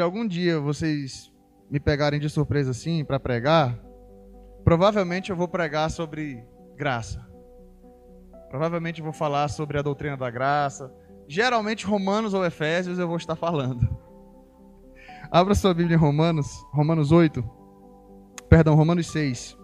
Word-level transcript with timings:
se 0.00 0.02
algum 0.02 0.26
dia 0.26 0.58
vocês 0.58 1.30
me 1.70 1.78
pegarem 1.78 2.18
de 2.18 2.30
surpresa 2.30 2.70
assim 2.70 3.04
para 3.04 3.20
pregar, 3.20 3.78
provavelmente 4.64 5.28
eu 5.28 5.36
vou 5.36 5.46
pregar 5.46 5.90
sobre 5.90 6.42
graça. 6.74 7.22
Provavelmente 8.48 9.00
eu 9.00 9.04
vou 9.04 9.12
falar 9.12 9.48
sobre 9.48 9.78
a 9.78 9.82
doutrina 9.82 10.16
da 10.16 10.30
graça. 10.30 10.90
Geralmente 11.28 11.84
Romanos 11.84 12.32
ou 12.32 12.46
Efésios 12.46 12.98
eu 12.98 13.06
vou 13.06 13.18
estar 13.18 13.36
falando. 13.36 13.86
Abra 15.30 15.54
sua 15.54 15.74
Bíblia 15.74 15.96
em 15.96 16.00
Romanos, 16.00 16.64
Romanos 16.72 17.12
8. 17.12 17.44
Perdão, 18.48 18.74
Romanos 18.74 19.06
6. 19.08 19.58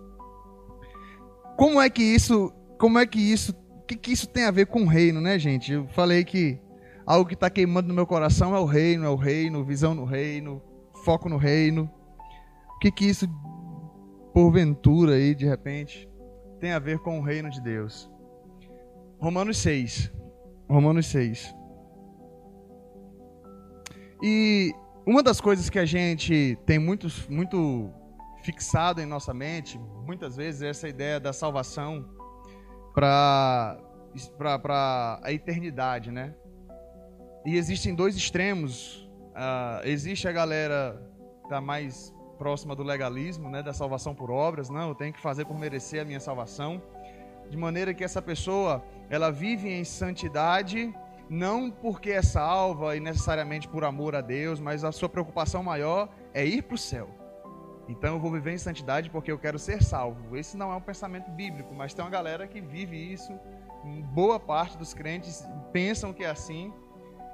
Como 1.57 1.81
é 1.81 1.89
que 1.89 2.03
isso, 2.03 2.53
como 2.79 2.99
é 2.99 3.07
que 3.07 3.19
isso, 3.19 3.53
o 3.53 3.87
que, 3.87 3.97
que 3.97 4.13
isso 4.13 4.29
tem 4.29 4.45
a 4.45 4.51
ver 4.51 4.67
com 4.67 4.83
o 4.83 4.87
reino, 4.87 5.19
né, 5.19 5.39
gente? 5.39 5.73
Eu 5.73 5.89
falei 5.89 6.27
que 6.27 6.61
algo 7.07 7.29
que 7.29 7.35
está 7.35 7.49
queimando 7.49 7.89
no 7.89 7.95
meu 7.95 8.07
coração 8.07 8.55
é 8.55 8.59
o 8.59 8.65
reino, 8.65 9.05
é 9.05 9.09
o 9.09 9.17
reino, 9.17 9.65
visão 9.65 9.95
no 9.95 10.05
reino, 10.05 10.61
foco 11.05 11.29
no 11.29 11.37
reino. 11.37 11.89
O 12.75 12.79
que 12.79 12.91
que 12.91 13.07
isso, 13.07 13.27
porventura 14.35 15.15
aí, 15.15 15.35
de 15.35 15.47
repente, 15.47 16.11
tem 16.59 16.73
a 16.73 16.79
ver 16.79 16.99
com 16.99 17.19
o 17.19 17.23
reino 17.23 17.49
de 17.49 17.61
Deus? 17.61 18.11
Romanos 19.19 19.59
6. 19.59 20.13
Romanos 20.69 21.07
6. 21.07 21.55
E 24.23 24.75
uma 25.07 25.23
das 25.23 25.41
coisas 25.41 25.71
que 25.71 25.79
a 25.79 25.87
gente 25.87 26.59
tem 26.67 26.79
muito, 26.79 27.07
muito 27.31 27.91
fixado 28.43 29.01
em 29.01 29.07
nossa 29.07 29.33
mente, 29.33 29.79
muitas 30.05 30.37
vezes, 30.37 30.63
é 30.63 30.69
essa 30.69 30.89
ideia 30.89 31.21
da 31.21 31.33
salvação 31.33 32.05
para 32.93 33.79
a 35.23 35.33
eternidade, 35.33 36.11
né? 36.11 36.35
E 37.47 37.57
existem 37.57 37.95
dois 37.95 38.17
extremos. 38.17 39.09
Uh, 39.29 39.87
existe 39.87 40.27
a 40.27 40.33
galera 40.33 41.01
que 41.39 41.45
está 41.45 41.61
mais 41.61 42.13
próxima 42.37 42.75
do 42.75 42.83
legalismo, 42.83 43.49
né, 43.49 43.63
da 43.63 43.73
salvação 43.73 44.13
por 44.17 44.33
obras. 44.33 44.69
Não, 44.69 44.89
eu 44.89 44.97
tenho 44.97 45.13
que 45.13 45.21
fazer 45.21 45.45
por 45.45 45.57
merecer 45.57 46.03
a 46.03 46.05
minha 46.05 46.19
salvação. 46.19 46.83
De 47.49 47.57
maneira 47.57 47.95
que 47.95 48.03
essa 48.03 48.21
pessoa, 48.21 48.85
ela 49.09 49.31
vive 49.31 49.71
em 49.71 49.85
santidade 49.85 50.93
não 51.31 51.71
porque 51.71 52.11
é 52.11 52.21
salva 52.21 52.97
e 52.97 53.01
necessariamente 53.01 53.69
por 53.69 53.85
amor 53.85 54.17
a 54.17 54.21
Deus, 54.21 54.59
mas 54.59 54.83
a 54.83 54.91
sua 54.91 55.09
preocupação 55.09 55.63
maior 55.63 56.09
é 56.35 56.45
ir 56.45 56.63
para 56.63 56.75
o 56.75 56.79
céu. 56.79 57.09
Então 57.89 58.15
eu 58.15 58.21
vou 58.21 58.33
viver 58.33 58.55
em 58.55 58.59
santidade 58.59 59.09
porque 59.09 59.31
eu 59.31 59.39
quero 59.39 59.57
ser 59.57 59.85
salvo. 59.85 60.37
Esse 60.37 60.57
não 60.57 60.73
é 60.73 60.75
um 60.75 60.81
pensamento 60.81 61.31
bíblico, 61.31 61.73
mas 61.73 61.95
tem 61.95 62.05
uma 62.05 62.11
galera 62.11 62.49
que 62.49 62.61
vive 62.61 62.97
isso. 62.97 63.33
Boa 64.13 64.41
parte 64.41 64.77
dos 64.77 64.93
crentes 64.93 65.47
pensam 65.73 66.13
que 66.13 66.25
é 66.25 66.31
assim 66.31 66.73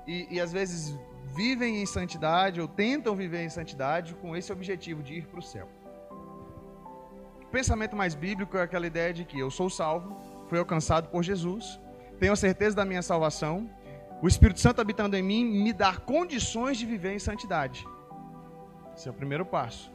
e, 0.07 0.27
e 0.31 0.41
às 0.41 0.53
vezes 0.53 0.99
vivem 1.35 1.83
em 1.83 1.87
santidade 1.87 2.61
ou 2.61 2.69
tentam 2.69 3.15
viver 3.15 3.43
em 3.43 3.49
santidade 3.49 4.15
com 4.15 4.37
esse 4.37 4.53
objetivo 4.53 5.03
de 5.03 5.15
ir 5.15 5.27
para 5.27 5.39
o 5.39 5.43
céu. 5.43 5.69
O 7.43 7.47
pensamento 7.47 7.95
mais 7.95 8.15
bíblico 8.15 8.57
é 8.57 8.63
aquela 8.63 8.87
ideia 8.87 9.13
de 9.13 9.25
que 9.25 9.39
eu 9.39 9.51
sou 9.51 9.69
salvo, 9.69 10.17
fui 10.49 10.59
alcançado 10.59 11.09
por 11.09 11.23
Jesus, 11.23 11.81
tenho 12.19 12.33
a 12.33 12.37
certeza 12.37 12.77
da 12.77 12.85
minha 12.85 13.03
salvação 13.03 13.69
o 14.23 14.29
Espírito 14.29 14.61
Santo 14.61 14.81
habitando 14.81 15.17
em 15.17 15.23
mim 15.23 15.45
me 15.45 15.73
dá 15.73 15.97
condições 15.97 16.79
de 16.79 16.87
viver 16.87 17.13
em 17.13 17.19
santidade. 17.19 17.85
Esse 18.97 19.09
é 19.09 19.11
o 19.11 19.15
primeiro 19.15 19.45
passo. 19.45 19.93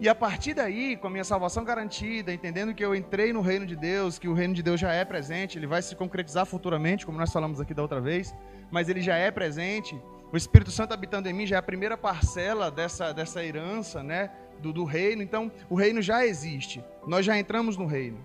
E 0.00 0.08
a 0.08 0.14
partir 0.14 0.54
daí, 0.54 0.96
com 0.96 1.06
a 1.06 1.10
minha 1.10 1.22
salvação 1.22 1.64
garantida, 1.64 2.32
entendendo 2.32 2.74
que 2.74 2.84
eu 2.84 2.94
entrei 2.94 3.32
no 3.32 3.40
reino 3.40 3.64
de 3.64 3.76
Deus, 3.76 4.18
que 4.18 4.28
o 4.28 4.34
reino 4.34 4.52
de 4.52 4.62
Deus 4.62 4.80
já 4.80 4.92
é 4.92 5.04
presente, 5.04 5.56
ele 5.56 5.68
vai 5.68 5.80
se 5.82 5.94
concretizar 5.94 6.44
futuramente, 6.46 7.06
como 7.06 7.16
nós 7.16 7.32
falamos 7.32 7.60
aqui 7.60 7.72
da 7.72 7.82
outra 7.82 8.00
vez, 8.00 8.34
mas 8.72 8.88
ele 8.88 9.00
já 9.00 9.16
é 9.16 9.30
presente. 9.30 9.96
O 10.32 10.36
Espírito 10.36 10.72
Santo 10.72 10.92
habitando 10.92 11.28
em 11.28 11.32
mim 11.32 11.46
já 11.46 11.56
é 11.56 11.58
a 11.60 11.62
primeira 11.62 11.96
parcela 11.96 12.72
dessa, 12.72 13.12
dessa 13.14 13.44
herança, 13.44 14.02
né, 14.02 14.32
do, 14.58 14.72
do 14.72 14.84
reino. 14.84 15.22
Então, 15.22 15.50
o 15.70 15.76
reino 15.76 16.02
já 16.02 16.26
existe. 16.26 16.84
Nós 17.06 17.24
já 17.24 17.38
entramos 17.38 17.76
no 17.76 17.86
reino. 17.86 18.18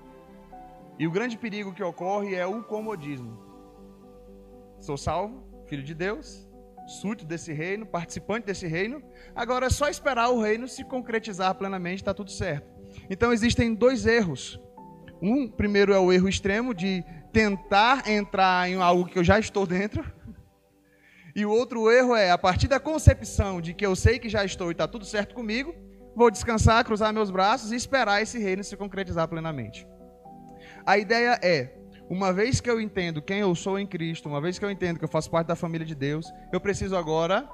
E 0.98 1.06
o 1.06 1.12
grande 1.12 1.38
perigo 1.38 1.72
que 1.72 1.84
ocorre 1.84 2.34
é 2.34 2.48
o 2.48 2.64
comodismo. 2.64 3.38
Sou 4.80 4.98
salvo, 4.98 5.44
filho 5.68 5.84
de 5.84 5.94
Deus, 5.94 6.49
súdito 6.90 7.26
desse 7.26 7.54
reino, 7.54 7.86
participante 7.86 8.48
desse 8.48 8.68
reino. 8.68 9.02
Agora 9.36 9.68
é 9.68 9.70
só 9.70 9.88
esperar 9.88 10.30
o 10.30 10.42
reino 10.42 10.68
se 10.68 10.84
concretizar 10.84 11.56
plenamente, 11.56 12.02
está 12.02 12.14
tudo 12.14 12.32
certo. 12.32 12.68
Então 13.10 13.32
existem 13.32 13.74
dois 13.74 14.06
erros. 14.06 14.60
Um, 15.22 15.48
primeiro 15.48 15.94
é 15.94 16.00
o 16.00 16.12
erro 16.12 16.28
extremo 16.28 16.74
de 16.74 17.04
tentar 17.32 18.10
entrar 18.10 18.70
em 18.70 18.76
algo 18.76 19.06
que 19.06 19.20
eu 19.20 19.24
já 19.24 19.40
estou 19.40 19.66
dentro. 19.66 20.04
E 21.36 21.46
o 21.46 21.52
outro 21.52 21.90
erro 21.92 22.16
é, 22.16 22.32
a 22.32 22.38
partir 22.38 22.68
da 22.68 22.80
concepção 22.80 23.62
de 23.62 23.74
que 23.74 23.86
eu 23.86 23.96
sei 23.96 24.20
que 24.20 24.28
já 24.28 24.44
estou 24.44 24.70
e 24.70 24.72
está 24.72 24.88
tudo 24.88 25.06
certo 25.06 25.36
comigo, 25.36 25.74
vou 26.16 26.32
descansar, 26.32 26.84
cruzar 26.84 27.14
meus 27.14 27.30
braços 27.30 27.72
e 27.72 27.76
esperar 27.76 28.22
esse 28.22 28.40
reino 28.40 28.64
se 28.64 28.76
concretizar 28.76 29.28
plenamente. 29.28 29.88
A 30.86 30.98
ideia 30.98 31.40
é, 31.42 31.79
uma 32.10 32.34
vez 32.34 32.60
que 32.60 32.70
eu 32.70 32.82
entendo 32.82 33.22
quem 33.22 33.40
eu 33.40 33.54
sou 33.54 33.78
em 33.78 33.86
Cristo, 33.86 34.28
uma 34.28 34.42
vez 34.42 34.58
que 34.58 34.66
eu 34.66 34.72
entendo 34.72 34.98
que 34.98 35.06
eu 35.06 35.10
faço 35.10 35.30
parte 35.30 35.48
da 35.48 35.56
família 35.56 35.86
de 35.86 35.94
Deus, 35.94 36.26
eu 36.52 36.60
preciso 36.60 36.98
agora 36.98 37.48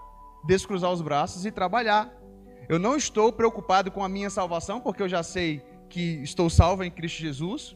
descruzar 0.47 0.91
os 0.91 1.01
braços 1.01 1.45
e 1.45 1.51
trabalhar. 1.51 2.11
Eu 2.69 2.79
não 2.79 2.95
estou 2.95 3.33
preocupado 3.33 3.91
com 3.91 4.03
a 4.03 4.09
minha 4.09 4.29
salvação, 4.29 4.79
porque 4.79 5.03
eu 5.03 5.09
já 5.09 5.21
sei 5.21 5.61
que 5.89 6.21
estou 6.23 6.49
salvo 6.49 6.83
em 6.83 6.89
Cristo 6.89 7.19
Jesus, 7.21 7.75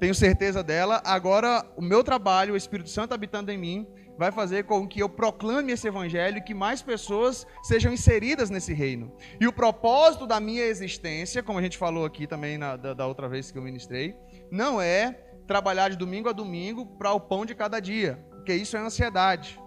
tenho 0.00 0.14
certeza 0.14 0.62
dela. 0.62 1.02
Agora, 1.04 1.64
o 1.76 1.82
meu 1.82 2.02
trabalho, 2.02 2.54
o 2.54 2.56
Espírito 2.56 2.88
Santo 2.88 3.12
habitando 3.12 3.52
em 3.52 3.58
mim, 3.58 3.86
vai 4.18 4.32
fazer 4.32 4.64
com 4.64 4.88
que 4.88 5.00
eu 5.00 5.08
proclame 5.08 5.72
esse 5.72 5.86
evangelho 5.86 6.38
e 6.38 6.42
que 6.42 6.54
mais 6.54 6.80
pessoas 6.82 7.46
sejam 7.62 7.92
inseridas 7.92 8.50
nesse 8.50 8.72
reino. 8.72 9.12
E 9.40 9.46
o 9.46 9.52
propósito 9.52 10.26
da 10.26 10.40
minha 10.40 10.64
existência, 10.64 11.42
como 11.42 11.58
a 11.58 11.62
gente 11.62 11.76
falou 11.76 12.04
aqui 12.04 12.26
também 12.26 12.56
na, 12.56 12.76
da, 12.76 12.94
da 12.94 13.06
outra 13.06 13.28
vez 13.28 13.50
que 13.50 13.58
eu 13.58 13.62
ministrei, 13.62 14.16
não 14.50 14.80
é 14.80 15.25
trabalhar 15.46 15.88
de 15.88 15.96
domingo 15.96 16.28
a 16.28 16.32
domingo 16.32 16.84
para 16.84 17.12
o 17.12 17.20
pão 17.20 17.46
de 17.46 17.54
cada 17.54 17.80
dia, 17.80 18.24
porque 18.30 18.54
isso 18.54 18.76
é 18.76 18.80
ansiedade. 18.80 19.60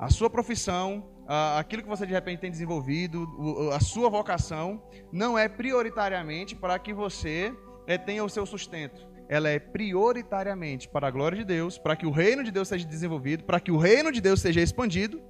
A 0.00 0.10
sua 0.10 0.28
profissão, 0.28 1.08
aquilo 1.56 1.82
que 1.82 1.88
você 1.88 2.06
de 2.06 2.12
repente 2.12 2.40
tem 2.40 2.50
desenvolvido, 2.50 3.26
a 3.72 3.80
sua 3.80 4.10
vocação, 4.10 4.82
não 5.12 5.38
é 5.38 5.48
prioritariamente 5.48 6.54
para 6.54 6.78
que 6.78 6.92
você 6.92 7.54
é, 7.86 7.96
tenha 7.96 8.24
o 8.24 8.28
seu 8.28 8.44
sustento. 8.44 9.08
Ela 9.28 9.48
é 9.48 9.58
prioritariamente 9.58 10.88
para 10.88 11.08
a 11.08 11.10
glória 11.10 11.38
de 11.38 11.44
Deus, 11.44 11.78
para 11.78 11.96
que 11.96 12.06
o 12.06 12.10
reino 12.10 12.44
de 12.44 12.50
Deus 12.50 12.68
seja 12.68 12.86
desenvolvido, 12.86 13.44
para 13.44 13.58
que 13.58 13.72
o 13.72 13.76
reino 13.76 14.12
de 14.12 14.20
Deus 14.20 14.40
seja 14.40 14.60
expandido. 14.60 15.20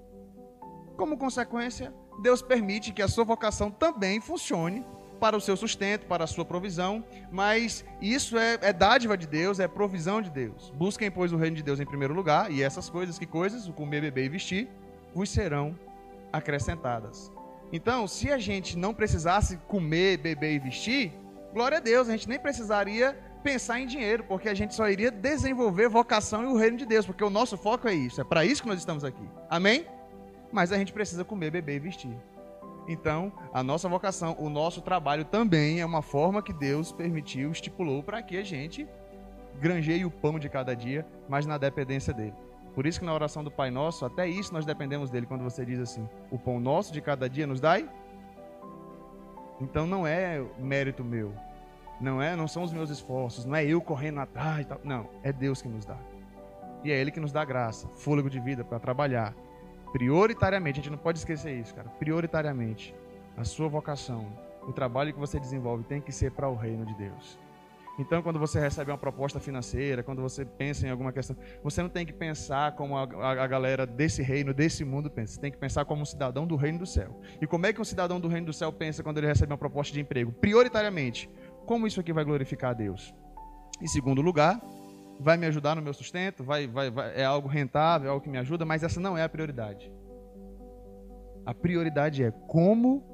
Como 0.97 1.17
consequência, 1.17 1.95
Deus 2.23 2.43
permite 2.43 2.93
que 2.93 3.03
a 3.03 3.09
sua 3.09 3.25
vocação 3.25 3.71
também 3.71 4.21
funcione 4.21 4.85
para 5.17 5.37
o 5.37 5.41
seu 5.41 5.57
sustento, 5.57 6.07
para 6.07 6.25
a 6.25 6.27
sua 6.27 6.45
provisão, 6.45 7.05
mas 7.31 7.85
isso 8.01 8.39
é, 8.39 8.59
é, 8.61 8.73
dádiva 8.73 9.17
de 9.17 9.27
Deus, 9.27 9.59
é 9.59 9.67
provisão 9.67 10.23
de 10.23 10.31
Deus. 10.31 10.73
Busquem, 10.77 11.11
pois, 11.11 11.33
o 11.33 11.37
reino 11.37 11.57
de 11.57 11.63
Deus 11.63 11.81
em 11.81 11.87
primeiro 11.87 12.15
lugar, 12.15 12.51
e 12.51 12.63
essas 12.63 12.89
coisas, 12.89 13.19
que 13.19 13.27
coisas? 13.27 13.69
O 13.69 13.73
comer, 13.73 14.01
beber 14.01 14.25
e 14.25 14.29
vestir, 14.29 14.69
vos 15.15 15.31
serão 15.31 15.79
acrescentadas. 16.33 17.33
Então, 17.73 18.07
se 18.07 18.31
a 18.31 18.39
gente 18.39 18.79
não 18.79 18.95
precisasse 18.95 19.57
comer, 19.69 20.19
beber 20.19 20.55
e 20.55 20.59
vestir, 20.59 21.13
glória 21.53 21.79
a 21.79 21.81
Deus, 21.81 22.09
a 22.09 22.13
gente 22.13 22.29
nem 22.29 22.39
precisaria 22.39 23.17
pensar 23.43 23.81
em 23.81 23.87
dinheiro, 23.87 24.25
porque 24.25 24.49
a 24.49 24.55
gente 24.55 24.75
só 24.75 24.89
iria 24.89 25.11
desenvolver 25.11 25.89
vocação 25.89 26.43
e 26.43 26.47
o 26.47 26.57
reino 26.57 26.77
de 26.77 26.87
Deus, 26.87 27.07
porque 27.07 27.25
o 27.25 27.31
nosso 27.31 27.57
foco 27.57 27.89
é 27.89 27.95
isso, 27.95 28.21
é 28.21 28.25
para 28.25 28.45
isso 28.45 28.63
que 28.63 28.69
nós 28.69 28.79
estamos 28.79 29.05
aqui. 29.05 29.29
Amém? 29.49 29.87
Mas 30.53 30.73
a 30.73 30.79
gente 30.79 30.93
precisa 30.93 31.25
comer, 31.25 31.51
beber 31.51 31.77
e 31.77 31.81
vestir. 31.81 32.17
Então, 32.89 33.33
a 33.53 33.63
nossa 33.63 33.89
vocação, 33.89 34.37
o 34.39 34.49
nosso 34.49 34.81
trabalho 34.81 35.25
também 35.25 35.81
é 35.81 35.87
uma 35.87 36.03
forma 36.03 36.43
que 36.43 36.53
Deus 36.53 36.93
permitiu, 36.93 37.51
estipulou 37.51 38.03
para 38.03 38.23
que 38.23 38.37
a 38.37 38.45
gente 38.45 38.87
granjeie 39.61 40.05
o 40.05 40.11
pão 40.11 40.39
de 40.39 40.49
cada 40.49 40.75
dia, 40.75 41.07
mas 41.29 41.47
na 41.47 41.59
dependência 41.59 42.13
dele. 42.13 42.35
Por 42.75 42.87
isso 42.87 43.01
que 43.01 43.07
na 43.07 43.15
oração 43.15 43.43
do 43.43 43.51
Pai 43.51 43.71
Nosso, 43.71 44.05
até 44.05 44.29
isso 44.29 44.53
nós 44.53 44.67
dependemos 44.67 45.11
dele 45.11 45.27
quando 45.27 45.43
você 45.43 45.65
diz 45.65 45.81
assim: 45.81 46.07
"O 46.31 46.39
pão 46.39 46.61
nosso 46.61 46.93
de 46.93 47.01
cada 47.01 47.29
dia 47.29 47.47
nos 47.47 47.61
dai". 47.61 47.89
Então 49.61 49.87
não 49.87 50.07
é 50.07 50.45
mérito 50.59 51.03
meu. 51.03 51.33
Não 51.99 52.21
é, 52.21 52.37
não 52.37 52.47
são 52.47 52.63
os 52.63 52.73
meus 52.73 52.91
esforços, 52.91 53.47
não 53.47 53.57
é 53.57 53.65
eu 53.65 53.81
correndo 53.81 54.21
atrás 54.21 54.61
e 54.61 54.69
tal. 54.69 54.79
Não, 54.85 55.09
é 55.23 55.33
Deus 55.33 55.63
que 55.63 55.69
nos 55.69 55.87
dá. 55.87 55.97
E 56.85 56.93
é 56.93 57.01
ele 57.01 57.11
que 57.11 57.19
nos 57.19 57.33
dá 57.33 57.45
graça, 57.45 57.89
fôlego 57.95 58.29
de 58.29 58.39
vida 58.39 58.63
para 58.63 58.79
trabalhar, 58.79 59.35
prioritariamente, 59.93 60.81
a 60.81 60.83
gente 60.83 60.91
não 60.91 60.99
pode 60.99 61.19
esquecer 61.19 61.59
isso, 61.59 61.75
cara. 61.75 61.89
Prioritariamente, 61.89 62.95
a 63.37 63.45
sua 63.45 63.69
vocação, 63.69 64.27
o 64.67 64.73
trabalho 64.73 65.13
que 65.13 65.19
você 65.19 65.39
desenvolve 65.39 65.85
tem 65.85 66.01
que 66.01 66.13
ser 66.13 66.33
para 66.33 66.49
o 66.49 66.55
reino 66.55 66.85
de 66.85 66.95
Deus. 66.95 67.39
Então, 67.99 68.23
quando 68.23 68.39
você 68.39 68.61
recebe 68.61 68.91
uma 68.91 68.99
proposta 68.99 69.41
financeira, 69.41 70.03
quando 70.03 70.21
você 70.21 70.45
pensa 70.45 70.87
em 70.87 70.91
alguma 70.91 71.13
questão, 71.13 71.35
você 71.63 71.83
não 71.83 71.89
tem 71.89 72.05
que 72.05 72.13
pensar 72.13 72.73
como 72.73 72.97
a, 72.97 73.05
a, 73.05 73.45
a, 73.45 73.47
galera 73.47 73.87
desse 73.87 74.23
reino, 74.23 74.53
desse 74.53 74.85
mundo 74.85 75.11
pensa. 75.11 75.35
Você 75.35 75.41
tem 75.41 75.51
que 75.51 75.57
pensar 75.57 75.85
como 75.87 76.03
um 76.03 76.05
cidadão 76.05 76.47
do 76.47 76.57
reino 76.57 76.81
do 76.81 76.87
céu. 76.87 77.19
E 77.41 77.47
como 77.47 77.65
é 77.65 77.73
que 77.73 77.81
um 77.81 77.85
cidadão 77.85 78.21
do 78.21 78.29
reino 78.29 78.47
do 78.47 78.53
céu 78.53 78.71
pensa 78.71 79.03
quando 79.03 79.17
ele 79.19 79.27
recebe 79.27 79.51
uma 79.51 79.59
proposta 79.59 79.95
de 79.95 80.01
emprego? 80.01 80.31
Prioritariamente, 80.31 81.31
como 81.65 81.87
isso 81.87 81.99
aqui 81.99 82.13
vai 82.13 82.25
glorificar 82.25 82.73
a 82.73 82.75
Deus? 82.75 83.15
Em 83.81 83.87
segundo 83.87 84.21
lugar, 84.21 84.61
vai 85.19 85.37
me 85.37 85.47
ajudar 85.47 85.75
no 85.75 85.83
meu 85.83 85.95
sustento, 85.95 86.45
vai, 86.45 86.67
vai, 86.67 86.91
vai, 86.91 87.15
é 87.15 87.25
algo 87.25 87.49
rentável, 87.49 88.09
é 88.09 88.11
algo 88.11 88.23
que 88.23 88.31
me 88.31 88.39
ajuda, 88.39 88.65
mas 88.65 88.83
essa 88.83 89.01
não 89.01 89.17
é 89.17 89.23
a 89.23 89.29
prioridade. 89.29 89.93
A 91.45 91.55
prioridade 91.55 92.23
é 92.23 92.31
como 92.31 93.05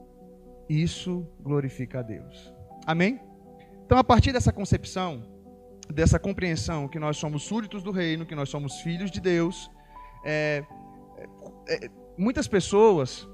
isso 0.69 1.27
glorifica 1.41 2.01
a 2.01 2.03
Deus. 2.03 2.53
Amém? 2.87 3.21
Então, 3.85 3.99
a 3.99 4.05
partir 4.05 4.33
dessa 4.33 4.53
concepção, 4.53 5.23
dessa 5.93 6.19
compreensão 6.19 6.89
que 6.89 6.99
nós 6.99 7.17
somos 7.17 7.43
súditos 7.43 7.83
do 7.83 7.91
reino, 7.91 8.25
que 8.25 8.35
nós 8.35 8.49
somos 8.49 8.81
filhos 8.81 9.11
de 9.11 9.21
Deus, 9.21 9.71
é, 10.25 10.65
é, 11.69 11.91
muitas 12.17 12.49
pessoas 12.49 13.29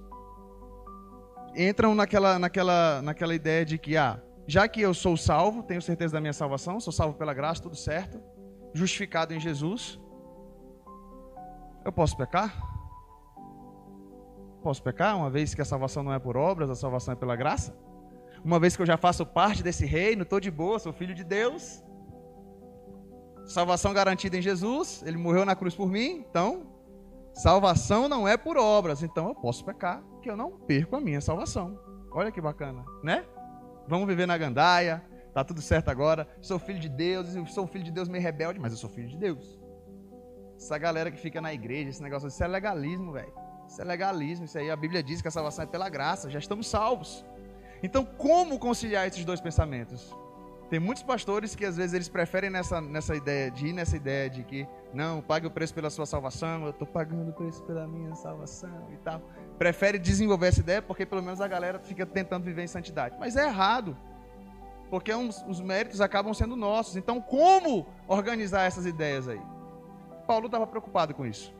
entram 1.54 1.94
naquela, 1.94 2.38
naquela, 2.38 3.02
naquela 3.02 3.34
ideia 3.34 3.64
de 3.64 3.78
que, 3.78 3.96
ah, 3.96 4.20
já 4.46 4.66
que 4.66 4.80
eu 4.80 4.92
sou 4.92 5.16
salvo, 5.16 5.62
tenho 5.62 5.80
certeza 5.82 6.14
da 6.14 6.20
minha 6.20 6.32
salvação, 6.32 6.80
sou 6.80 6.92
salvo 6.92 7.16
pela 7.16 7.34
graça, 7.34 7.62
tudo 7.62 7.76
certo, 7.76 8.20
justificado 8.72 9.34
em 9.34 9.40
Jesus, 9.40 10.00
eu 11.84 11.92
posso 11.92 12.16
pecar? 12.16 12.54
Posso 14.62 14.82
pecar, 14.82 15.16
uma 15.16 15.30
vez 15.30 15.54
que 15.54 15.62
a 15.62 15.64
salvação 15.64 16.02
não 16.02 16.12
é 16.12 16.18
por 16.18 16.36
obras, 16.36 16.68
a 16.68 16.74
salvação 16.74 17.12
é 17.12 17.16
pela 17.16 17.36
graça? 17.36 17.76
Uma 18.44 18.58
vez 18.58 18.76
que 18.76 18.82
eu 18.82 18.86
já 18.86 18.96
faço 18.96 19.24
parte 19.24 19.62
desse 19.62 19.86
reino, 19.86 20.22
estou 20.22 20.40
de 20.40 20.50
boa, 20.50 20.78
sou 20.78 20.92
filho 20.92 21.14
de 21.14 21.24
Deus. 21.24 21.82
Salvação 23.46 23.92
garantida 23.94 24.36
em 24.36 24.42
Jesus, 24.42 25.02
ele 25.06 25.16
morreu 25.16 25.44
na 25.44 25.56
cruz 25.56 25.74
por 25.74 25.88
mim, 25.88 26.24
então, 26.28 26.66
salvação 27.32 28.08
não 28.08 28.28
é 28.28 28.36
por 28.36 28.58
obras, 28.58 29.02
então 29.02 29.28
eu 29.28 29.34
posso 29.34 29.64
pecar, 29.64 30.02
que 30.20 30.30
eu 30.30 30.36
não 30.36 30.50
perco 30.50 30.96
a 30.96 31.00
minha 31.00 31.20
salvação. 31.20 31.78
Olha 32.12 32.30
que 32.30 32.40
bacana, 32.40 32.84
né? 33.02 33.24
Vamos 33.86 34.06
viver 34.06 34.26
na 34.26 34.36
gandaia, 34.36 35.02
tá 35.38 35.44
tudo 35.44 35.62
certo 35.62 35.88
agora. 35.88 36.26
Sou 36.40 36.58
filho 36.58 36.78
de 36.78 36.88
Deus, 36.88 37.28
sou 37.52 37.66
filho 37.66 37.84
de 37.84 37.92
Deus 37.92 38.08
meio 38.08 38.22
rebelde, 38.22 38.58
mas 38.58 38.72
eu 38.72 38.78
sou 38.78 38.90
filho 38.90 39.08
de 39.08 39.16
Deus. 39.16 39.58
Essa 40.56 40.76
galera 40.76 41.10
que 41.10 41.18
fica 41.18 41.40
na 41.40 41.54
igreja, 41.54 41.90
esse 41.90 42.02
negócio, 42.02 42.28
isso 42.28 42.42
é 42.42 42.48
legalismo, 42.48 43.12
velho. 43.12 43.32
Isso 43.68 43.80
é 43.80 43.84
legalismo, 43.84 44.44
isso 44.46 44.58
aí 44.58 44.70
a 44.70 44.76
Bíblia 44.76 45.02
diz 45.02 45.22
que 45.22 45.28
a 45.28 45.30
salvação 45.30 45.64
é 45.64 45.66
pela 45.66 45.88
graça, 45.88 46.30
já 46.30 46.38
estamos 46.38 46.66
salvos. 46.66 47.24
Então, 47.82 48.04
como 48.04 48.58
conciliar 48.58 49.06
esses 49.06 49.24
dois 49.24 49.40
pensamentos? 49.40 50.12
Tem 50.68 50.78
muitos 50.78 51.02
pastores 51.02 51.54
que 51.54 51.64
às 51.64 51.76
vezes 51.76 51.94
eles 51.94 52.08
preferem 52.08 52.50
nessa, 52.50 52.80
nessa 52.80 53.14
ideia 53.16 53.50
de 53.50 53.68
ir 53.68 53.72
nessa 53.72 53.96
ideia 53.96 54.28
de 54.28 54.42
que 54.44 54.68
não, 54.92 55.22
pague 55.22 55.46
o 55.46 55.50
preço 55.50 55.72
pela 55.72 55.88
sua 55.88 56.04
salvação, 56.04 56.64
eu 56.64 56.70
estou 56.70 56.86
pagando 56.86 57.30
o 57.30 57.32
preço 57.32 57.62
pela 57.62 57.86
minha 57.86 58.14
salvação 58.14 58.86
e 58.92 58.96
tal. 58.98 59.22
Prefere 59.58 59.98
desenvolver 59.98 60.48
essa 60.48 60.60
ideia 60.60 60.82
porque 60.82 61.06
pelo 61.06 61.22
menos 61.22 61.40
a 61.40 61.48
galera 61.48 61.78
fica 61.78 62.04
tentando 62.04 62.44
viver 62.44 62.64
em 62.64 62.66
santidade. 62.66 63.16
Mas 63.18 63.36
é 63.36 63.46
errado. 63.46 63.96
Porque 64.90 65.14
uns, 65.14 65.44
os 65.46 65.60
méritos 65.60 66.00
acabam 66.00 66.32
sendo 66.32 66.56
nossos. 66.56 66.96
Então, 66.96 67.20
como 67.20 67.86
organizar 68.06 68.64
essas 68.64 68.86
ideias 68.86 69.28
aí? 69.28 69.40
Paulo 70.26 70.46
estava 70.46 70.66
preocupado 70.66 71.14
com 71.14 71.26
isso. 71.26 71.52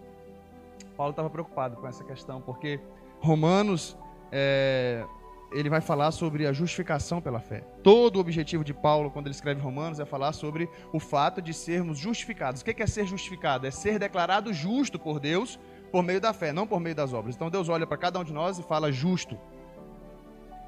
Paulo 0.96 1.10
estava 1.10 1.30
preocupado 1.30 1.76
com 1.76 1.86
essa 1.86 2.02
questão, 2.04 2.40
porque 2.40 2.80
Romanos 3.20 3.96
é, 4.32 5.04
ele 5.52 5.70
vai 5.70 5.80
falar 5.80 6.10
sobre 6.10 6.46
a 6.46 6.52
justificação 6.52 7.20
pela 7.20 7.40
fé. 7.40 7.60
Todo 7.82 8.16
o 8.16 8.20
objetivo 8.20 8.64
de 8.64 8.74
Paulo, 8.74 9.10
quando 9.10 9.26
ele 9.26 9.34
escreve 9.34 9.60
Romanos, 9.60 10.00
é 10.00 10.04
falar 10.04 10.32
sobre 10.32 10.68
o 10.92 11.00
fato 11.00 11.40
de 11.40 11.54
sermos 11.54 11.98
justificados. 11.98 12.60
O 12.60 12.64
que 12.64 12.82
é 12.82 12.86
ser 12.86 13.06
justificado? 13.06 13.66
É 13.66 13.70
ser 13.70 13.98
declarado 13.98 14.52
justo 14.52 14.98
por 14.98 15.18
Deus 15.18 15.58
por 15.90 16.02
meio 16.02 16.20
da 16.20 16.32
fé, 16.32 16.52
não 16.52 16.66
por 16.66 16.80
meio 16.80 16.94
das 16.94 17.12
obras. 17.12 17.34
Então 17.34 17.50
Deus 17.50 17.68
olha 17.68 17.86
para 17.86 17.96
cada 17.96 18.18
um 18.18 18.24
de 18.24 18.32
nós 18.32 18.58
e 18.58 18.62
fala 18.62 18.92
justo. 18.92 19.38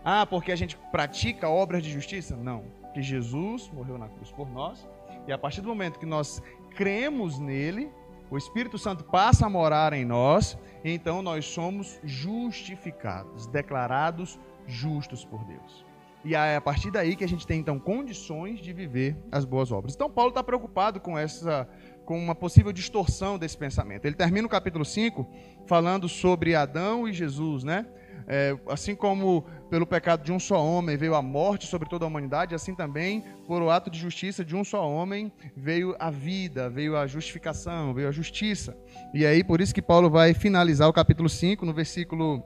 Ah, 0.05 0.25
porque 0.27 0.51
a 0.53 0.57
gente 0.57 0.77
pratica 0.91 1.49
obras 1.49 1.83
de 1.83 1.91
justiça? 1.91 2.37
Não. 2.37 2.65
Que 2.95 3.03
Jesus 3.03 3.71
morreu 3.73 3.99
na 3.99 4.09
cruz 4.09 4.31
por 4.31 4.51
nós. 4.51 4.89
E 5.27 5.33
a 5.33 5.39
partir 5.39 5.61
do 5.61 5.69
momento 5.69 5.99
que 5.99 6.07
nós 6.07 6.43
cremos 6.75 7.39
nele, 7.39 7.91
o 8.31 8.39
Espírito 8.39 8.79
Santo 8.79 9.05
passa 9.05 9.47
a 9.47 9.51
morar 9.51 9.93
em 9.93 10.05
nós, 10.05 10.57
e 10.85 10.91
então 10.93 11.21
nós 11.21 11.45
somos 11.45 12.01
justificados, 12.05 13.47
declarados 13.49 14.39
justos 14.67 15.25
por 15.25 15.45
Deus. 15.45 15.85
E 16.25 16.35
é 16.35 16.57
a 16.57 16.61
partir 16.61 16.91
daí 16.91 17.17
que 17.17 17.25
a 17.25 17.29
gente 17.29 17.47
tem 17.47 17.61
então 17.61 17.79
condições 17.79 18.61
de 18.61 18.73
viver 18.73 19.17
as 19.33 19.45
boas 19.45 19.73
obras. 19.73 19.95
Então 19.95 20.11
Paulo 20.11 20.31
está 20.31 20.43
preocupado 20.43 21.01
com 21.01 21.19
essa 21.19 21.69
com 22.05 22.19
uma 22.19 22.35
possível 22.35 22.73
distorção 22.73 23.39
desse 23.39 23.57
pensamento. 23.57 24.05
Ele 24.05 24.17
termina 24.17 24.47
o 24.47 24.51
capítulo 24.51 24.85
5 24.85 25.27
falando 25.67 26.09
sobre 26.09 26.55
Adão 26.55 27.09
e 27.09 27.13
Jesus, 27.13 27.63
né? 27.65 27.87
É, 28.27 28.57
assim 28.69 28.95
como 28.95 29.45
pelo 29.69 29.87
pecado 29.87 30.23
de 30.23 30.33
um 30.33 30.39
só 30.39 30.65
homem 30.65 30.97
veio 30.97 31.15
a 31.15 31.23
morte 31.23 31.67
sobre 31.67 31.89
toda 31.89 32.05
a 32.05 32.09
humanidade, 32.09 32.55
assim 32.55 32.75
também 32.75 33.25
por 33.47 33.63
o 33.63 33.71
ato 33.71 33.91
de 33.91 33.99
justiça 33.99 34.45
de 34.45 34.57
um 34.57 34.65
só 34.65 34.89
homem 34.89 35.33
veio 35.57 35.95
a 35.99 36.11
vida, 36.11 36.69
veio 36.69 36.97
a 36.97 37.07
justificação, 37.07 37.95
veio 37.95 38.09
a 38.09 38.13
justiça. 38.13 38.77
E 39.15 39.25
aí 39.25 39.45
por 39.45 39.61
isso 39.61 39.75
que 39.75 39.83
Paulo 39.83 40.11
vai 40.11 40.35
finalizar 40.35 40.89
o 40.89 40.93
capítulo 40.93 41.29
5 41.29 41.65
no 41.65 41.73
versículo 41.73 42.43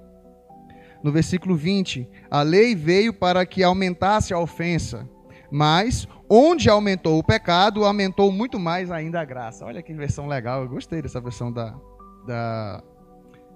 no 1.02 1.12
versículo 1.12 1.54
20, 1.54 2.08
a 2.30 2.40
lei 2.40 2.74
veio 2.74 3.12
para 3.12 3.44
que 3.44 3.62
aumentasse 3.62 4.32
a 4.32 4.38
ofensa, 4.38 5.06
mas 5.50 6.08
onde 6.30 6.70
aumentou 6.70 7.18
o 7.18 7.22
pecado, 7.22 7.84
aumentou 7.84 8.32
muito 8.32 8.58
mais 8.58 8.90
ainda 8.90 9.20
a 9.20 9.24
graça. 9.24 9.66
Olha 9.66 9.82
que 9.82 9.92
versão 9.92 10.26
legal, 10.26 10.62
eu 10.62 10.68
gostei 10.68 11.02
dessa 11.02 11.20
versão 11.20 11.52
da, 11.52 11.78
da 12.26 12.82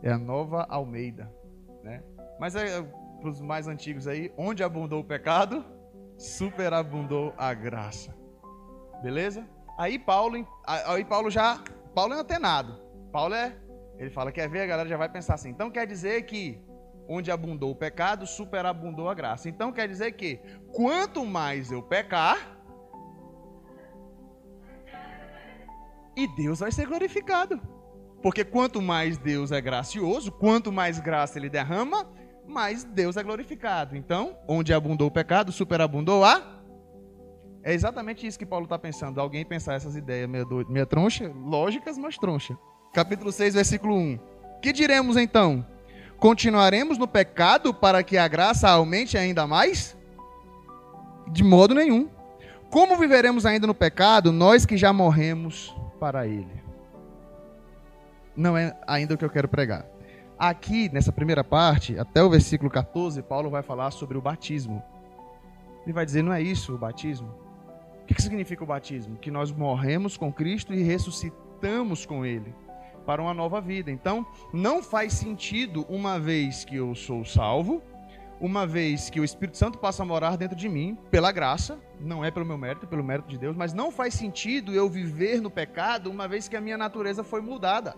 é 0.03 0.13
a 0.13 0.19
nova 0.19 0.67
Almeida, 0.69 1.33
né? 1.83 2.03
Mas 2.39 2.55
é, 2.55 2.83
para 3.21 3.29
os 3.29 3.41
mais 3.41 3.67
antigos 3.67 4.07
aí, 4.07 4.33
onde 4.37 4.63
abundou 4.63 5.01
o 5.01 5.05
pecado, 5.05 5.65
superabundou 6.17 7.35
a 7.37 7.53
graça. 7.55 8.15
Beleza? 9.03 9.47
Aí 9.79 9.99
Paulo, 9.99 10.47
aí 10.67 11.05
Paulo 11.05 11.31
já, 11.31 11.63
Paulo 11.95 12.15
é 12.15 12.19
antenado. 12.19 12.81
Paulo 13.13 13.35
é, 13.35 13.57
ele 13.99 14.11
fala, 14.11 14.33
quer 14.33 14.49
ver, 14.49 14.63
a 14.63 14.67
galera 14.67 14.89
já 14.89 14.97
vai 14.97 15.09
pensar 15.09 15.35
assim. 15.35 15.51
Então 15.51 15.71
quer 15.71 15.87
dizer 15.87 16.23
que 16.23 16.61
onde 17.09 17.31
abundou 17.31 17.71
o 17.71 17.77
pecado, 17.77 18.27
superabundou 18.27 19.09
a 19.09 19.15
graça. 19.15 19.49
Então 19.49 19.73
quer 19.73 19.89
dizer 19.89 20.13
que 20.13 20.41
quanto 20.73 21.25
mais 21.25 21.73
eu 21.73 21.83
pecar, 21.83 22.57
e 26.15 26.27
Deus 26.35 26.59
vai 26.59 26.73
ser 26.73 26.87
glorificado. 26.87 27.61
Porque 28.23 28.45
quanto 28.45 28.83
mais 28.83 29.17
Deus 29.17 29.53
é 29.53 29.61
gracioso, 29.61 30.33
quanto 30.33 30.73
mais 30.73 30.99
graça 30.99 31.39
ele 31.39 31.49
derrama, 31.49 32.07
mais 32.47 32.83
Deus 32.83 33.17
é 33.17 33.23
glorificado. 33.23 33.97
Então, 33.97 34.37
onde 34.49 34.73
abundou 34.73 35.09
o 35.09 35.11
pecado, 35.11 35.53
superabundou 35.53 36.25
a. 36.25 36.59
É 37.63 37.75
exatamente 37.75 38.27
isso 38.27 38.39
que 38.39 38.47
Paulo 38.47 38.65
está 38.65 38.79
pensando. 38.79 39.21
Alguém 39.21 39.45
pensar 39.45 39.75
essas 39.75 39.95
ideias 39.95 40.29
meia, 40.29 40.45
do... 40.45 40.67
meia 40.69 40.87
troncha, 40.87 41.31
lógicas, 41.45 41.99
mas 41.99 42.17
troncha. 42.17 42.57
Capítulo 42.93 43.31
6, 43.31 43.55
versículo 43.55 43.95
1. 43.95 44.19
Que 44.63 44.73
diremos 44.73 45.17
então? 45.17 45.65
Continuaremos 46.19 46.99
no 46.99 47.07
pecado 47.07 47.73
para 47.73 48.03
que 48.03 48.17
a 48.17 48.27
graça 48.27 48.69
aumente 48.69 49.17
ainda 49.17 49.47
mais? 49.47 49.97
De 51.31 51.45
modo 51.45 51.75
nenhum. 51.75 52.09
Como 52.71 52.97
viveremos 52.97 53.47
ainda 53.47 53.67
no 53.67 53.75
pecado, 53.75 54.33
nós 54.33 54.67
que 54.67 54.77
já 54.77 54.93
morremos 54.93 55.75
para 56.01 56.27
ele? 56.27 56.68
Não 58.39 58.57
é 58.57 58.73
ainda 58.87 59.15
o 59.15 59.19
que 59.19 59.25
eu 59.25 59.31
quero 59.31 59.49
pregar. 59.49 59.85
Aqui, 60.39 60.89
nessa 60.93 61.11
primeira 61.11 61.43
parte, 61.43 61.99
até 61.99 62.23
o 62.23 62.31
versículo 62.31 62.71
14, 62.71 63.21
Paulo 63.21 63.51
vai 63.51 63.65
falar 63.65 63.91
sobre 63.91 64.17
o 64.17 64.23
batismo. 64.23 64.81
Ele 65.83 65.93
vai 65.93 66.07
dizer: 66.07 66.23
não 66.23 66.33
é 66.33 66.41
isso 66.41 66.73
o 66.73 66.79
batismo? 66.79 67.35
O 68.03 68.07
que 68.07 68.23
significa 68.23 68.63
o 68.63 68.67
batismo? 68.67 69.17
Que 69.17 69.29
nós 69.29 69.51
morremos 69.51 70.17
com 70.17 70.33
Cristo 70.33 70.73
e 70.73 70.85
ressuscitamos 70.85 72.07
com 72.07 72.25
Ele 72.25 72.55
para 73.05 73.21
uma 73.21 73.35
nova 73.35 73.61
vida. 73.61 73.91
Então, 73.91 74.25
não 74.53 74.85
faz 74.85 75.15
sentido, 75.15 75.85
uma 75.89 76.21
vez 76.21 76.65
que 76.65 76.77
eu 76.77 76.95
sou 76.95 77.25
salvo, 77.25 77.83
uma 78.41 78.65
vez 78.65 79.11
que 79.11 79.19
o 79.19 79.25
Espírito 79.25 79.57
Santo 79.57 79.79
passa 79.79 80.05
a 80.05 80.07
morar 80.07 80.37
dentro 80.37 80.55
de 80.55 80.69
mim, 80.69 80.97
pela 81.11 81.33
graça, 81.33 81.77
não 82.01 82.25
é 82.25 82.31
pelo 82.31 82.47
meu 82.47 82.57
mérito, 82.57 82.87
é 82.87 82.89
pelo 82.89 83.03
mérito 83.03 83.29
de 83.29 83.37
Deus, 83.37 83.57
mas 83.57 83.75
não 83.75 83.91
faz 83.91 84.15
sentido 84.15 84.73
eu 84.73 84.89
viver 84.89 85.41
no 85.41 85.51
pecado, 85.51 86.09
uma 86.09 86.29
vez 86.29 86.47
que 86.47 86.57
a 86.57 86.61
minha 86.61 86.79
natureza 86.79 87.25
foi 87.25 87.41
mudada. 87.41 87.97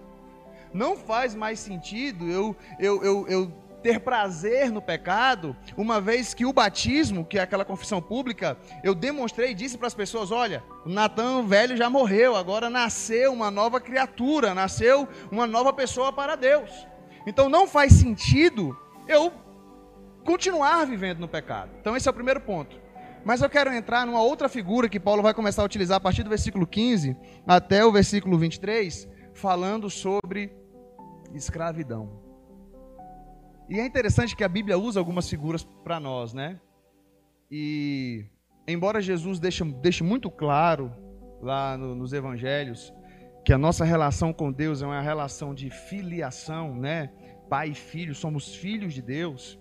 Não 0.73 0.97
faz 0.97 1.35
mais 1.35 1.59
sentido 1.59 2.29
eu, 2.29 2.57
eu, 2.79 3.03
eu, 3.03 3.29
eu 3.29 3.53
ter 3.83 4.01
prazer 4.01 4.71
no 4.71 4.81
pecado, 4.81 5.57
uma 5.77 6.01
vez 6.01 6.35
que 6.35 6.45
o 6.45 6.53
batismo, 6.53 7.25
que 7.25 7.39
é 7.39 7.43
aquela 7.43 7.65
confissão 7.65 8.01
pública, 8.01 8.57
eu 8.83 8.95
demonstrei 8.95 9.51
e 9.51 9.55
disse 9.55 9.79
para 9.79 9.87
as 9.87 9.95
pessoas: 9.95 10.31
olha, 10.31 10.63
o 10.85 10.89
Natan 10.89 11.45
velho 11.47 11.77
já 11.77 11.89
morreu, 11.89 12.37
agora 12.37 12.71
nasceu 12.71 13.33
uma 13.33 13.51
nova 13.51 13.81
criatura, 13.81 14.55
nasceu 14.55 15.09
uma 15.31 15.47
nova 15.47 15.73
pessoa 15.73 16.13
para 16.13 16.37
Deus. 16.37 16.71
Então 17.27 17.49
não 17.49 17.67
faz 17.67 17.93
sentido 17.95 18.77
eu 19.09 19.33
continuar 20.25 20.87
vivendo 20.87 21.19
no 21.19 21.29
pecado. 21.29 21.71
Então 21.81 21.97
esse 21.97 22.09
é 22.09 22.11
o 22.11 22.15
primeiro 22.15 22.41
ponto. 22.41 22.79
Mas 23.25 23.43
eu 23.43 23.51
quero 23.51 23.73
entrar 23.73 24.07
numa 24.07 24.23
outra 24.23 24.49
figura 24.49 24.89
que 24.89 24.99
Paulo 24.99 25.23
vai 25.23 25.35
começar 25.35 25.61
a 25.61 25.65
utilizar 25.65 25.99
a 25.99 26.01
partir 26.01 26.23
do 26.23 26.31
versículo 26.31 26.67
15 26.67 27.15
até 27.47 27.85
o 27.85 27.93
versículo 27.93 28.39
23, 28.39 29.07
falando 29.41 29.89
sobre 29.89 30.53
escravidão. 31.35 32.21
E 33.69 33.81
é 33.81 33.87
interessante 33.87 34.37
que 34.37 34.45
a 34.45 34.49
Bíblia 34.49 34.79
usa 34.79 35.01
algumas 35.01 35.29
figuras 35.29 35.65
para 35.85 35.99
nós, 35.99 36.35
né? 36.35 36.61
E 37.51 38.27
embora 38.69 39.01
Jesus 39.01 39.39
deixe, 39.41 39.65
deixe 39.65 40.05
muito 40.05 40.31
claro 40.31 40.93
lá 41.41 41.77
no, 41.77 41.95
nos 41.95 42.13
evangelhos 42.13 42.93
que 43.45 43.53
a 43.53 43.59
nossa 43.59 43.85
relação 43.85 44.33
com 44.33 44.53
Deus 44.53 44.83
é 44.83 44.87
uma 44.87 45.01
relação 45.01 45.55
de 45.55 45.71
filiação, 45.71 46.75
né? 46.75 47.11
pai 47.51 47.71
e 47.71 47.75
filho, 47.75 48.15
somos 48.15 48.55
filhos 48.55 48.95
de 48.95 49.03
Deus. 49.03 49.59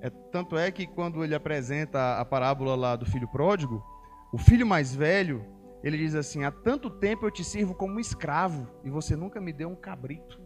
É, 0.00 0.08
tanto 0.30 0.56
é 0.56 0.70
que 0.70 0.86
quando 0.86 1.24
ele 1.24 1.34
apresenta 1.34 2.18
a 2.18 2.24
parábola 2.24 2.76
lá 2.76 2.94
do 2.94 3.04
filho 3.04 3.26
pródigo, 3.26 3.84
o 4.32 4.38
filho 4.38 4.64
mais 4.64 4.94
velho, 4.94 5.44
ele 5.82 5.98
diz 5.98 6.14
assim: 6.14 6.44
Há 6.44 6.50
tanto 6.50 6.88
tempo 6.88 7.26
eu 7.26 7.30
te 7.30 7.44
sirvo 7.44 7.74
como 7.74 7.98
escravo 7.98 8.68
e 8.84 8.90
você 8.90 9.16
nunca 9.16 9.40
me 9.40 9.52
deu 9.52 9.68
um 9.68 9.74
cabrito. 9.74 10.40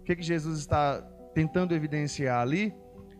O 0.00 0.02
que, 0.04 0.16
que 0.16 0.22
Jesus 0.22 0.60
está 0.60 1.02
tentando 1.34 1.74
evidenciar 1.74 2.40
ali? 2.40 2.74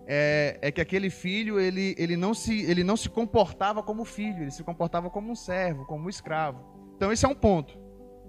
É, 0.06 0.58
é, 0.62 0.72
que 0.72 0.80
aquele 0.80 1.10
filho 1.10 1.60
ele, 1.60 1.94
ele, 1.98 2.16
não 2.16 2.32
se, 2.32 2.62
ele 2.62 2.82
não 2.82 2.96
se 2.96 3.10
comportava 3.10 3.82
como 3.82 4.06
filho, 4.06 4.40
ele 4.40 4.50
se 4.50 4.64
comportava 4.64 5.10
como 5.10 5.30
um 5.30 5.34
servo, 5.34 5.84
como 5.84 6.06
um 6.06 6.08
escravo. 6.08 6.64
Então, 6.96 7.12
esse 7.12 7.26
é 7.26 7.28
um 7.28 7.34
ponto. 7.34 7.78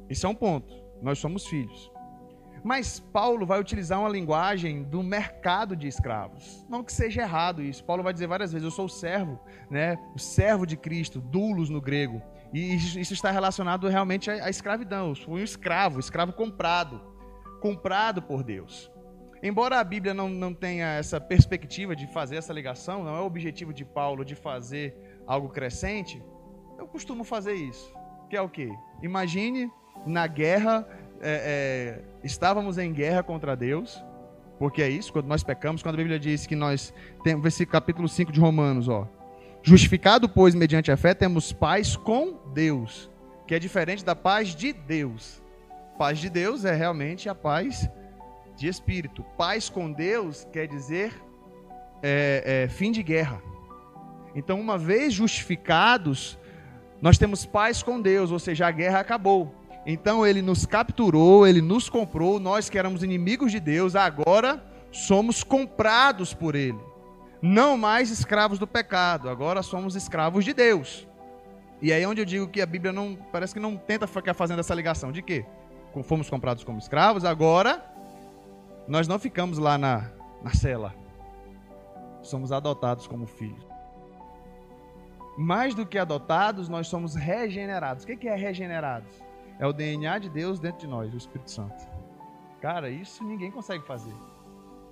Esse 0.09 0.25
é 0.25 0.29
um 0.29 0.35
ponto. 0.35 0.73
Nós 1.01 1.19
somos 1.19 1.47
filhos. 1.47 1.89
Mas 2.63 2.99
Paulo 2.99 3.45
vai 3.45 3.59
utilizar 3.59 3.99
uma 3.99 4.09
linguagem 4.09 4.83
do 4.83 5.01
mercado 5.01 5.75
de 5.75 5.87
escravos. 5.87 6.65
Não 6.69 6.83
que 6.83 6.91
seja 6.91 7.21
errado 7.21 7.61
isso. 7.61 7.83
Paulo 7.85 8.03
vai 8.03 8.11
dizer 8.11 8.27
várias 8.27 8.51
vezes: 8.51 8.65
eu 8.65 8.71
sou 8.71 8.89
servo, 8.89 9.39
né? 9.69 9.97
o 10.13 10.19
servo 10.19 10.65
de 10.65 10.75
Cristo, 10.75 11.21
doulos 11.21 11.69
no 11.69 11.81
grego. 11.81 12.21
E 12.53 12.75
isso 12.75 13.13
está 13.13 13.31
relacionado 13.31 13.87
realmente 13.87 14.29
à 14.29 14.49
escravidão. 14.49 15.13
Fui 15.13 15.41
um 15.41 15.43
escravo, 15.43 15.99
escravo 15.99 16.33
comprado, 16.33 17.01
comprado 17.61 18.21
por 18.21 18.43
Deus. 18.43 18.91
Embora 19.41 19.79
a 19.79 19.83
Bíblia 19.83 20.13
não, 20.13 20.27
não 20.27 20.53
tenha 20.53 20.87
essa 20.95 21.21
perspectiva 21.21 21.95
de 21.95 22.07
fazer 22.07 22.35
essa 22.35 22.51
ligação, 22.51 23.03
não 23.03 23.15
é 23.15 23.21
o 23.21 23.25
objetivo 23.25 23.73
de 23.73 23.85
Paulo 23.85 24.25
de 24.25 24.35
fazer 24.35 25.21
algo 25.25 25.49
crescente, 25.49 26.21
eu 26.77 26.87
costumo 26.87 27.23
fazer 27.23 27.53
isso. 27.53 27.93
Que 28.29 28.35
é 28.35 28.41
o 28.41 28.49
quê? 28.49 28.69
Imagine 29.01 29.71
na 30.05 30.27
guerra 30.27 30.85
é, 31.21 32.01
é, 32.01 32.01
estávamos 32.23 32.77
em 32.77 32.91
guerra 32.91 33.23
contra 33.23 33.55
Deus, 33.55 34.03
porque 34.57 34.81
é 34.81 34.89
isso, 34.89 35.11
quando 35.11 35.27
nós 35.27 35.43
pecamos, 35.43 35.81
quando 35.81 35.95
a 35.95 35.97
Bíblia 35.97 36.19
diz 36.19 36.45
que 36.45 36.55
nós 36.55 36.93
temos, 37.23 37.45
esse 37.45 37.65
capítulo 37.65 38.07
5 38.07 38.31
de 38.31 38.39
Romanos, 38.39 38.87
ó. 38.87 39.07
Justificado, 39.61 40.27
pois, 40.29 40.55
mediante 40.55 40.91
a 40.91 40.97
fé, 40.97 41.13
temos 41.13 41.51
paz 41.51 41.95
com 41.95 42.37
Deus, 42.53 43.09
que 43.45 43.53
é 43.53 43.59
diferente 43.59 44.03
da 44.03 44.15
paz 44.15 44.55
de 44.55 44.73
Deus. 44.73 45.41
Paz 45.97 46.19
de 46.19 46.29
Deus 46.29 46.63
é 46.65 46.73
realmente 46.73 47.27
a 47.27 47.35
paz 47.35 47.89
de 48.55 48.67
espírito. 48.67 49.23
Paz 49.37 49.69
com 49.69 49.91
Deus 49.91 50.47
quer 50.51 50.67
dizer 50.67 51.13
é, 52.01 52.63
é, 52.65 52.69
fim 52.69 52.91
de 52.91 53.03
guerra. 53.03 53.41
Então, 54.33 54.59
uma 54.59 54.77
vez 54.77 55.13
justificados, 55.13 56.37
nós 57.01 57.17
temos 57.17 57.45
paz 57.45 57.83
com 57.83 58.01
Deus, 58.01 58.31
ou 58.31 58.39
seja, 58.39 58.67
a 58.67 58.71
guerra 58.71 58.99
acabou. 58.99 59.55
Então 59.85 60.25
ele 60.25 60.41
nos 60.41 60.65
capturou, 60.65 61.47
ele 61.47 61.61
nos 61.61 61.89
comprou, 61.89 62.39
nós 62.39 62.69
que 62.69 62.77
éramos 62.77 63.01
inimigos 63.01 63.51
de 63.51 63.59
Deus, 63.59 63.95
agora 63.95 64.63
somos 64.91 65.43
comprados 65.43 66.33
por 66.33 66.53
ele. 66.53 66.77
Não 67.41 67.77
mais 67.77 68.09
escravos 68.09 68.59
do 68.59 68.67
pecado, 68.67 69.29
agora 69.29 69.63
somos 69.63 69.95
escravos 69.95 70.43
de 70.43 70.53
Deus. 70.53 71.07
E 71.81 71.93
aí 71.93 72.03
é 72.03 72.07
onde 72.07 72.21
eu 72.21 72.25
digo 72.25 72.47
que 72.47 72.61
a 72.61 72.65
Bíblia 72.65 72.91
não 72.91 73.15
parece 73.15 73.53
que 73.53 73.59
não 73.59 73.77
tenta 73.77 74.05
ficar 74.05 74.33
fazendo 74.33 74.59
essa 74.59 74.75
ligação 74.75 75.11
de 75.11 75.21
quê? 75.21 75.45
Fomos 76.03 76.29
comprados 76.29 76.63
como 76.63 76.77
escravos, 76.77 77.23
agora 77.23 77.83
nós 78.87 79.07
não 79.07 79.17
ficamos 79.17 79.57
lá 79.57 79.77
na, 79.77 80.11
na 80.41 80.53
cela. 80.53 80.93
Somos 82.21 82.51
adotados 82.51 83.07
como 83.07 83.25
filhos. 83.25 83.65
Mais 85.37 85.73
do 85.73 85.85
que 85.85 85.97
adotados, 85.97 86.67
nós 86.67 86.87
somos 86.87 87.15
regenerados. 87.15 88.03
O 88.03 88.07
que 88.07 88.27
é 88.27 88.35
regenerados? 88.35 89.23
É 89.57 89.65
o 89.65 89.71
DNA 89.71 90.19
de 90.19 90.29
Deus 90.29 90.59
dentro 90.59 90.79
de 90.79 90.87
nós, 90.87 91.13
o 91.13 91.17
Espírito 91.17 91.51
Santo. 91.51 91.87
Cara, 92.59 92.89
isso 92.89 93.23
ninguém 93.23 93.49
consegue 93.49 93.85
fazer. 93.85 94.13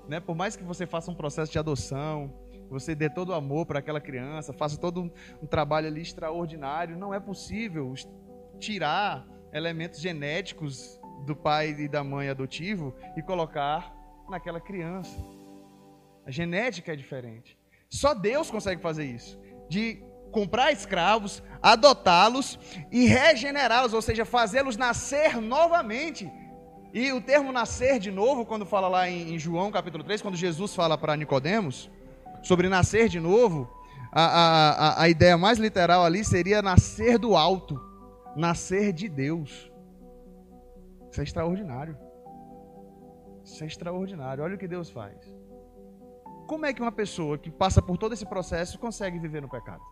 Né? 0.07 0.19
Por 0.19 0.35
mais 0.35 0.55
que 0.55 0.63
você 0.63 0.85
faça 0.85 1.11
um 1.11 1.15
processo 1.15 1.51
de 1.51 1.59
adoção, 1.59 2.33
você 2.69 2.95
dê 2.95 3.09
todo 3.09 3.29
o 3.29 3.33
amor 3.33 3.65
para 3.65 3.79
aquela 3.79 4.01
criança, 4.01 4.53
faça 4.53 4.77
todo 4.77 5.01
um, 5.01 5.11
um 5.41 5.47
trabalho 5.47 5.87
ali 5.87 6.01
extraordinário, 6.01 6.97
não 6.97 7.13
é 7.13 7.19
possível 7.19 7.93
tirar 8.59 9.25
elementos 9.53 9.99
genéticos 9.99 10.99
do 11.25 11.35
pai 11.35 11.69
e 11.71 11.87
da 11.87 12.03
mãe 12.03 12.29
adotivo 12.29 12.93
e 13.15 13.21
colocar 13.21 13.93
naquela 14.29 14.59
criança. 14.59 15.17
A 16.25 16.31
genética 16.31 16.93
é 16.93 16.95
diferente. 16.95 17.57
Só 17.89 18.13
Deus 18.13 18.51
consegue 18.51 18.81
fazer 18.81 19.05
isso. 19.05 19.39
De 19.69 20.03
comprar 20.31 20.71
escravos, 20.71 21.41
adotá-los 21.61 22.59
e 22.91 23.05
regenerá-los, 23.07 23.93
ou 23.93 24.01
seja, 24.01 24.25
fazê-los 24.25 24.75
nascer 24.75 25.41
novamente. 25.41 26.29
E 26.98 27.13
o 27.13 27.22
termo 27.22 27.51
nascer 27.51 28.00
de 28.00 28.10
novo, 28.10 28.44
quando 28.44 28.66
fala 28.66 28.88
lá 28.88 29.08
em, 29.08 29.38
João 29.38 29.72
capítulo 29.72 30.04
3, 30.04 30.20
quando 30.20 30.36
Jesus 30.36 30.74
fala 30.74 30.98
para 30.98 31.16
Nicodemos 31.16 31.92
sobre 32.42 32.68
nascer 32.68 33.08
de 33.08 33.20
novo, 33.20 33.70
a, 34.12 34.24
a, 34.24 35.04
a 35.04 35.08
ideia 35.08 35.38
mais 35.38 35.60
literal 35.60 36.04
ali 36.04 36.25
seria 36.25 36.60
nascer 36.60 37.20
do 37.20 37.36
alto, 37.36 37.80
nascer 38.36 38.92
de 38.94 39.08
Deus. 39.08 39.72
Isso 41.12 41.22
é 41.22 41.24
extraordinário. 41.24 41.96
Isso 43.46 43.63
é 43.63 43.68
extraordinário. 43.68 44.44
Olha 44.44 44.56
o 44.56 44.58
que 44.58 44.68
Deus 44.68 44.89
faz. 44.89 45.16
Como 46.48 46.66
é 46.66 46.74
que 46.74 46.82
uma 46.82 46.92
pessoa 46.92 47.38
que 47.38 47.51
passa 47.51 47.80
por 47.80 48.00
todo 48.00 48.13
esse 48.13 48.25
processo 48.25 48.80
consegue 48.80 49.20
viver 49.20 49.44
no 49.44 49.48
pecado? 49.48 49.84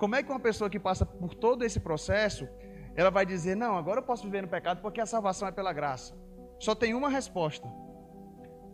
Como 0.00 0.16
é 0.16 0.22
que 0.24 0.32
uma 0.32 0.40
pessoa 0.40 0.68
que 0.68 0.80
passa 0.80 1.06
por 1.06 1.32
todo 1.32 1.64
esse 1.64 1.78
processo, 1.78 2.48
ela 2.96 3.10
vai 3.10 3.26
dizer: 3.26 3.56
Não, 3.56 3.76
agora 3.76 4.00
eu 4.00 4.04
posso 4.04 4.24
viver 4.24 4.42
no 4.42 4.48
pecado 4.48 4.80
porque 4.80 5.00
a 5.00 5.06
salvação 5.06 5.48
é 5.48 5.52
pela 5.52 5.72
graça? 5.72 6.14
Só 6.58 6.74
tem 6.74 6.94
uma 6.94 7.08
resposta. 7.08 7.68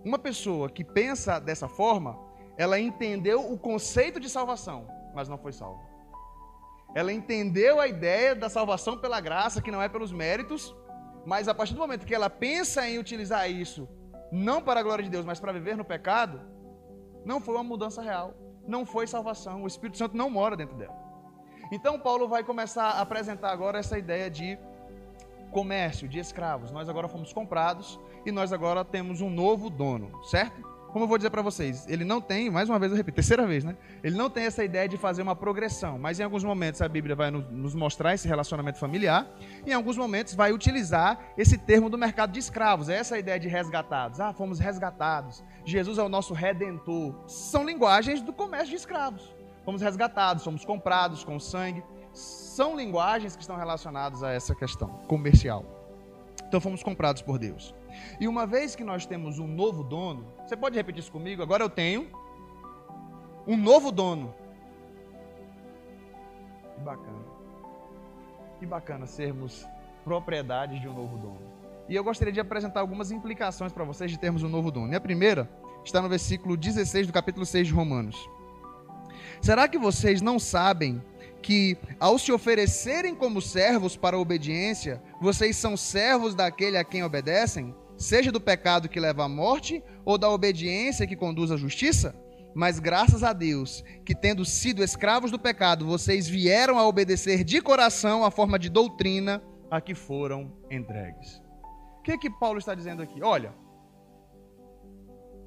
Uma 0.04 0.18
pessoa 0.18 0.70
que 0.70 0.84
pensa 0.84 1.38
dessa 1.38 1.68
forma, 1.68 2.18
ela 2.56 2.78
entendeu 2.78 3.52
o 3.52 3.58
conceito 3.58 4.18
de 4.18 4.28
salvação, 4.28 4.88
mas 5.14 5.28
não 5.28 5.38
foi 5.38 5.52
salva. 5.52 5.80
Ela 6.94 7.12
entendeu 7.12 7.80
a 7.80 7.86
ideia 7.86 8.34
da 8.34 8.48
salvação 8.48 8.98
pela 8.98 9.20
graça, 9.20 9.62
que 9.62 9.70
não 9.70 9.80
é 9.80 9.88
pelos 9.88 10.10
méritos, 10.10 10.74
mas 11.24 11.48
a 11.48 11.54
partir 11.54 11.74
do 11.74 11.80
momento 11.80 12.06
que 12.06 12.14
ela 12.14 12.28
pensa 12.28 12.88
em 12.88 12.98
utilizar 12.98 13.50
isso, 13.50 13.88
não 14.32 14.62
para 14.62 14.80
a 14.80 14.82
glória 14.82 15.04
de 15.04 15.10
Deus, 15.10 15.24
mas 15.24 15.38
para 15.38 15.52
viver 15.52 15.76
no 15.76 15.84
pecado, 15.84 16.40
não 17.24 17.40
foi 17.40 17.54
uma 17.54 17.64
mudança 17.64 18.02
real, 18.02 18.34
não 18.66 18.84
foi 18.86 19.06
salvação. 19.06 19.62
O 19.62 19.66
Espírito 19.66 19.98
Santo 19.98 20.16
não 20.16 20.30
mora 20.30 20.56
dentro 20.56 20.76
dela. 20.76 21.09
Então 21.70 21.98
Paulo 21.98 22.26
vai 22.26 22.42
começar 22.42 22.84
a 22.84 23.00
apresentar 23.00 23.52
agora 23.52 23.78
essa 23.78 23.96
ideia 23.96 24.28
de 24.28 24.58
comércio, 25.50 26.08
de 26.08 26.18
escravos. 26.18 26.70
Nós 26.72 26.88
agora 26.88 27.08
fomos 27.08 27.32
comprados 27.32 27.98
e 28.26 28.32
nós 28.32 28.52
agora 28.52 28.84
temos 28.84 29.20
um 29.20 29.30
novo 29.30 29.70
dono, 29.70 30.24
certo? 30.24 30.68
Como 30.92 31.04
eu 31.04 31.08
vou 31.08 31.16
dizer 31.16 31.30
para 31.30 31.40
vocês, 31.40 31.86
ele 31.88 32.04
não 32.04 32.20
tem, 32.20 32.50
mais 32.50 32.68
uma 32.68 32.76
vez 32.76 32.90
eu 32.90 32.98
repito, 32.98 33.14
terceira 33.14 33.46
vez, 33.46 33.62
né? 33.62 33.76
Ele 34.02 34.16
não 34.16 34.28
tem 34.28 34.44
essa 34.46 34.64
ideia 34.64 34.88
de 34.88 34.96
fazer 34.96 35.22
uma 35.22 35.36
progressão, 35.36 36.00
mas 36.00 36.18
em 36.18 36.24
alguns 36.24 36.42
momentos 36.42 36.82
a 36.82 36.88
Bíblia 36.88 37.14
vai 37.14 37.30
nos 37.30 37.76
mostrar 37.76 38.12
esse 38.14 38.26
relacionamento 38.26 38.76
familiar, 38.76 39.30
e 39.64 39.70
em 39.70 39.72
alguns 39.72 39.96
momentos 39.96 40.34
vai 40.34 40.52
utilizar 40.52 41.32
esse 41.38 41.56
termo 41.56 41.88
do 41.88 41.96
mercado 41.96 42.32
de 42.32 42.40
escravos, 42.40 42.88
é 42.88 42.96
essa 42.96 43.16
ideia 43.16 43.38
de 43.38 43.46
resgatados. 43.46 44.18
Ah, 44.18 44.32
fomos 44.32 44.58
resgatados. 44.58 45.44
Jesus 45.64 45.96
é 45.96 46.02
o 46.02 46.08
nosso 46.08 46.34
redentor. 46.34 47.22
São 47.28 47.64
linguagens 47.64 48.20
do 48.20 48.32
comércio 48.32 48.70
de 48.70 48.76
escravos. 48.76 49.39
Fomos 49.64 49.82
resgatados, 49.82 50.44
fomos 50.44 50.64
comprados 50.64 51.24
com 51.24 51.38
sangue. 51.38 51.82
São 52.12 52.76
linguagens 52.76 53.36
que 53.36 53.42
estão 53.42 53.56
relacionadas 53.56 54.22
a 54.22 54.30
essa 54.30 54.54
questão 54.54 54.88
comercial. 55.06 55.64
Então 56.46 56.60
fomos 56.60 56.82
comprados 56.82 57.22
por 57.22 57.38
Deus. 57.38 57.74
E 58.18 58.26
uma 58.26 58.46
vez 58.46 58.74
que 58.74 58.84
nós 58.84 59.06
temos 59.06 59.38
um 59.38 59.46
novo 59.46 59.84
dono, 59.84 60.26
você 60.44 60.56
pode 60.56 60.76
repetir 60.76 61.00
isso 61.00 61.12
comigo? 61.12 61.42
Agora 61.42 61.62
eu 61.62 61.70
tenho 61.70 62.08
um 63.46 63.56
novo 63.56 63.92
dono. 63.92 64.34
Que 66.74 66.80
bacana. 66.80 67.24
Que 68.58 68.66
bacana 68.66 69.06
sermos 69.06 69.66
propriedade 70.04 70.80
de 70.80 70.88
um 70.88 70.94
novo 70.94 71.18
dono. 71.18 71.40
E 71.88 71.94
eu 71.94 72.04
gostaria 72.04 72.32
de 72.32 72.40
apresentar 72.40 72.80
algumas 72.80 73.10
implicações 73.10 73.72
para 73.72 73.84
vocês 73.84 74.10
de 74.10 74.18
termos 74.18 74.42
um 74.42 74.48
novo 74.48 74.70
dono. 74.70 74.92
E 74.92 74.96
a 74.96 75.00
primeira 75.00 75.50
está 75.84 76.00
no 76.00 76.08
versículo 76.08 76.56
16 76.56 77.06
do 77.06 77.12
capítulo 77.12 77.44
6 77.44 77.68
de 77.68 77.74
Romanos. 77.74 78.16
Será 79.40 79.66
que 79.66 79.78
vocês 79.78 80.20
não 80.20 80.38
sabem 80.38 81.02
que, 81.40 81.76
ao 81.98 82.18
se 82.18 82.30
oferecerem 82.30 83.14
como 83.14 83.40
servos 83.40 83.96
para 83.96 84.16
a 84.16 84.20
obediência, 84.20 85.02
vocês 85.20 85.56
são 85.56 85.76
servos 85.76 86.34
daquele 86.34 86.76
a 86.76 86.84
quem 86.84 87.02
obedecem, 87.02 87.74
seja 87.96 88.30
do 88.30 88.40
pecado 88.40 88.88
que 88.88 89.00
leva 89.00 89.24
à 89.24 89.28
morte 89.28 89.82
ou 90.04 90.18
da 90.18 90.28
obediência 90.28 91.06
que 91.06 91.16
conduz 91.16 91.50
à 91.50 91.56
justiça? 91.56 92.14
Mas 92.54 92.78
graças 92.78 93.22
a 93.22 93.32
Deus, 93.32 93.82
que 94.04 94.14
tendo 94.14 94.44
sido 94.44 94.82
escravos 94.82 95.30
do 95.30 95.38
pecado, 95.38 95.86
vocês 95.86 96.28
vieram 96.28 96.78
a 96.78 96.86
obedecer 96.86 97.44
de 97.44 97.62
coração 97.62 98.24
a 98.24 98.30
forma 98.30 98.58
de 98.58 98.68
doutrina 98.68 99.42
a 99.70 99.80
que 99.80 99.94
foram 99.94 100.52
entregues. 100.70 101.40
O 101.98 102.02
que, 102.02 102.12
é 102.12 102.18
que 102.18 102.28
Paulo 102.28 102.58
está 102.58 102.74
dizendo 102.74 103.02
aqui? 103.02 103.22
Olha, 103.22 103.54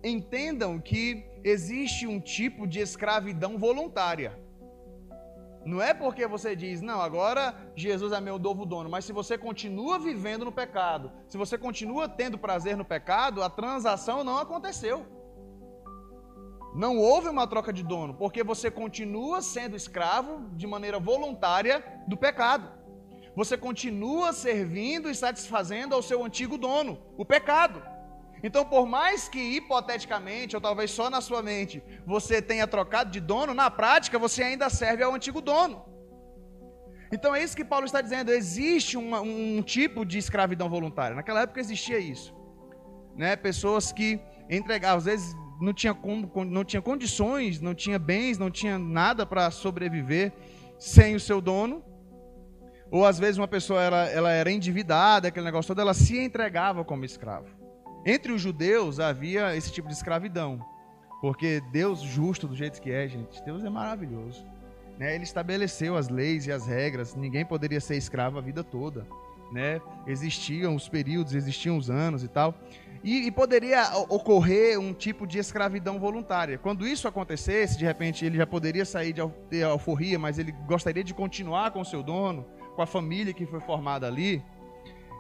entendam 0.04 0.80
que 0.80 1.26
existe 1.44 2.06
um 2.06 2.20
tipo 2.20 2.68
de 2.68 2.80
escravidão 2.80 3.58
voluntária. 3.58 4.38
Não 5.66 5.82
é 5.82 5.94
porque 5.94 6.28
você 6.28 6.56
diz, 6.56 6.82
não, 6.82 7.02
agora 7.02 7.56
Jesus 7.74 8.12
é 8.12 8.20
meu 8.20 8.38
novo 8.38 8.66
dono, 8.66 8.90
mas 8.90 9.06
se 9.06 9.14
você 9.14 9.38
continua 9.38 9.98
vivendo 9.98 10.44
no 10.44 10.52
pecado, 10.52 11.10
se 11.28 11.38
você 11.38 11.58
continua 11.58 12.10
tendo 12.10 12.38
prazer 12.38 12.76
no 12.76 12.84
pecado, 12.84 13.42
a 13.42 13.50
transação 13.50 14.24
não 14.26 14.38
aconteceu. 14.38 15.06
Não 16.76 16.98
houve 16.98 17.30
uma 17.30 17.48
troca 17.48 17.72
de 17.72 17.84
dono, 17.84 18.14
porque 18.16 18.44
você 18.44 18.70
continua 18.70 19.42
sendo 19.42 19.76
escravo 19.76 20.50
de 20.54 20.68
maneira 20.68 21.00
voluntária 21.00 21.84
do 22.08 22.18
pecado. 22.18 22.68
Você 23.36 23.56
continua 23.58 24.34
servindo 24.34 25.10
e 25.10 25.16
satisfazendo 25.16 25.96
ao 25.96 26.02
seu 26.02 26.24
antigo 26.26 26.58
dono, 26.58 27.00
o 27.18 27.24
pecado. 27.24 27.93
Então, 28.44 28.66
por 28.66 28.86
mais 28.86 29.30
que 29.30 29.40
hipoteticamente, 29.40 30.54
ou 30.54 30.62
talvez 30.62 30.92
só 30.92 31.10
na 31.10 31.22
sua 31.22 31.42
mente, 31.42 31.82
você 32.06 32.42
tenha 32.42 32.68
trocado 32.68 33.10
de 33.10 33.22
dono, 33.22 33.54
na 33.54 33.72
prática 33.72 34.20
você 34.20 34.44
ainda 34.44 34.70
serve 34.70 35.02
ao 35.02 35.16
antigo 35.16 35.40
dono. 35.40 35.86
Então 37.14 37.34
é 37.34 37.42
isso 37.42 37.56
que 37.56 37.64
Paulo 37.64 37.86
está 37.86 38.02
dizendo. 38.02 38.32
Existe 38.32 38.98
um 38.98 39.62
tipo 39.62 40.04
de 40.04 40.18
escravidão 40.18 40.68
voluntária. 40.68 41.16
Naquela 41.16 41.44
época 41.44 41.62
existia 41.62 42.00
isso. 42.00 42.36
Né? 43.16 43.36
Pessoas 43.36 43.92
que 43.94 44.20
entregavam, 44.50 44.98
às 44.98 45.06
vezes 45.06 45.36
não 45.62 45.74
tinha, 45.74 45.94
como, 45.94 46.44
não 46.44 46.66
tinha 46.66 46.82
condições, 46.82 47.62
não 47.62 47.76
tinha 47.76 48.00
bens, 48.00 48.38
não 48.38 48.50
tinha 48.50 48.78
nada 48.80 49.26
para 49.26 49.52
sobreviver 49.52 50.34
sem 50.80 51.16
o 51.16 51.20
seu 51.20 51.40
dono. 51.40 51.84
Ou 52.92 53.06
às 53.06 53.20
vezes 53.20 53.38
uma 53.38 53.48
pessoa 53.48 53.82
ela, 53.82 54.06
ela 54.10 54.32
era 54.32 54.52
endividada, 54.52 55.28
aquele 55.30 55.46
negócio 55.46 55.68
todo, 55.68 55.82
ela 55.82 55.94
se 55.94 56.18
entregava 56.18 56.84
como 56.84 57.06
escravo. 57.06 57.63
Entre 58.06 58.32
os 58.32 58.42
judeus 58.42 59.00
havia 59.00 59.56
esse 59.56 59.72
tipo 59.72 59.88
de 59.88 59.94
escravidão. 59.94 60.60
Porque 61.22 61.62
Deus, 61.72 62.02
justo 62.02 62.48
do 62.48 62.56
jeito 62.56 62.82
que 62.82 62.92
é, 62.92 63.08
gente, 63.08 63.42
Deus 63.46 63.64
é 63.64 63.70
maravilhoso. 63.70 64.46
Né? 64.98 65.16
Ele 65.16 65.24
estabeleceu 65.24 65.96
as 65.96 66.10
leis 66.10 66.46
e 66.46 66.52
as 66.52 66.68
regras, 66.68 67.16
ninguém 67.16 67.46
poderia 67.46 67.80
ser 67.80 67.96
escravo 67.96 68.38
a 68.38 68.42
vida 68.42 68.62
toda. 68.62 69.08
Né? 69.52 69.80
Existiam 70.06 70.76
os 70.76 70.90
períodos, 70.90 71.34
existiam 71.34 71.78
os 71.78 71.90
anos 71.90 72.24
e 72.24 72.28
tal. 72.28 72.54
E, 73.04 73.28
e, 73.28 73.32
poderia 73.32 73.98
ocorrer 74.10 74.80
um 74.80 74.94
tipo 74.94 75.28
de 75.28 75.38
escravidão 75.38 76.00
voluntária. 76.00 76.58
Quando 76.58 76.88
isso 76.88 77.08
acontecesse, 77.08 77.78
de 77.78 77.86
repente 77.86 78.26
ele 78.26 78.38
já 78.38 78.48
poderia 78.48 78.86
sair 78.86 79.14
de 79.14 79.64
alforria, 79.64 80.18
mas 80.18 80.40
ele 80.40 80.54
gostaria 80.66 81.04
de 81.04 81.14
continuar 81.14 81.72
com 81.72 81.82
o 81.82 81.86
seu 81.86 82.02
dono, 82.02 82.46
com 82.76 82.82
a 82.82 82.86
família 82.86 83.34
que 83.34 83.46
foi 83.46 83.60
formada 83.60 84.08
ali 84.08 84.44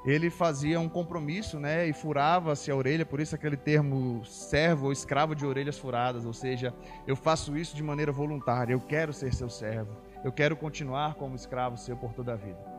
ele 0.06 0.30
fazia 0.30 0.80
um 0.80 0.90
compromisso, 0.90 1.60
né, 1.60 1.88
e 1.88 1.94
furava-se 1.94 2.70
a 2.70 2.76
orelha, 2.76 3.06
por 3.06 3.20
isso 3.20 3.36
aquele 3.36 3.56
termo 3.56 4.24
servo 4.26 4.88
ou 4.88 4.92
escravo 4.92 5.36
de 5.36 5.46
orelhas 5.46 5.78
furadas, 5.78 6.26
ou 6.26 6.34
seja, 6.34 6.74
eu 7.08 7.16
faço 7.16 7.58
isso 7.58 7.76
de 7.76 7.84
maneira 7.84 8.12
voluntária, 8.12 8.74
eu 8.74 8.82
quero 8.82 9.14
ser 9.14 9.34
seu 9.34 9.50
servo, 9.50 9.96
eu 10.24 10.32
quero 10.32 10.56
continuar 10.56 11.16
como 11.16 11.36
escravo 11.36 11.78
seu 11.78 11.96
por 11.96 12.14
toda 12.14 12.34
a 12.34 12.36
vida. 12.36 12.74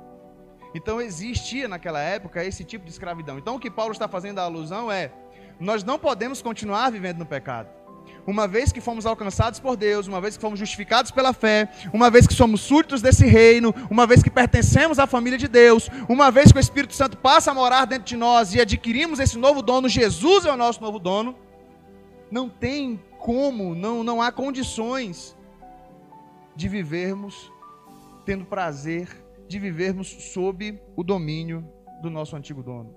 Então 0.75 1.01
existia 1.01 1.69
naquela 1.69 2.01
época 2.01 2.45
esse 2.45 2.65
tipo 2.65 2.85
de 2.85 2.91
escravidão. 2.91 3.39
Então 3.39 3.55
o 3.55 3.61
que 3.61 3.71
Paulo 3.71 3.93
está 3.93 4.09
fazendo 4.09 4.41
a 4.41 4.43
alusão 4.43 4.91
é: 4.91 5.13
nós 5.61 5.85
não 5.85 6.01
podemos 6.01 6.43
continuar 6.43 6.91
vivendo 6.91 7.19
no 7.19 7.27
pecado 7.27 7.84
uma 8.27 8.49
vez 8.49 8.73
que 8.73 8.81
fomos 8.81 9.07
alcançados 9.07 9.61
por 9.61 9.77
Deus, 9.77 10.07
uma 10.07 10.21
vez 10.21 10.37
que 10.37 10.41
fomos 10.41 10.59
justificados 10.59 11.11
pela 11.11 11.33
fé, 11.33 11.69
uma 11.93 12.11
vez 12.11 12.27
que 12.27 12.35
somos 12.35 12.61
súditos 12.61 13.03
desse 13.03 13.27
reino, 13.27 13.75
uma 13.91 14.07
vez 14.07 14.23
que 14.23 14.31
pertencemos 14.31 14.99
à 14.99 15.07
família 15.07 15.39
de 15.39 15.49
Deus, 15.49 15.89
uma 16.09 16.31
vez 16.31 16.51
que 16.51 16.59
o 16.59 16.61
Espírito 16.61 16.95
Santo 16.95 17.17
passa 17.17 17.51
a 17.51 17.55
morar 17.55 17.85
dentro 17.85 18.07
de 18.07 18.17
nós 18.17 18.55
e 18.55 18.61
adquirimos 18.61 19.21
esse 19.21 19.39
novo 19.39 19.63
dono, 19.63 19.89
Jesus 19.89 20.45
é 20.47 20.53
o 20.53 20.57
nosso 20.57 20.81
novo 20.81 20.99
dono, 20.99 21.37
não 22.31 22.49
tem 22.49 23.01
como, 23.19 23.75
não, 23.75 24.03
não 24.03 24.21
há 24.21 24.33
condições 24.33 25.37
de 26.57 26.69
vivermos 26.69 27.53
tendo 28.25 28.45
prazer, 28.45 29.09
de 29.47 29.59
vivermos 29.59 30.09
sob 30.33 30.81
o 30.97 31.03
domínio 31.03 31.67
do 32.01 32.11
nosso 32.11 32.35
antigo 32.37 32.63
dono. 32.63 32.95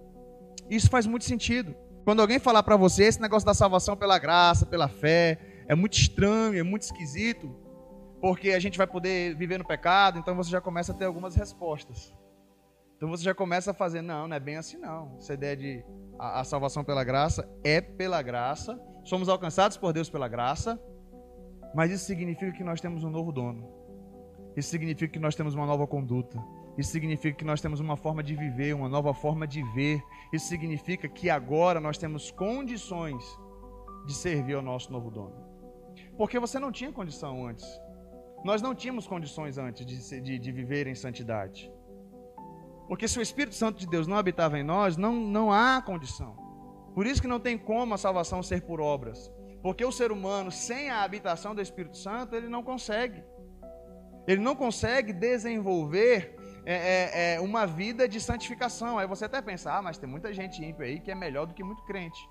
Isso 0.70 0.90
faz 0.90 1.06
muito 1.06 1.26
sentido. 1.26 1.76
Quando 2.08 2.22
alguém 2.22 2.40
falar 2.40 2.64
para 2.64 2.78
você 2.78 3.04
esse 3.04 3.22
negócio 3.22 3.46
da 3.46 3.54
salvação 3.54 3.98
pela 3.98 4.18
graça, 4.18 4.66
pela 4.66 4.88
fé, 4.88 5.38
é 5.68 5.76
muito 5.76 5.98
estranho, 5.98 6.58
é 6.58 6.64
muito 6.64 6.84
esquisito, 6.84 7.54
porque 8.22 8.52
a 8.52 8.60
gente 8.60 8.78
vai 8.78 8.88
poder 8.88 9.36
viver 9.36 9.58
no 9.58 9.68
pecado, 9.68 10.18
então 10.18 10.34
você 10.34 10.50
já 10.50 10.62
começa 10.62 10.94
a 10.94 10.96
ter 10.96 11.04
algumas 11.04 11.36
respostas. 11.36 12.16
Então 12.96 13.10
você 13.10 13.26
já 13.26 13.36
começa 13.36 13.72
a 13.72 13.74
fazer, 13.74 14.02
não, 14.02 14.26
não 14.26 14.38
é 14.38 14.40
bem 14.40 14.56
assim 14.56 14.78
não. 14.78 15.18
Essa 15.18 15.34
ideia 15.34 15.58
de 15.58 15.84
a, 16.18 16.40
a 16.40 16.44
salvação 16.46 16.82
pela 16.82 17.04
graça 17.04 17.46
é 17.62 17.82
pela 17.82 18.22
graça, 18.22 18.80
somos 19.04 19.28
alcançados 19.28 19.76
por 19.76 19.92
Deus 19.92 20.10
pela 20.10 20.30
graça, 20.30 20.82
mas 21.76 21.92
isso 21.92 22.06
significa 22.06 22.54
que 22.54 22.64
nós 22.64 22.80
temos 22.80 23.04
um 23.04 23.10
novo 23.10 23.34
dono. 23.34 23.68
Isso 24.56 24.70
significa 24.70 25.12
que 25.12 25.20
nós 25.20 25.36
temos 25.36 25.54
uma 25.56 25.66
nova 25.66 25.86
conduta. 25.86 26.42
Isso 26.78 26.92
significa 26.92 27.36
que 27.36 27.46
nós 27.46 27.60
temos 27.60 27.80
uma 27.80 27.98
forma 27.98 28.22
de 28.22 28.36
viver, 28.36 28.76
uma 28.76 28.88
nova 28.88 29.14
forma 29.14 29.48
de 29.48 29.64
ver. 29.74 30.04
Isso 30.32 30.48
significa 30.48 31.08
que 31.08 31.30
agora 31.30 31.80
nós 31.80 31.98
temos 31.98 32.30
condições 32.30 33.24
de 34.06 34.14
servir 34.14 34.54
ao 34.54 34.62
nosso 34.62 34.92
novo 34.92 35.10
dono. 35.10 35.36
Porque 36.16 36.40
você 36.40 36.60
não 36.60 36.72
tinha 36.72 36.92
condição 36.92 37.48
antes. 37.48 37.66
Nós 38.44 38.62
não 38.62 38.76
tínhamos 38.76 39.08
condições 39.08 39.58
antes 39.58 39.86
de, 39.86 40.22
de, 40.22 40.38
de 40.38 40.52
viver 40.52 40.86
em 40.86 40.94
santidade. 40.94 41.72
Porque 42.88 43.08
se 43.08 43.18
o 43.18 43.22
Espírito 43.22 43.56
Santo 43.56 43.80
de 43.80 43.88
Deus 43.88 44.08
não 44.08 44.16
habitava 44.16 44.58
em 44.60 44.64
nós, 44.64 44.96
não, 44.96 45.14
não 45.14 45.52
há 45.52 45.82
condição. 45.82 46.38
Por 46.94 47.06
isso 47.06 47.22
que 47.22 47.28
não 47.28 47.40
tem 47.40 47.58
como 47.58 47.96
a 47.96 47.98
salvação 47.98 48.42
ser 48.44 48.62
por 48.62 48.80
obras. 48.80 49.32
Porque 49.62 49.84
o 49.84 49.92
ser 49.92 50.12
humano, 50.12 50.52
sem 50.52 50.90
a 50.90 51.04
habitação 51.04 51.54
do 51.54 51.62
Espírito 51.62 51.98
Santo, 51.98 52.36
ele 52.36 52.48
não 52.48 52.64
consegue. 52.64 53.24
Ele 54.28 54.42
não 54.42 54.56
consegue 54.56 55.12
desenvolver 55.12 56.37
é, 56.70 56.74
é, 56.74 57.36
é, 57.36 57.40
uma 57.40 57.66
vida 57.66 58.10
de 58.10 58.20
santificação. 58.20 59.00
Aí 59.00 59.08
você 59.08 59.24
até 59.24 59.42
pensa, 59.42 59.72
ah, 59.72 59.82
mas 59.82 59.98
tem 59.98 60.10
muita 60.10 60.34
gente 60.34 60.62
ímpia 60.62 60.86
aí 60.86 61.00
que 61.00 61.10
é 61.10 61.16
melhor 61.16 61.46
do 61.46 61.54
que 61.54 61.64
muito 61.64 61.82
crente. 61.84 62.30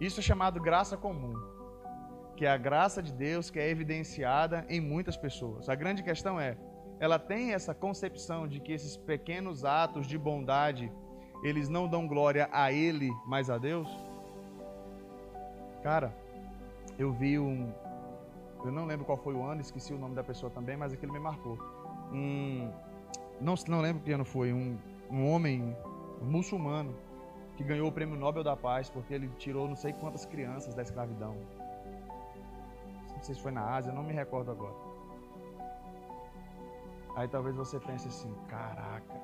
Isso 0.00 0.20
é 0.20 0.22
chamado 0.22 0.60
graça 0.60 0.96
comum, 0.96 1.34
que 2.36 2.46
é 2.46 2.50
a 2.50 2.56
graça 2.56 3.02
de 3.02 3.12
Deus 3.12 3.50
que 3.50 3.58
é 3.58 3.68
evidenciada 3.68 4.64
em 4.68 4.80
muitas 4.80 5.16
pessoas. 5.16 5.68
A 5.68 5.74
grande 5.74 6.04
questão 6.04 6.38
é, 6.38 6.56
ela 7.00 7.18
tem 7.18 7.52
essa 7.52 7.74
concepção 7.74 8.46
de 8.46 8.60
que 8.60 8.70
esses 8.70 8.96
pequenos 8.96 9.64
atos 9.64 10.06
de 10.06 10.16
bondade, 10.16 10.92
eles 11.42 11.68
não 11.68 11.88
dão 11.88 12.06
glória 12.06 12.48
a 12.52 12.70
Ele, 12.70 13.10
mas 13.26 13.50
a 13.50 13.58
Deus? 13.58 13.88
Cara, 15.82 16.14
eu 16.96 17.12
vi 17.12 17.40
um, 17.40 17.72
eu 18.64 18.70
não 18.70 18.86
lembro 18.86 19.04
qual 19.04 19.18
foi 19.18 19.34
o 19.34 19.42
ano, 19.42 19.60
esqueci 19.60 19.92
o 19.92 19.98
nome 19.98 20.14
da 20.14 20.22
pessoa 20.22 20.48
também, 20.48 20.76
mas 20.76 20.92
aquilo 20.92 21.12
me 21.12 21.18
marcou 21.18 21.73
um 22.14 22.70
não, 23.40 23.54
não 23.68 23.80
lembro 23.80 24.02
que 24.02 24.12
ano 24.12 24.24
foi, 24.24 24.52
um, 24.52 24.78
um 25.10 25.30
homem 25.30 25.76
um 26.22 26.24
muçulmano 26.24 26.94
que 27.56 27.64
ganhou 27.64 27.88
o 27.88 27.92
prêmio 27.92 28.16
Nobel 28.16 28.42
da 28.42 28.56
Paz 28.56 28.88
porque 28.88 29.12
ele 29.14 29.28
tirou 29.38 29.68
não 29.68 29.76
sei 29.76 29.92
quantas 29.92 30.24
crianças 30.24 30.74
da 30.74 30.82
escravidão. 30.82 31.36
Não 33.14 33.22
sei 33.22 33.34
se 33.34 33.40
foi 33.40 33.52
na 33.52 33.64
Ásia, 33.74 33.92
não 33.92 34.02
me 34.02 34.12
recordo 34.12 34.50
agora. 34.50 34.74
Aí 37.16 37.28
talvez 37.28 37.54
você 37.54 37.78
pense 37.78 38.08
assim, 38.08 38.34
caraca. 38.48 39.14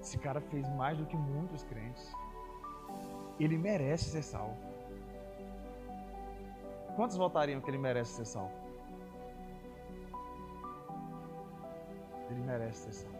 Esse 0.00 0.18
cara 0.18 0.40
fez 0.40 0.68
mais 0.74 0.98
do 0.98 1.06
que 1.06 1.16
muitos 1.16 1.62
crentes. 1.64 2.12
Ele 3.38 3.56
merece 3.56 4.04
ser 4.04 4.22
salvo. 4.22 4.56
Quantos 6.96 7.16
votariam 7.16 7.60
que 7.60 7.70
ele 7.70 7.78
merece 7.78 8.12
ser 8.14 8.24
salvo? 8.24 8.67
Ele 12.38 12.46
merece 12.46 12.84
ser 12.84 12.92
salvo. 12.92 13.18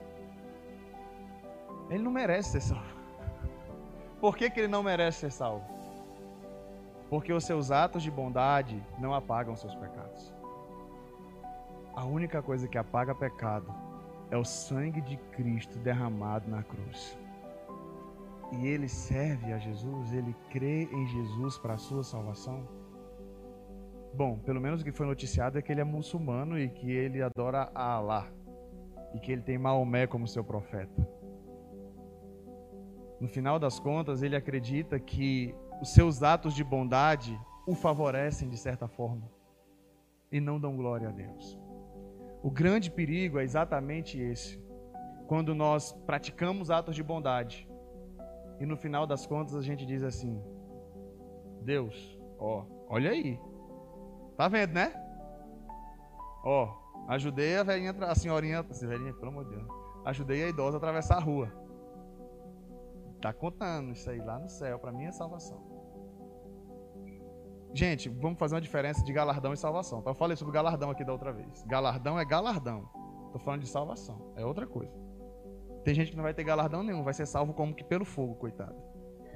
Ele 1.91 2.03
não 2.05 2.13
merece 2.13 2.51
ser 2.51 2.61
salvo. 2.61 2.99
Por 4.21 4.37
que, 4.37 4.49
que 4.49 4.61
ele 4.61 4.69
não 4.69 4.83
merece 4.83 5.21
ser 5.21 5.33
salvo? 5.33 5.65
Porque 7.11 7.33
os 7.33 7.45
seus 7.45 7.71
atos 7.71 8.03
de 8.03 8.11
bondade 8.11 8.81
não 8.99 9.15
apagam 9.15 9.57
seus 9.57 9.75
pecados. 9.75 10.33
A 11.95 12.05
única 12.05 12.41
coisa 12.41 12.69
que 12.69 12.79
apaga 12.79 13.15
pecado 13.15 13.75
é 14.31 14.37
o 14.37 14.45
sangue 14.45 15.01
de 15.01 15.17
Cristo 15.33 15.79
derramado 15.79 16.49
na 16.49 16.63
cruz. 16.63 17.19
E 18.53 18.67
ele 18.67 18.89
serve 18.89 19.53
a 19.53 19.59
Jesus, 19.59 20.13
ele 20.13 20.35
crê 20.51 20.85
em 20.85 21.07
Jesus 21.09 21.59
para 21.59 21.75
a 21.75 21.79
sua 21.79 22.05
salvação. 22.05 22.69
Bom, 24.15 24.39
pelo 24.39 24.61
menos 24.61 24.81
o 24.81 24.85
que 24.85 24.93
foi 24.93 25.07
noticiado 25.07 25.59
é 25.59 25.63
que 25.63 25.73
ele 25.73 25.81
é 25.81 25.85
muçulmano 25.85 26.59
e 26.59 26.69
que 26.69 26.91
ele 26.91 27.21
adora 27.21 27.71
a 27.75 27.95
Allah 27.95 28.39
e 29.15 29.19
que 29.21 29.33
ele 29.33 29.43
tem 29.43 29.59
Maomé 29.59 30.07
como 30.07 30.27
seu 30.27 30.45
profeta. 30.45 31.09
No 33.21 33.29
final 33.29 33.59
das 33.59 33.81
contas, 33.81 34.23
ele 34.23 34.37
acredita 34.37 34.99
que 34.99 35.55
os 35.81 35.93
seus 35.93 36.23
atos 36.23 36.55
de 36.55 36.63
bondade 36.63 37.39
o 37.67 37.75
favorecem 37.75 38.49
de 38.49 38.57
certa 38.57 38.87
forma 38.87 39.31
e 40.31 40.41
não 40.41 40.59
dão 40.61 40.77
glória 40.77 41.09
a 41.09 41.13
Deus. 41.13 41.59
O 42.43 42.51
grande 42.51 42.91
perigo 42.91 43.39
é 43.39 43.45
exatamente 43.45 44.21
esse. 44.21 44.63
Quando 45.27 45.55
nós 45.55 45.93
praticamos 46.07 46.71
atos 46.71 46.95
de 46.95 47.03
bondade 47.03 47.69
e 48.61 48.65
no 48.65 48.77
final 48.77 49.07
das 49.07 49.27
contas 49.27 49.55
a 49.57 49.63
gente 49.63 49.85
diz 49.85 50.03
assim: 50.03 50.41
Deus, 51.63 52.19
ó, 52.39 52.65
olha 52.89 53.11
aí, 53.11 53.39
Tá 54.39 54.47
vendo, 54.47 54.73
né? 54.73 54.93
Ó, 56.45 56.78
ajudei 57.09 57.57
a 57.57 57.63
velhinha, 57.63 57.95
a 57.99 58.15
senhorinha, 58.15 58.61
a 58.61 58.63
velhinha, 58.63 59.15
pelo 59.15 59.33
amor 59.33 59.45
de 59.45 59.57
Deus. 59.57 59.67
Ajudei 60.05 60.45
a 60.45 60.49
idosa 60.49 60.77
a 60.77 60.79
atravessar 60.79 61.17
a 61.17 61.21
rua. 61.21 61.53
Tá 63.21 63.33
contando 63.33 63.93
isso 63.93 64.09
aí 64.09 64.19
lá 64.19 64.39
no 64.39 64.49
céu, 64.49 64.79
para 64.79 64.93
minha 64.93 65.11
salvação. 65.11 65.61
Gente, 67.75 68.09
vamos 68.09 68.39
fazer 68.39 68.55
uma 68.55 68.61
diferença 68.61 69.05
de 69.05 69.13
galardão 69.13 69.53
e 69.53 69.57
salvação. 69.57 70.03
Eu 70.07 70.15
falei 70.15 70.37
sobre 70.37 70.55
galardão 70.55 70.91
aqui 70.91 71.05
da 71.05 71.13
outra 71.13 71.33
vez. 71.33 71.65
Galardão 71.67 72.19
é 72.19 72.25
galardão. 72.25 72.89
Estou 73.27 73.41
falando 73.41 73.61
de 73.61 73.69
salvação. 73.69 74.33
É 74.37 74.45
outra 74.45 74.67
coisa. 74.67 74.93
Tem 75.85 75.95
gente 75.95 76.11
que 76.11 76.17
não 76.17 76.25
vai 76.25 76.35
ter 76.35 76.45
galardão 76.45 76.83
nenhum, 76.83 77.03
vai 77.03 77.15
ser 77.15 77.27
salvo 77.27 77.53
como 77.55 77.75
que 77.75 77.85
pelo 77.85 78.05
fogo, 78.05 78.35
coitado. 78.37 78.77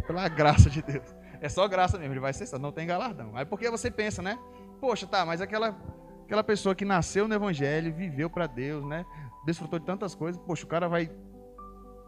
Pela 0.06 0.28
graça 0.28 0.68
de 0.70 0.82
Deus. 0.82 1.14
É 1.40 1.48
só 1.48 1.66
graça 1.68 1.98
mesmo, 1.98 2.12
ele 2.12 2.20
vai 2.20 2.32
ser 2.32 2.46
salvo, 2.46 2.62
não 2.62 2.72
tem 2.72 2.86
galardão. 2.86 3.36
Aí 3.36 3.44
porque 3.44 3.70
você 3.70 3.90
pensa, 3.90 4.22
né? 4.22 4.38
Poxa, 4.80 5.06
tá, 5.06 5.24
mas 5.24 5.40
aquela 5.40 5.76
aquela 6.32 6.42
pessoa 6.42 6.74
que 6.74 6.84
nasceu 6.84 7.28
no 7.28 7.34
evangelho, 7.34 7.92
viveu 7.92 8.30
para 8.30 8.46
Deus, 8.46 8.82
né? 8.86 9.04
Desfrutou 9.44 9.78
de 9.78 9.84
tantas 9.84 10.14
coisas, 10.14 10.40
poxa, 10.46 10.64
o 10.64 10.66
cara 10.66 10.88
vai 10.88 11.10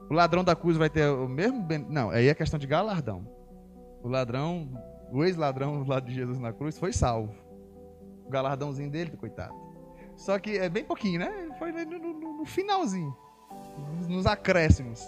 o 0.08 0.14
ladrão 0.14 0.42
da 0.42 0.56
cruz 0.56 0.76
vai 0.76 0.88
ter 0.88 1.08
o 1.08 1.28
mesmo 1.28 1.66
não, 1.88 2.10
aí 2.10 2.28
é 2.28 2.34
questão 2.34 2.58
de 2.58 2.66
galardão. 2.66 3.26
O 4.02 4.08
ladrão, 4.08 4.68
o 5.12 5.24
ex-ladrão 5.24 5.82
do 5.82 5.88
lado 5.88 6.06
de 6.06 6.14
Jesus 6.14 6.38
na 6.38 6.52
cruz 6.52 6.78
foi 6.78 6.92
salvo. 6.92 7.34
O 8.24 8.30
galardãozinho 8.30 8.90
dele, 8.90 9.14
coitado. 9.16 9.54
Só 10.16 10.38
que 10.38 10.56
é 10.56 10.70
bem 10.70 10.84
pouquinho, 10.84 11.20
né? 11.20 11.50
Foi 11.58 11.70
no, 11.72 11.98
no, 11.98 12.38
no 12.38 12.44
finalzinho, 12.46 13.14
nos 14.08 14.26
acréscimos. 14.26 15.06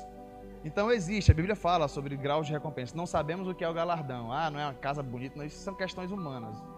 Então 0.63 0.91
existe, 0.91 1.31
a 1.31 1.35
Bíblia 1.35 1.57
fala 1.57 1.89
sobre 1.89 2.17
graus 2.17 2.47
de 2.47 2.53
recompensa. 2.53 2.95
Não 2.95 3.07
sabemos 3.07 3.49
o 3.49 3.55
que 3.55 3.65
é 3.65 3.69
o 3.69 3.75
galardão. 3.75 4.31
Ah, 4.31 4.51
não 4.51 4.61
é 4.61 4.65
uma 4.67 4.75
casa 4.75 5.03
bonita, 5.03 5.39
não, 5.39 5.45
isso 5.45 5.59
são 5.59 5.75
questões 5.75 6.11
humanas. 6.11 6.76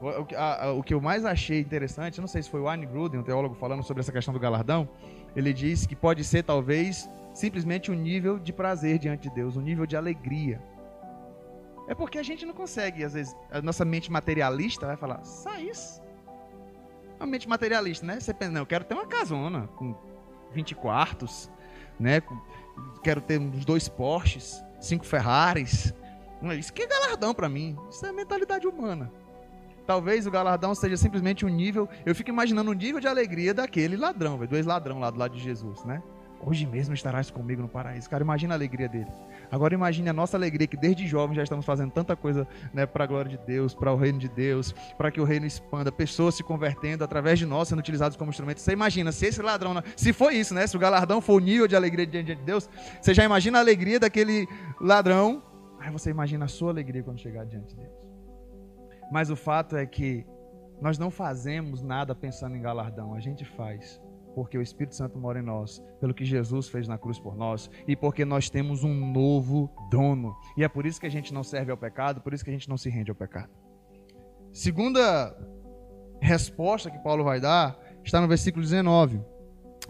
O, 0.00 0.06
o, 0.06 0.26
a, 0.36 0.72
o 0.72 0.82
que 0.82 0.92
eu 0.92 1.00
mais 1.00 1.24
achei 1.24 1.60
interessante, 1.60 2.20
não 2.20 2.28
sei 2.28 2.42
se 2.42 2.50
foi 2.50 2.60
o 2.60 2.68
Arne 2.68 2.86
Gruden, 2.86 3.20
um 3.20 3.22
teólogo, 3.22 3.54
falando 3.54 3.82
sobre 3.82 4.00
essa 4.00 4.12
questão 4.12 4.32
do 4.32 4.40
galardão, 4.40 4.88
ele 5.34 5.52
diz 5.52 5.86
que 5.86 5.96
pode 5.96 6.22
ser 6.24 6.42
talvez 6.42 7.08
simplesmente 7.32 7.90
um 7.90 7.94
nível 7.94 8.38
de 8.38 8.52
prazer 8.52 8.98
diante 8.98 9.28
de 9.28 9.34
Deus, 9.34 9.56
um 9.56 9.60
nível 9.60 9.86
de 9.86 9.96
alegria. 9.96 10.60
É 11.88 11.94
porque 11.94 12.18
a 12.18 12.22
gente 12.22 12.44
não 12.44 12.54
consegue, 12.54 13.04
às 13.04 13.14
vezes, 13.14 13.36
a 13.50 13.62
nossa 13.62 13.84
mente 13.84 14.10
materialista 14.10 14.86
vai 14.86 14.96
falar, 14.96 15.24
só 15.24 15.56
isso. 15.58 16.02
Uma 17.18 17.26
mente 17.26 17.48
materialista, 17.48 18.04
né? 18.04 18.18
Você 18.20 18.34
pensa, 18.34 18.52
não, 18.52 18.62
eu 18.62 18.66
quero 18.66 18.84
ter 18.84 18.94
uma 18.94 19.06
casona 19.06 19.68
com 19.76 19.94
20 20.52 20.74
quartos, 20.74 21.50
né? 21.98 22.20
Quero 23.02 23.20
ter 23.20 23.40
uns 23.40 23.64
dois 23.64 23.88
Porsches, 23.88 24.62
cinco 24.80 25.06
Ferraris. 25.06 25.94
Isso 26.58 26.72
que 26.72 26.82
é 26.82 26.86
galardão 26.86 27.32
para 27.32 27.48
mim. 27.48 27.76
Isso 27.90 28.04
é 28.04 28.12
mentalidade 28.12 28.66
humana. 28.66 29.10
Talvez 29.86 30.26
o 30.26 30.30
galardão 30.30 30.74
seja 30.74 30.96
simplesmente 30.96 31.46
um 31.46 31.48
nível. 31.48 31.88
Eu 32.04 32.14
fico 32.14 32.30
imaginando 32.30 32.70
o 32.70 32.74
nível 32.74 33.00
de 33.00 33.06
alegria 33.06 33.54
daquele 33.54 33.96
ladrão, 33.96 34.38
dois 34.46 34.66
ladrão 34.66 34.98
lá 34.98 35.10
do 35.10 35.18
lado 35.18 35.36
de 35.36 35.42
Jesus, 35.42 35.84
né? 35.84 36.02
Hoje 36.40 36.66
mesmo 36.66 36.92
estarás 36.92 37.30
comigo 37.30 37.62
no 37.62 37.68
paraíso. 37.68 38.10
Cara, 38.10 38.22
imagina 38.22 38.54
a 38.54 38.56
alegria 38.56 38.88
dele. 38.88 39.10
Agora 39.50 39.74
imagine 39.74 40.08
a 40.08 40.12
nossa 40.12 40.36
alegria 40.36 40.66
que 40.66 40.76
desde 40.76 41.06
jovem 41.06 41.34
já 41.34 41.42
estamos 41.42 41.64
fazendo 41.64 41.90
tanta 41.90 42.14
coisa 42.14 42.46
né, 42.74 42.84
para 42.84 43.04
a 43.04 43.06
glória 43.06 43.30
de 43.30 43.38
Deus, 43.38 43.74
para 43.74 43.92
o 43.92 43.96
reino 43.96 44.18
de 44.18 44.28
Deus, 44.28 44.72
para 44.98 45.10
que 45.10 45.20
o 45.20 45.24
reino 45.24 45.46
expanda, 45.46 45.90
pessoas 45.90 46.34
se 46.34 46.42
convertendo 46.42 47.02
através 47.02 47.38
de 47.38 47.46
nós 47.46 47.68
sendo 47.68 47.78
utilizados 47.78 48.16
como 48.16 48.30
instrumentos. 48.30 48.62
Você 48.62 48.72
imagina, 48.72 49.12
se 49.12 49.26
esse 49.26 49.40
ladrão, 49.40 49.82
se 49.96 50.12
foi 50.12 50.34
isso, 50.34 50.52
né? 50.52 50.66
Se 50.66 50.76
o 50.76 50.80
galardão 50.80 51.20
for 51.20 51.34
o 51.34 51.40
nível 51.40 51.66
de 51.66 51.74
alegria 51.74 52.06
diante 52.06 52.34
de 52.34 52.42
Deus, 52.42 52.68
você 53.00 53.14
já 53.14 53.24
imagina 53.24 53.58
a 53.58 53.60
alegria 53.60 53.98
daquele 53.98 54.46
ladrão. 54.80 55.42
Aí 55.80 55.90
você 55.90 56.10
imagina 56.10 56.44
a 56.44 56.48
sua 56.48 56.70
alegria 56.70 57.02
quando 57.02 57.18
chegar 57.18 57.46
diante 57.46 57.74
de 57.74 57.76
Deus. 57.76 57.95
Mas 59.10 59.30
o 59.30 59.36
fato 59.36 59.76
é 59.76 59.86
que 59.86 60.26
nós 60.80 60.98
não 60.98 61.10
fazemos 61.10 61.82
nada 61.82 62.14
pensando 62.14 62.56
em 62.56 62.60
galardão, 62.60 63.14
a 63.14 63.20
gente 63.20 63.44
faz 63.44 64.00
porque 64.36 64.58
o 64.58 64.60
Espírito 64.60 64.94
Santo 64.94 65.18
mora 65.18 65.38
em 65.38 65.42
nós, 65.42 65.82
pelo 65.98 66.12
que 66.12 66.22
Jesus 66.22 66.68
fez 66.68 66.86
na 66.86 66.98
cruz 66.98 67.18
por 67.18 67.34
nós 67.34 67.70
e 67.88 67.96
porque 67.96 68.22
nós 68.22 68.50
temos 68.50 68.84
um 68.84 68.94
novo 69.10 69.70
dono. 69.90 70.36
E 70.58 70.62
é 70.62 70.68
por 70.68 70.84
isso 70.84 71.00
que 71.00 71.06
a 71.06 71.10
gente 71.10 71.32
não 71.32 71.42
serve 71.42 71.70
ao 71.70 71.76
pecado, 71.78 72.20
por 72.20 72.34
isso 72.34 72.44
que 72.44 72.50
a 72.50 72.52
gente 72.52 72.68
não 72.68 72.76
se 72.76 72.90
rende 72.90 73.10
ao 73.10 73.16
pecado. 73.16 73.48
Segunda 74.52 75.34
resposta 76.20 76.90
que 76.90 76.98
Paulo 76.98 77.24
vai 77.24 77.40
dar 77.40 77.78
está 78.04 78.20
no 78.20 78.28
versículo 78.28 78.62
19. 78.62 79.22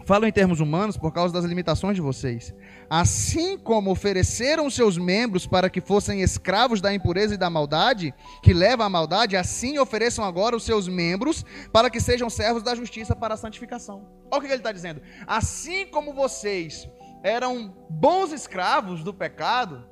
Falo 0.05 0.25
em 0.25 0.31
termos 0.31 0.59
humanos 0.59 0.95
por 0.95 1.11
causa 1.11 1.33
das 1.33 1.43
limitações 1.43 1.95
de 1.95 2.01
vocês. 2.01 2.53
Assim 2.89 3.57
como 3.57 3.91
ofereceram 3.91 4.69
seus 4.69 4.97
membros 4.97 5.45
para 5.45 5.69
que 5.69 5.81
fossem 5.81 6.21
escravos 6.21 6.79
da 6.79 6.93
impureza 6.93 7.35
e 7.35 7.37
da 7.37 7.49
maldade, 7.49 8.13
que 8.41 8.53
leva 8.53 8.85
à 8.85 8.89
maldade, 8.89 9.35
assim 9.35 9.77
ofereçam 9.79 10.23
agora 10.23 10.55
os 10.55 10.63
seus 10.63 10.87
membros 10.87 11.43
para 11.73 11.89
que 11.89 11.99
sejam 11.99 12.29
servos 12.29 12.63
da 12.63 12.73
justiça 12.73 13.15
para 13.15 13.33
a 13.33 13.37
santificação. 13.37 14.07
Olha 14.31 14.39
o 14.39 14.41
que 14.41 14.47
ele 14.47 14.55
está 14.55 14.71
dizendo. 14.71 15.01
Assim 15.25 15.85
como 15.87 16.13
vocês 16.13 16.89
eram 17.23 17.75
bons 17.89 18.31
escravos 18.31 19.03
do 19.03 19.13
pecado, 19.13 19.85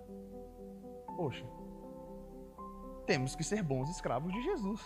poxa, 1.17 1.45
temos 3.05 3.35
que 3.35 3.43
ser 3.43 3.61
bons 3.61 3.89
escravos 3.89 4.31
de 4.31 4.41
Jesus. 4.41 4.81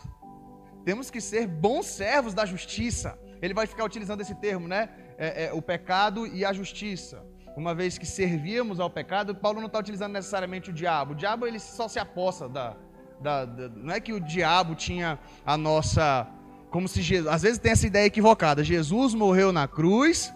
Temos 0.83 1.11
que 1.11 1.21
ser 1.21 1.47
bons 1.47 1.85
servos 1.85 2.33
da 2.33 2.45
justiça. 2.45 3.19
Ele 3.41 3.53
vai 3.53 3.67
ficar 3.67 3.85
utilizando 3.85 4.21
esse 4.21 4.35
termo, 4.35 4.67
né? 4.67 4.89
É, 5.19 5.45
é, 5.45 5.53
o 5.53 5.61
pecado 5.61 6.25
e 6.25 6.45
a 6.45 6.53
justiça. 6.53 7.21
Uma 7.57 7.75
vez 7.75 7.97
que 7.97 8.05
servíamos 8.05 8.79
ao 8.79 8.89
pecado, 8.89 9.35
Paulo 9.35 9.59
não 9.59 9.67
está 9.67 9.79
utilizando 9.79 10.13
necessariamente 10.13 10.69
o 10.69 10.73
diabo. 10.73 11.11
O 11.11 11.15
diabo 11.15 11.45
ele 11.45 11.59
só 11.59 11.89
se 11.89 11.99
aposta 11.99 12.47
da, 12.47 12.77
da, 13.19 13.43
da, 13.43 13.67
Não 13.69 13.93
é 13.93 13.99
que 13.99 14.13
o 14.13 14.19
diabo 14.19 14.75
tinha 14.75 15.19
a 15.45 15.57
nossa. 15.57 16.25
Como 16.71 16.87
se 16.87 17.01
Jesus. 17.01 17.27
Às 17.33 17.41
vezes 17.41 17.59
tem 17.59 17.73
essa 17.73 17.85
ideia 17.85 18.05
equivocada. 18.05 18.63
Jesus 18.63 19.13
morreu 19.13 19.51
na 19.51 19.67
cruz 19.67 20.33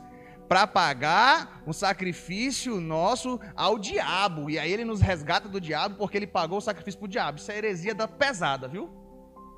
para 0.49 0.67
pagar 0.67 1.61
um 1.65 1.71
sacrifício 1.71 2.81
nosso 2.81 3.39
ao 3.55 3.79
diabo. 3.79 4.49
E 4.49 4.59
aí 4.59 4.73
ele 4.73 4.83
nos 4.83 4.99
resgata 4.99 5.47
do 5.47 5.61
diabo 5.61 5.95
porque 5.95 6.17
ele 6.17 6.27
pagou 6.27 6.57
o 6.57 6.61
sacrifício 6.61 6.99
para 6.99 7.05
o 7.05 7.09
diabo. 7.09 7.37
Isso 7.37 7.51
é 7.51 7.57
heresia 7.57 7.95
da 7.95 8.07
pesada, 8.07 8.67
viu? 8.67 8.89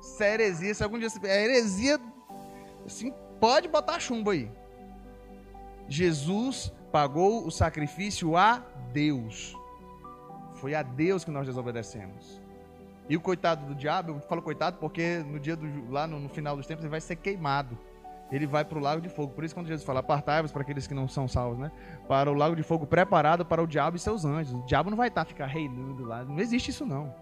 Isso 0.00 0.22
é 0.22 0.34
heresia. 0.34 0.74
Se 0.74 0.84
algum 0.84 0.98
dia. 1.00 1.08
É 1.24 1.44
heresia. 1.44 1.98
Assim, 2.84 3.12
pode 3.40 3.66
botar 3.66 3.98
chumbo 3.98 4.30
aí. 4.30 4.48
Jesus 5.88 6.72
pagou 6.90 7.46
o 7.46 7.50
sacrifício 7.50 8.36
a 8.36 8.62
Deus. 8.92 9.54
Foi 10.54 10.74
a 10.74 10.82
Deus 10.82 11.24
que 11.24 11.30
nós 11.30 11.46
desobedecemos. 11.46 12.40
E 13.08 13.16
o 13.16 13.20
coitado 13.20 13.66
do 13.66 13.74
diabo, 13.74 14.12
eu 14.12 14.20
falo 14.20 14.42
coitado 14.42 14.78
porque 14.78 15.18
no 15.18 15.38
dia 15.38 15.54
do, 15.54 15.90
lá 15.90 16.06
no, 16.06 16.18
no 16.18 16.28
final 16.28 16.56
dos 16.56 16.66
tempos 16.66 16.84
ele 16.84 16.90
vai 16.90 17.00
ser 17.00 17.16
queimado. 17.16 17.78
Ele 18.32 18.46
vai 18.46 18.64
para 18.64 18.76
o 18.76 18.80
lago 18.80 19.00
de 19.00 19.08
fogo. 19.08 19.32
Por 19.32 19.44
isso 19.44 19.54
quando 19.54 19.68
Jesus 19.68 19.84
fala, 19.84 20.00
apartai-vos 20.00 20.50
para 20.50 20.62
aqueles 20.62 20.86
que 20.86 20.94
não 20.94 21.06
são 21.06 21.28
salvos, 21.28 21.58
né? 21.58 21.70
Para 22.08 22.30
o 22.30 22.34
lago 22.34 22.56
de 22.56 22.62
fogo 22.64 22.84
preparado 22.84 23.44
para 23.44 23.62
o 23.62 23.66
diabo 23.66 23.96
e 23.96 24.00
seus 24.00 24.24
anjos. 24.24 24.54
O 24.54 24.66
diabo 24.66 24.90
não 24.90 24.96
vai 24.96 25.08
estar 25.08 25.24
tá, 25.24 25.28
ficar 25.28 25.46
reinando 25.46 26.04
lá. 26.04 26.24
Não 26.24 26.40
existe 26.40 26.70
isso 26.70 26.84
não. 26.84 27.14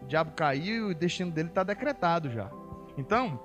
O 0.00 0.06
diabo 0.06 0.32
caiu 0.32 0.88
e 0.88 0.92
o 0.92 0.94
destino 0.94 1.30
dele 1.30 1.48
está 1.48 1.62
decretado 1.62 2.30
já. 2.30 2.50
Então, 2.96 3.38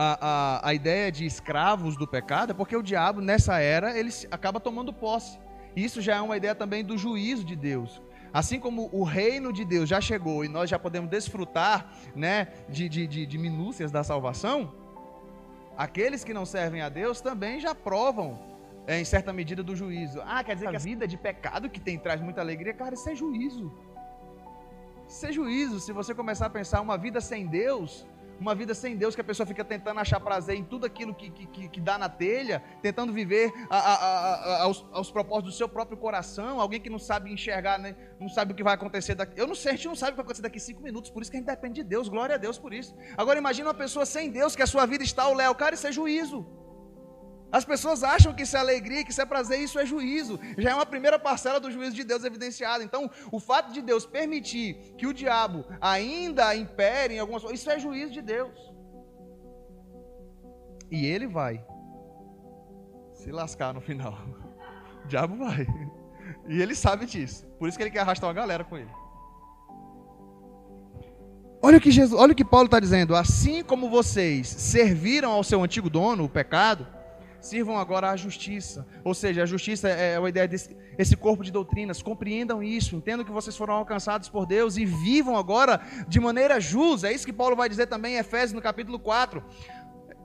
a, 0.00 0.18
a, 0.20 0.68
a 0.68 0.74
ideia 0.74 1.10
de 1.10 1.26
escravos 1.26 1.96
do 1.96 2.06
pecado 2.06 2.52
é 2.52 2.54
porque 2.54 2.76
o 2.76 2.82
diabo, 2.84 3.20
nessa 3.20 3.58
era, 3.58 3.98
ele 3.98 4.12
acaba 4.30 4.60
tomando 4.60 4.92
posse. 4.92 5.40
Isso 5.74 6.00
já 6.00 6.14
é 6.14 6.20
uma 6.20 6.36
ideia 6.36 6.54
também 6.54 6.84
do 6.84 6.96
juízo 6.96 7.44
de 7.44 7.56
Deus. 7.56 8.00
Assim 8.32 8.60
como 8.60 8.88
o 8.92 9.02
reino 9.02 9.52
de 9.52 9.64
Deus 9.64 9.88
já 9.88 10.00
chegou 10.00 10.44
e 10.44 10.48
nós 10.48 10.70
já 10.70 10.78
podemos 10.78 11.10
desfrutar 11.10 11.92
né, 12.14 12.46
de, 12.68 12.88
de, 12.88 13.08
de, 13.08 13.26
de 13.26 13.38
minúcias 13.38 13.90
da 13.90 14.04
salvação, 14.04 14.72
aqueles 15.76 16.22
que 16.22 16.32
não 16.32 16.46
servem 16.46 16.80
a 16.80 16.88
Deus 16.88 17.20
também 17.20 17.58
já 17.58 17.74
provam, 17.74 18.38
é, 18.86 19.00
em 19.00 19.04
certa 19.04 19.32
medida, 19.32 19.64
do 19.64 19.74
juízo. 19.74 20.22
Ah, 20.24 20.44
quer 20.44 20.54
dizer 20.54 20.70
que 20.70 20.76
a 20.76 20.78
vida 20.78 21.08
de 21.08 21.16
pecado 21.16 21.68
que 21.68 21.80
tem 21.80 21.98
traz 21.98 22.20
muita 22.20 22.40
alegria? 22.40 22.72
Cara, 22.72 22.94
isso 22.94 23.10
é 23.10 23.16
juízo. 23.16 23.72
Isso 25.08 25.26
é 25.26 25.32
juízo. 25.32 25.80
Se 25.80 25.92
você 25.92 26.14
começar 26.14 26.46
a 26.46 26.50
pensar 26.50 26.80
uma 26.80 26.96
vida 26.96 27.20
sem 27.20 27.48
Deus, 27.48 28.06
uma 28.40 28.54
vida 28.54 28.74
sem 28.74 28.96
Deus 28.96 29.14
que 29.14 29.20
a 29.20 29.24
pessoa 29.24 29.46
fica 29.46 29.64
tentando 29.64 29.98
achar 30.00 30.20
prazer 30.20 30.56
em 30.56 30.64
tudo 30.64 30.86
aquilo 30.86 31.14
que, 31.14 31.30
que, 31.30 31.68
que 31.68 31.80
dá 31.80 31.98
na 31.98 32.08
telha, 32.08 32.62
tentando 32.82 33.12
viver 33.12 33.52
a, 33.68 33.78
a, 33.78 33.94
a, 33.94 34.62
aos, 34.62 34.84
aos, 34.92 35.10
propósitos 35.10 35.54
do 35.54 35.56
seu 35.56 35.68
próprio 35.68 35.96
coração, 35.96 36.60
alguém 36.60 36.80
que 36.80 36.90
não 36.90 36.98
sabe 36.98 37.32
enxergar, 37.32 37.78
né? 37.78 37.96
não 38.20 38.28
sabe 38.28 38.52
o 38.52 38.54
que 38.54 38.62
vai 38.62 38.74
acontecer 38.74 39.14
daqui. 39.14 39.40
Eu 39.40 39.46
não 39.46 39.54
sei, 39.54 39.72
a 39.72 39.76
gente 39.76 39.88
não 39.88 39.94
sabe 39.94 40.10
o 40.10 40.12
que 40.12 40.16
vai 40.16 40.24
acontecer 40.24 40.42
daqui 40.42 40.60
cinco 40.60 40.82
minutos, 40.82 41.10
por 41.10 41.22
isso 41.22 41.30
que 41.30 41.36
a 41.36 41.40
gente 41.40 41.48
depende 41.48 41.82
de 41.82 41.88
Deus, 41.88 42.08
glória 42.08 42.34
a 42.34 42.38
Deus 42.38 42.58
por 42.58 42.72
isso. 42.72 42.94
Agora 43.16 43.38
imagina 43.38 43.68
uma 43.68 43.74
pessoa 43.74 44.06
sem 44.06 44.30
Deus, 44.30 44.54
que 44.54 44.62
a 44.62 44.66
sua 44.66 44.86
vida 44.86 45.04
está 45.04 45.24
ao 45.24 45.34
léu, 45.34 45.54
cara, 45.54 45.74
isso 45.74 45.86
é 45.86 45.92
juízo. 45.92 46.46
As 47.50 47.64
pessoas 47.64 48.02
acham 48.02 48.34
que 48.34 48.42
isso 48.42 48.56
é 48.56 48.60
alegria, 48.60 49.02
que 49.04 49.10
isso 49.10 49.22
é 49.22 49.24
prazer, 49.24 49.60
isso 49.60 49.78
é 49.78 49.86
juízo. 49.86 50.38
Já 50.58 50.70
é 50.70 50.74
uma 50.74 50.84
primeira 50.84 51.18
parcela 51.18 51.58
do 51.58 51.70
juízo 51.70 51.94
de 51.94 52.04
Deus 52.04 52.24
evidenciada. 52.24 52.84
Então, 52.84 53.10
o 53.32 53.40
fato 53.40 53.72
de 53.72 53.80
Deus 53.80 54.04
permitir 54.04 54.74
que 54.98 55.06
o 55.06 55.14
diabo 55.14 55.64
ainda 55.80 56.54
impere 56.54 57.14
em 57.14 57.18
algumas 57.18 57.42
coisas, 57.42 57.60
isso 57.60 57.70
é 57.70 57.78
juízo 57.78 58.12
de 58.12 58.20
Deus. 58.20 58.54
E 60.90 61.06
ele 61.06 61.26
vai 61.26 61.64
se 63.14 63.30
lascar 63.30 63.72
no 63.74 63.80
final. 63.80 64.16
O 65.04 65.08
diabo 65.08 65.36
vai. 65.36 65.66
E 66.46 66.60
ele 66.60 66.74
sabe 66.74 67.06
disso. 67.06 67.46
Por 67.58 67.66
isso 67.66 67.78
que 67.78 67.82
ele 67.82 67.90
quer 67.90 68.00
arrastar 68.00 68.28
uma 68.28 68.34
galera 68.34 68.62
com 68.62 68.76
ele. 68.76 68.90
Olha 71.62 71.78
o 71.78 71.80
que, 71.80 71.90
Jesus, 71.90 72.20
olha 72.20 72.32
o 72.32 72.36
que 72.36 72.44
Paulo 72.44 72.66
está 72.66 72.78
dizendo. 72.78 73.16
Assim 73.16 73.64
como 73.64 73.88
vocês 73.88 74.46
serviram 74.46 75.32
ao 75.32 75.42
seu 75.42 75.62
antigo 75.62 75.88
dono, 75.88 76.24
o 76.24 76.28
pecado, 76.28 76.86
sirvam 77.40 77.78
agora 77.78 78.10
à 78.10 78.16
justiça. 78.16 78.86
Ou 79.04 79.14
seja, 79.14 79.42
a 79.42 79.46
justiça 79.46 79.88
é, 79.88 80.14
é 80.14 80.16
a 80.16 80.28
ideia 80.28 80.48
desse 80.48 80.76
esse 80.98 81.16
corpo 81.16 81.44
de 81.44 81.52
doutrinas. 81.52 82.02
Compreendam 82.02 82.62
isso, 82.62 82.96
entendam 82.96 83.24
que 83.24 83.30
vocês 83.30 83.56
foram 83.56 83.74
alcançados 83.74 84.28
por 84.28 84.44
Deus 84.44 84.76
e 84.76 84.84
vivam 84.84 85.36
agora 85.36 85.80
de 86.08 86.18
maneira 86.18 86.60
justa. 86.60 87.08
É 87.08 87.12
isso 87.12 87.24
que 87.24 87.32
Paulo 87.32 87.54
vai 87.54 87.68
dizer 87.68 87.86
também 87.86 88.14
em 88.14 88.18
Efésios, 88.18 88.52
no 88.52 88.60
capítulo 88.60 88.98
4. 88.98 89.42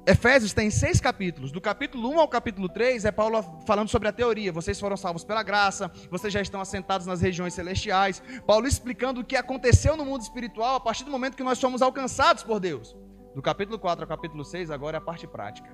Efésios 0.05 0.51
tem 0.51 0.69
seis 0.69 0.99
capítulos. 0.99 1.51
Do 1.51 1.61
capítulo 1.61 2.09
1 2.09 2.19
ao 2.19 2.27
capítulo 2.27 2.67
3 2.67 3.05
é 3.05 3.11
Paulo 3.11 3.41
falando 3.65 3.87
sobre 3.87 4.09
a 4.09 4.11
teoria. 4.11 4.51
Vocês 4.51 4.77
foram 4.77 4.97
salvos 4.97 5.23
pela 5.23 5.43
graça, 5.43 5.89
vocês 6.11 6.33
já 6.33 6.41
estão 6.41 6.59
assentados 6.59 7.07
nas 7.07 7.21
regiões 7.21 7.53
celestiais. 7.53 8.21
Paulo 8.45 8.67
explicando 8.67 9.21
o 9.21 9.23
que 9.23 9.37
aconteceu 9.37 9.95
no 9.95 10.03
mundo 10.03 10.21
espiritual 10.21 10.75
a 10.75 10.79
partir 10.79 11.05
do 11.05 11.11
momento 11.11 11.37
que 11.37 11.43
nós 11.43 11.57
somos 11.57 11.81
alcançados 11.81 12.43
por 12.43 12.59
Deus. 12.59 12.97
Do 13.33 13.41
capítulo 13.41 13.79
4 13.79 14.03
ao 14.03 14.07
capítulo 14.07 14.43
6, 14.43 14.71
agora 14.71 14.97
é 14.97 14.99
a 14.99 15.01
parte 15.01 15.25
prática. 15.25 15.73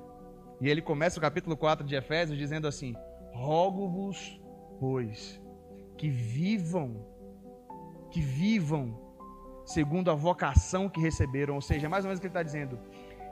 E 0.62 0.70
ele 0.70 0.82
começa 0.82 1.18
o 1.18 1.22
capítulo 1.22 1.56
4 1.56 1.86
de 1.86 1.96
Efésios 1.96 2.38
dizendo 2.38 2.68
assim: 2.68 2.94
Rogo-vos, 3.34 4.40
pois, 4.80 5.42
que 5.98 6.10
vivam, 6.10 7.06
que 8.12 8.22
vivam 8.22 9.00
segundo 9.66 10.12
a 10.12 10.16
vocação 10.16 10.90
que 10.90 11.00
receberam. 11.00 11.56
Ou 11.56 11.62
seja, 11.62 11.88
mais 11.88 12.04
ou 12.04 12.10
menos 12.10 12.20
o 12.20 12.22
que 12.22 12.28
ele 12.28 12.32
está 12.32 12.44
dizendo 12.44 12.80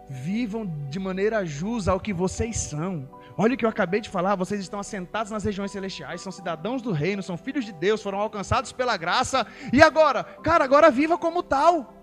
vivam 0.09 0.65
de 0.89 0.99
maneira 0.99 1.45
justa 1.45 1.91
ao 1.91 1.99
que 1.99 2.13
vocês 2.13 2.57
são. 2.57 3.09
Olha 3.37 3.53
o 3.53 3.57
que 3.57 3.65
eu 3.65 3.69
acabei 3.69 4.01
de 4.01 4.09
falar, 4.09 4.35
vocês 4.35 4.59
estão 4.61 4.79
assentados 4.79 5.31
nas 5.31 5.43
regiões 5.43 5.71
celestiais, 5.71 6.21
são 6.21 6.31
cidadãos 6.31 6.81
do 6.81 6.91
reino, 6.91 7.21
são 7.21 7.37
filhos 7.37 7.65
de 7.65 7.71
Deus, 7.71 8.01
foram 8.01 8.19
alcançados 8.19 8.71
pela 8.71 8.97
graça. 8.97 9.45
E 9.71 9.81
agora? 9.81 10.23
Cara, 10.23 10.63
agora 10.63 10.89
viva 10.89 11.17
como 11.17 11.43
tal. 11.43 11.93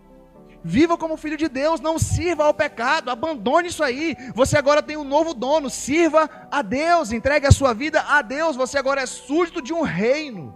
Viva 0.66 0.96
como 0.96 1.18
filho 1.18 1.36
de 1.36 1.46
Deus, 1.46 1.78
não 1.78 1.98
sirva 1.98 2.46
ao 2.46 2.54
pecado, 2.54 3.10
abandone 3.10 3.68
isso 3.68 3.84
aí. 3.84 4.16
Você 4.34 4.56
agora 4.56 4.82
tem 4.82 4.96
um 4.96 5.04
novo 5.04 5.34
dono, 5.34 5.68
sirva 5.68 6.30
a 6.50 6.62
Deus, 6.62 7.12
entregue 7.12 7.46
a 7.46 7.52
sua 7.52 7.74
vida 7.74 8.00
a 8.00 8.22
Deus. 8.22 8.56
Você 8.56 8.78
agora 8.78 9.02
é 9.02 9.06
súdito 9.06 9.60
de 9.60 9.74
um 9.74 9.82
reino, 9.82 10.54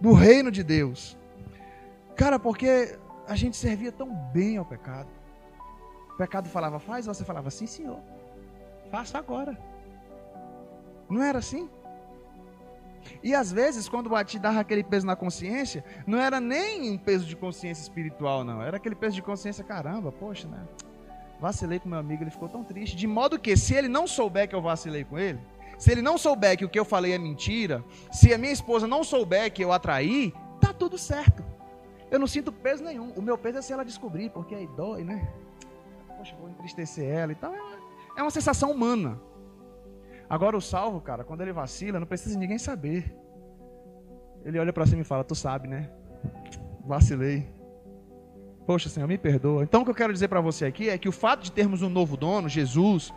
do 0.00 0.14
reino 0.14 0.50
de 0.50 0.64
Deus. 0.64 1.14
Cara, 2.16 2.38
porque 2.38 2.98
a 3.28 3.36
gente 3.36 3.54
servia 3.54 3.92
tão 3.92 4.08
bem 4.32 4.56
ao 4.56 4.64
pecado. 4.64 5.08
O 6.14 6.16
pecado 6.16 6.48
falava, 6.48 6.78
faz, 6.78 7.04
você 7.04 7.22
falava, 7.22 7.50
sim, 7.50 7.66
senhor. 7.66 8.00
Faça 8.90 9.18
agora. 9.18 9.58
Não 11.10 11.22
era 11.22 11.38
assim? 11.38 11.68
E 13.22 13.34
às 13.34 13.52
vezes, 13.52 13.88
quando 13.88 14.10
te 14.24 14.38
dava 14.38 14.60
aquele 14.60 14.82
peso 14.82 15.06
na 15.06 15.16
consciência, 15.16 15.84
não 16.06 16.18
era 16.18 16.40
nem 16.40 16.90
um 16.92 16.98
peso 16.98 17.24
de 17.24 17.36
consciência 17.36 17.82
espiritual, 17.82 18.44
não. 18.44 18.62
Era 18.62 18.76
aquele 18.76 18.94
peso 18.94 19.14
de 19.14 19.22
consciência, 19.22 19.64
caramba, 19.64 20.10
poxa, 20.12 20.48
né? 20.48 20.60
Vacilei 21.40 21.78
com 21.78 21.88
meu 21.88 21.98
amigo, 21.98 22.22
ele 22.22 22.30
ficou 22.30 22.48
tão 22.48 22.64
triste. 22.64 22.96
De 22.96 23.06
modo 23.06 23.38
que, 23.38 23.56
se 23.56 23.74
ele 23.74 23.88
não 23.88 24.06
souber 24.06 24.48
que 24.48 24.54
eu 24.54 24.62
vacilei 24.62 25.04
com 25.04 25.18
ele, 25.18 25.40
se 25.78 25.90
ele 25.90 26.02
não 26.02 26.16
souber 26.16 26.56
que 26.56 26.64
o 26.64 26.68
que 26.68 26.78
eu 26.78 26.84
falei 26.84 27.12
é 27.12 27.18
mentira, 27.18 27.84
se 28.12 28.32
a 28.32 28.38
minha 28.38 28.52
esposa 28.52 28.86
não 28.86 29.02
souber 29.02 29.52
que 29.52 29.62
eu 29.62 29.72
atraí, 29.72 30.32
tá 30.60 30.72
tudo 30.72 30.96
certo. 30.96 31.44
Eu 32.10 32.18
não 32.18 32.26
sinto 32.26 32.52
peso 32.52 32.84
nenhum. 32.84 33.10
O 33.16 33.22
meu 33.22 33.36
peso 33.36 33.58
é 33.58 33.62
se 33.62 33.72
ela 33.72 33.84
descobrir, 33.84 34.30
porque 34.30 34.54
aí 34.54 34.68
dói, 34.76 35.02
né? 35.02 35.28
poxa, 36.24 36.34
vou 36.40 36.48
entristecer 36.48 37.04
ela 37.04 37.32
e 37.32 37.34
tal. 37.34 37.54
É 38.16 38.22
uma 38.22 38.30
sensação 38.30 38.70
humana. 38.70 39.20
Agora 40.28 40.56
o 40.56 40.60
salvo, 40.60 41.00
cara, 41.00 41.24
quando 41.24 41.42
ele 41.42 41.52
vacila, 41.52 42.00
não 42.00 42.06
precisa 42.06 42.34
de 42.34 42.40
ninguém 42.40 42.58
saber. 42.58 43.14
Ele 44.44 44.58
olha 44.58 44.72
para 44.72 44.86
cima 44.86 45.02
e 45.02 45.04
fala: 45.04 45.24
Tu 45.24 45.34
sabe, 45.34 45.68
né? 45.68 45.90
Vacilei. 46.84 47.48
Poxa, 48.66 48.88
Senhor, 48.88 49.06
me 49.06 49.18
perdoa. 49.18 49.62
Então 49.62 49.82
o 49.82 49.84
que 49.84 49.90
eu 49.90 49.94
quero 49.94 50.12
dizer 50.12 50.28
para 50.28 50.40
você 50.40 50.64
aqui 50.64 50.88
é 50.88 50.96
que 50.96 51.08
o 51.08 51.12
fato 51.12 51.42
de 51.42 51.52
termos 51.52 51.82
um 51.82 51.88
novo 51.90 52.16
dono, 52.16 52.48
Jesus, 52.48 53.12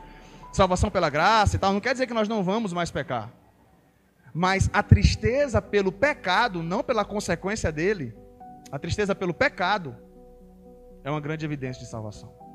salvação 0.51 0.89
pela 0.89 1.09
graça 1.09 1.55
e 1.55 1.59
tal, 1.59 1.71
não 1.71 1.79
quer 1.79 1.93
dizer 1.93 2.07
que 2.07 2.13
nós 2.13 2.27
não 2.27 2.43
vamos 2.43 2.73
mais 2.73 2.91
pecar. 2.91 3.31
Mas 4.33 4.69
a 4.73 4.83
tristeza 4.83 5.61
pelo 5.61 5.91
pecado, 5.91 6.61
não 6.61 6.83
pela 6.83 7.05
consequência 7.05 7.71
dele, 7.71 8.13
a 8.71 8.77
tristeza 8.77 9.15
pelo 9.15 9.33
pecado, 9.33 9.95
é 11.03 11.09
uma 11.09 11.21
grande 11.21 11.45
evidência 11.45 11.81
de 11.81 11.89
salvação. 11.89 12.46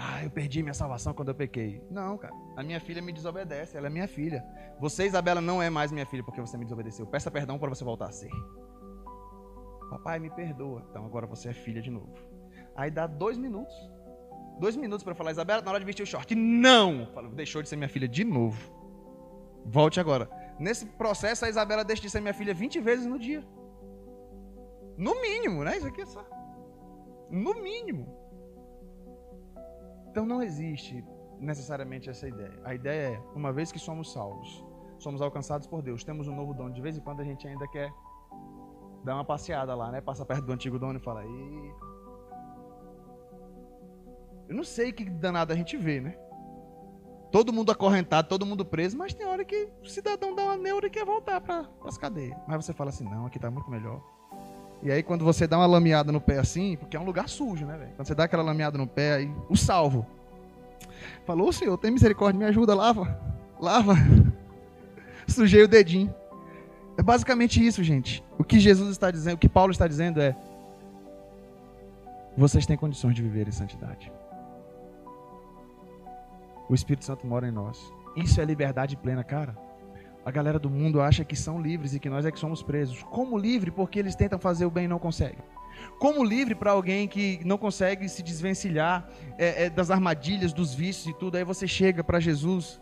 Ah, 0.00 0.22
eu 0.22 0.30
perdi 0.30 0.62
minha 0.62 0.74
salvação 0.74 1.12
quando 1.12 1.30
eu 1.30 1.34
pequei. 1.34 1.82
Não, 1.90 2.16
cara. 2.16 2.32
A 2.56 2.62
minha 2.62 2.78
filha 2.78 3.02
me 3.02 3.12
desobedece, 3.12 3.76
ela 3.76 3.88
é 3.88 3.90
minha 3.90 4.06
filha. 4.06 4.44
Você, 4.78 5.06
Isabela, 5.06 5.40
não 5.40 5.60
é 5.60 5.68
mais 5.68 5.90
minha 5.90 6.06
filha 6.06 6.22
porque 6.22 6.40
você 6.40 6.56
me 6.56 6.64
desobedeceu. 6.64 7.04
Peça 7.04 7.30
perdão 7.32 7.58
para 7.58 7.68
você 7.68 7.82
voltar 7.82 8.06
a 8.06 8.12
ser. 8.12 8.30
Papai, 9.90 10.20
me 10.20 10.30
perdoa. 10.30 10.86
Então 10.88 11.04
agora 11.04 11.26
você 11.26 11.48
é 11.48 11.52
filha 11.52 11.82
de 11.82 11.90
novo. 11.90 12.14
Aí 12.76 12.92
dá 12.92 13.08
dois 13.08 13.36
minutos. 13.36 13.74
Dois 14.60 14.76
minutos 14.76 15.02
para 15.02 15.16
falar, 15.16 15.32
Isabela, 15.32 15.62
na 15.62 15.70
hora 15.70 15.80
de 15.80 15.86
vestir 15.86 16.02
o 16.04 16.06
short. 16.06 16.32
Não! 16.34 17.06
Falo, 17.12 17.30
deixou 17.30 17.60
de 17.60 17.68
ser 17.68 17.76
minha 17.76 17.88
filha 17.88 18.06
de 18.06 18.24
novo. 18.24 18.72
Volte 19.64 19.98
agora. 19.98 20.30
Nesse 20.60 20.86
processo, 20.86 21.44
a 21.44 21.48
Isabela 21.48 21.84
deixa 21.84 22.02
de 22.02 22.10
ser 22.10 22.20
minha 22.20 22.34
filha 22.34 22.54
20 22.54 22.80
vezes 22.80 23.06
no 23.06 23.18
dia. 23.18 23.44
No 24.96 25.20
mínimo, 25.20 25.64
né? 25.64 25.76
Isso 25.76 25.86
aqui 25.86 26.02
é 26.02 26.06
só. 26.06 26.24
No 27.30 27.54
mínimo. 27.54 28.17
Então 30.18 30.26
não 30.26 30.42
existe 30.42 31.04
necessariamente 31.38 32.10
essa 32.10 32.26
ideia. 32.26 32.60
A 32.64 32.74
ideia 32.74 33.14
é, 33.14 33.22
uma 33.36 33.52
vez 33.52 33.70
que 33.70 33.78
somos 33.78 34.12
salvos, 34.12 34.66
somos 34.98 35.22
alcançados 35.22 35.68
por 35.68 35.80
Deus, 35.80 36.02
temos 36.02 36.26
um 36.26 36.34
novo 36.34 36.52
dono, 36.52 36.74
de 36.74 36.82
vez 36.82 36.98
em 36.98 37.00
quando 37.00 37.20
a 37.20 37.24
gente 37.24 37.46
ainda 37.46 37.68
quer 37.68 37.88
dar 39.04 39.14
uma 39.14 39.24
passeada 39.24 39.76
lá, 39.76 39.92
né? 39.92 40.00
Passa 40.00 40.26
perto 40.26 40.44
do 40.44 40.52
antigo 40.52 40.76
dono 40.76 40.98
e 40.98 41.00
fala, 41.00 41.24
Ih. 41.24 41.72
eu 44.48 44.56
não 44.56 44.64
sei 44.64 44.90
que 44.90 45.04
danado 45.04 45.52
a 45.52 45.56
gente 45.56 45.76
vê, 45.76 46.00
né? 46.00 46.18
Todo 47.30 47.52
mundo 47.52 47.70
acorrentado, 47.70 48.26
todo 48.26 48.44
mundo 48.44 48.64
preso, 48.64 48.98
mas 48.98 49.14
tem 49.14 49.24
hora 49.24 49.44
que 49.44 49.70
o 49.80 49.86
cidadão 49.86 50.34
dá 50.34 50.42
uma 50.42 50.56
neura 50.56 50.88
e 50.88 50.90
quer 50.90 51.04
voltar 51.04 51.40
para 51.40 51.70
as 51.84 51.96
cadeias. 51.96 52.36
Mas 52.48 52.64
você 52.64 52.72
fala 52.72 52.90
assim, 52.90 53.04
não, 53.04 53.24
aqui 53.24 53.38
está 53.38 53.52
muito 53.52 53.70
melhor. 53.70 54.02
E 54.82 54.90
aí 54.90 55.02
quando 55.02 55.24
você 55.24 55.46
dá 55.46 55.58
uma 55.58 55.66
lameada 55.66 56.12
no 56.12 56.20
pé 56.20 56.38
assim, 56.38 56.76
porque 56.76 56.96
é 56.96 57.00
um 57.00 57.04
lugar 57.04 57.28
sujo, 57.28 57.66
né, 57.66 57.76
velho? 57.76 57.92
Quando 57.96 58.06
você 58.06 58.14
dá 58.14 58.24
aquela 58.24 58.42
lameada 58.42 58.78
no 58.78 58.86
pé, 58.86 59.14
aí 59.14 59.30
o 59.48 59.56
salvo. 59.56 60.06
Falou, 61.26 61.52
Senhor, 61.52 61.76
tem 61.76 61.90
misericórdia, 61.90 62.38
me 62.38 62.44
ajuda, 62.44 62.74
lava. 62.74 63.20
Lava. 63.60 63.94
Sujei 65.26 65.62
o 65.62 65.68
dedinho. 65.68 66.14
É 66.96 67.02
basicamente 67.02 67.64
isso, 67.64 67.82
gente. 67.82 68.24
O 68.38 68.44
que 68.44 68.58
Jesus 68.58 68.90
está 68.90 69.10
dizendo, 69.10 69.34
o 69.34 69.38
que 69.38 69.48
Paulo 69.48 69.72
está 69.72 69.86
dizendo 69.86 70.20
é: 70.20 70.34
vocês 72.36 72.66
têm 72.66 72.76
condições 72.76 73.14
de 73.14 73.22
viver 73.22 73.46
em 73.46 73.52
santidade. 73.52 74.12
O 76.68 76.74
Espírito 76.74 77.04
Santo 77.04 77.26
mora 77.26 77.48
em 77.48 77.50
nós. 77.50 77.78
Isso 78.16 78.40
é 78.40 78.44
liberdade 78.44 78.96
plena, 78.96 79.24
cara. 79.24 79.56
A 80.24 80.30
galera 80.30 80.58
do 80.58 80.68
mundo 80.68 81.00
acha 81.00 81.24
que 81.24 81.36
são 81.36 81.60
livres 81.60 81.94
e 81.94 82.00
que 82.00 82.10
nós 82.10 82.26
é 82.26 82.30
que 82.30 82.38
somos 82.38 82.62
presos. 82.62 83.02
Como 83.04 83.38
livre 83.38 83.70
porque 83.70 83.98
eles 83.98 84.14
tentam 84.14 84.38
fazer 84.38 84.66
o 84.66 84.70
bem 84.70 84.84
e 84.84 84.88
não 84.88 84.98
conseguem? 84.98 85.38
Como 85.98 86.24
livre 86.24 86.54
para 86.54 86.72
alguém 86.72 87.08
que 87.08 87.40
não 87.44 87.56
consegue 87.56 88.08
se 88.08 88.22
desvencilhar 88.22 89.08
é, 89.38 89.64
é, 89.64 89.70
das 89.70 89.90
armadilhas, 89.90 90.52
dos 90.52 90.74
vícios 90.74 91.06
e 91.06 91.18
tudo? 91.18 91.36
Aí 91.36 91.44
você 91.44 91.66
chega 91.66 92.02
para 92.04 92.20
Jesus 92.20 92.80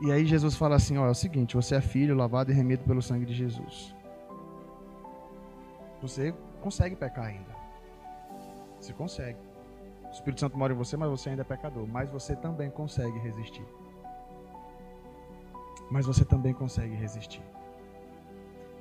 e 0.00 0.10
aí 0.10 0.26
Jesus 0.26 0.56
fala 0.56 0.76
assim: 0.76 0.98
ó, 0.98 1.06
é 1.06 1.10
o 1.10 1.14
seguinte, 1.14 1.54
você 1.54 1.76
é 1.76 1.80
filho, 1.80 2.14
lavado 2.14 2.50
e 2.50 2.54
remido 2.54 2.84
pelo 2.84 3.02
sangue 3.02 3.24
de 3.24 3.34
Jesus. 3.34 3.94
Você 6.02 6.34
consegue 6.60 6.96
pecar 6.96 7.26
ainda. 7.26 7.54
Você 8.80 8.92
consegue. 8.92 9.38
O 10.04 10.10
Espírito 10.10 10.40
Santo 10.40 10.56
mora 10.56 10.72
em 10.72 10.76
você, 10.76 10.96
mas 10.96 11.08
você 11.08 11.30
ainda 11.30 11.42
é 11.42 11.44
pecador. 11.44 11.86
Mas 11.86 12.08
você 12.10 12.34
também 12.36 12.70
consegue 12.70 13.18
resistir 13.18 13.64
mas 15.90 16.06
você 16.06 16.24
também 16.24 16.52
consegue 16.52 16.94
resistir. 16.94 17.42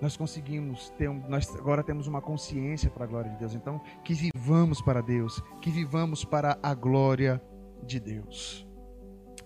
Nós 0.01 0.17
conseguimos 0.17 0.89
ter, 0.97 1.09
um, 1.09 1.23
nós 1.27 1.49
agora 1.55 1.83
temos 1.83 2.07
uma 2.07 2.21
consciência 2.21 2.89
para 2.89 3.05
a 3.05 3.07
glória 3.07 3.31
de 3.31 3.37
Deus. 3.37 3.55
Então, 3.55 3.79
que 4.03 4.13
vivamos 4.13 4.81
para 4.81 5.01
Deus, 5.01 5.41
que 5.61 5.69
vivamos 5.69 6.25
para 6.25 6.57
a 6.61 6.73
glória 6.73 7.41
de 7.83 7.99
Deus. 7.99 8.67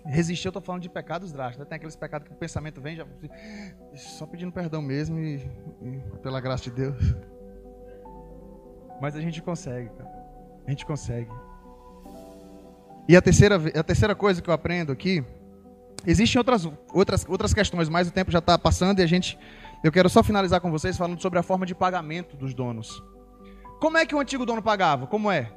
Resistir, 0.05 0.47
eu 0.47 0.49
estou 0.49 0.61
falando 0.61 0.81
de 0.81 0.89
pecados 0.89 1.31
drásticos. 1.31 1.59
Né? 1.59 1.69
Tem 1.69 1.75
aqueles 1.75 1.95
pecados 1.95 2.27
que 2.27 2.33
o 2.33 2.37
pensamento 2.37 2.81
vem 2.81 2.95
já, 2.95 3.05
só 3.93 4.25
pedindo 4.25 4.51
perdão 4.51 4.81
mesmo 4.81 5.19
e, 5.19 5.35
e 5.35 6.17
pela 6.23 6.41
graça 6.41 6.63
de 6.63 6.71
Deus. 6.71 6.97
Mas 8.99 9.15
a 9.15 9.21
gente 9.21 9.41
consegue, 9.41 9.89
cara. 9.89 10.09
A 10.65 10.69
gente 10.69 10.85
consegue. 10.85 11.31
E 13.07 13.15
a 13.15 13.21
terceira, 13.21 13.55
a 13.55 13.83
terceira 13.83 14.15
coisa 14.15 14.41
que 14.41 14.49
eu 14.49 14.53
aprendo 14.53 14.91
aqui 14.91 15.23
Existem 16.05 16.39
outras, 16.39 16.67
outras, 16.93 17.25
outras 17.27 17.53
questões, 17.53 17.89
mas 17.89 18.07
o 18.07 18.11
tempo 18.11 18.31
já 18.31 18.39
está 18.39 18.57
passando 18.57 18.99
e 18.99 19.03
a 19.03 19.07
gente. 19.07 19.37
Eu 19.83 19.91
quero 19.91 20.09
só 20.09 20.21
finalizar 20.21 20.59
com 20.59 20.71
vocês 20.71 20.97
falando 20.97 21.21
sobre 21.21 21.39
a 21.39 21.43
forma 21.43 21.65
de 21.65 21.73
pagamento 21.73 22.35
dos 22.35 22.53
donos. 22.53 23.01
Como 23.79 23.97
é 23.97 24.05
que 24.05 24.13
o 24.13 24.19
antigo 24.19 24.45
dono 24.45 24.61
pagava? 24.61 25.07
Como 25.07 25.31
é? 25.31 25.53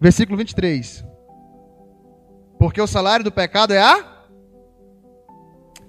Versículo 0.00 0.36
23. 0.36 1.04
Porque 2.58 2.80
o 2.80 2.86
salário 2.86 3.24
do 3.24 3.30
pecado 3.30 3.72
é 3.72 3.80
a. 3.80 4.26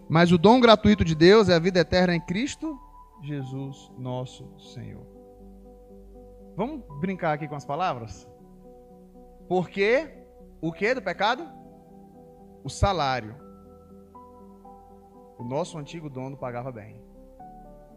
Mas 0.07 0.31
o 0.31 0.37
dom 0.37 0.59
gratuito 0.59 1.03
de 1.03 1.15
Deus 1.15 1.49
é 1.49 1.55
a 1.55 1.59
vida 1.59 1.79
eterna 1.79 2.15
em 2.15 2.21
Cristo 2.21 2.79
Jesus, 3.21 3.91
nosso 3.97 4.47
Senhor. 4.73 5.05
Vamos 6.55 6.83
brincar 6.99 7.33
aqui 7.33 7.47
com 7.47 7.55
as 7.55 7.65
palavras? 7.65 8.27
Porque 9.47 10.09
o 10.61 10.71
que 10.71 10.93
do 10.93 11.01
pecado? 11.01 11.47
O 12.63 12.69
salário. 12.69 13.35
O 15.37 15.43
nosso 15.43 15.77
antigo 15.77 16.09
dono 16.09 16.37
pagava 16.37 16.71
bem. 16.71 17.01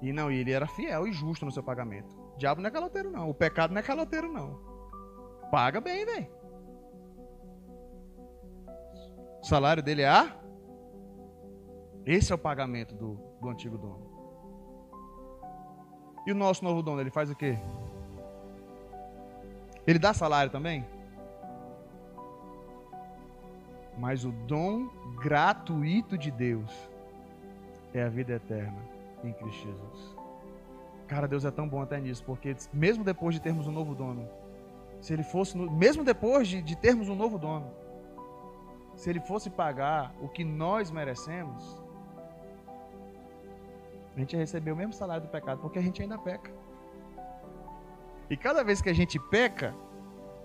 E 0.01 0.13
não, 0.13 0.31
ele 0.31 0.53
era 0.53 0.67
fiel 0.67 1.07
e 1.07 1.13
justo 1.13 1.45
no 1.45 1.53
seu 1.53 1.63
pagamento. 1.63 2.15
O 2.35 2.39
diabo 2.39 2.61
não 2.61 2.69
é 2.69 2.71
caloteiro, 2.71 3.11
não. 3.11 3.31
O 3.31 3.35
pecado 3.35 3.73
não 3.73 3.81
é 3.81 3.83
caloteiro, 3.83 4.33
não. 4.33 4.59
Paga 5.51 5.81
bem, 5.81 6.05
velho. 6.05 6.29
O 9.41 9.47
salário 9.47 9.83
dele 9.83 10.03
é 10.03 10.09
a? 10.09 10.37
Esse 12.07 12.33
é 12.33 12.35
o 12.35 12.39
pagamento 12.39 12.95
do, 12.95 13.15
do 13.41 13.49
antigo 13.49 13.79
dono. 13.79 14.11
E 16.27 16.33
o 16.33 16.35
nosso 16.35 16.65
novo 16.65 16.83
dono, 16.83 17.01
ele 17.01 17.11
faz 17.11 17.31
o 17.31 17.35
quê? 17.35 17.59
Ele 19.87 19.99
dá 19.99 20.15
salário 20.15 20.51
também? 20.51 20.87
Mas 24.03 24.25
o 24.25 24.33
dom 24.33 24.89
gratuito 25.23 26.19
de 26.19 26.29
Deus 26.33 26.91
é 27.95 28.03
a 28.03 28.09
vida 28.09 28.33
eterna 28.33 28.83
em 29.23 29.33
Cristo 29.33 29.69
Jesus. 29.69 30.17
Cara, 31.07 31.29
Deus 31.29 31.45
é 31.45 31.53
tão 31.53 31.69
bom 31.69 31.81
até 31.81 32.01
nisso, 32.01 32.25
porque 32.25 32.57
mesmo 32.73 33.05
depois 33.05 33.33
de 33.33 33.41
termos 33.41 33.69
um 33.69 33.71
novo 33.71 33.95
dono, 33.95 34.29
se 35.01 35.13
ele 35.13 35.23
fosse, 35.23 35.57
mesmo 35.57 36.03
depois 36.03 36.49
de, 36.49 36.61
de 36.61 36.75
termos 36.75 37.09
um 37.09 37.15
novo 37.15 37.39
dono, 37.39 37.71
se 38.97 39.09
ele 39.09 39.21
fosse 39.21 39.49
pagar 39.49 40.13
o 40.21 40.29
que 40.29 40.43
nós 40.43 40.91
merecemos, 40.91 41.81
a 44.17 44.19
gente 44.19 44.33
ia 44.33 44.41
receber 44.41 44.73
o 44.73 44.77
mesmo 44.77 44.95
salário 44.95 45.23
do 45.23 45.31
pecado, 45.31 45.61
porque 45.61 45.79
a 45.79 45.83
gente 45.83 46.03
ainda 46.03 46.19
peca. 46.19 46.51
E 48.29 48.37
cada 48.37 48.65
vez 48.65 48.83
que 48.83 48.91
a 48.91 48.95
gente 48.95 49.17
peca, 49.31 49.73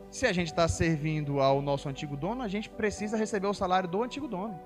se 0.09 0.25
a 0.25 0.33
gente 0.33 0.47
está 0.47 0.67
servindo 0.67 1.41
ao 1.41 1.61
nosso 1.61 1.89
antigo 1.89 2.15
dono, 2.15 2.41
a 2.41 2.47
gente 2.47 2.69
precisa 2.69 3.17
receber 3.17 3.47
o 3.47 3.53
salário 3.53 3.89
do 3.89 4.01
antigo 4.01 4.27
dono. 4.27 4.59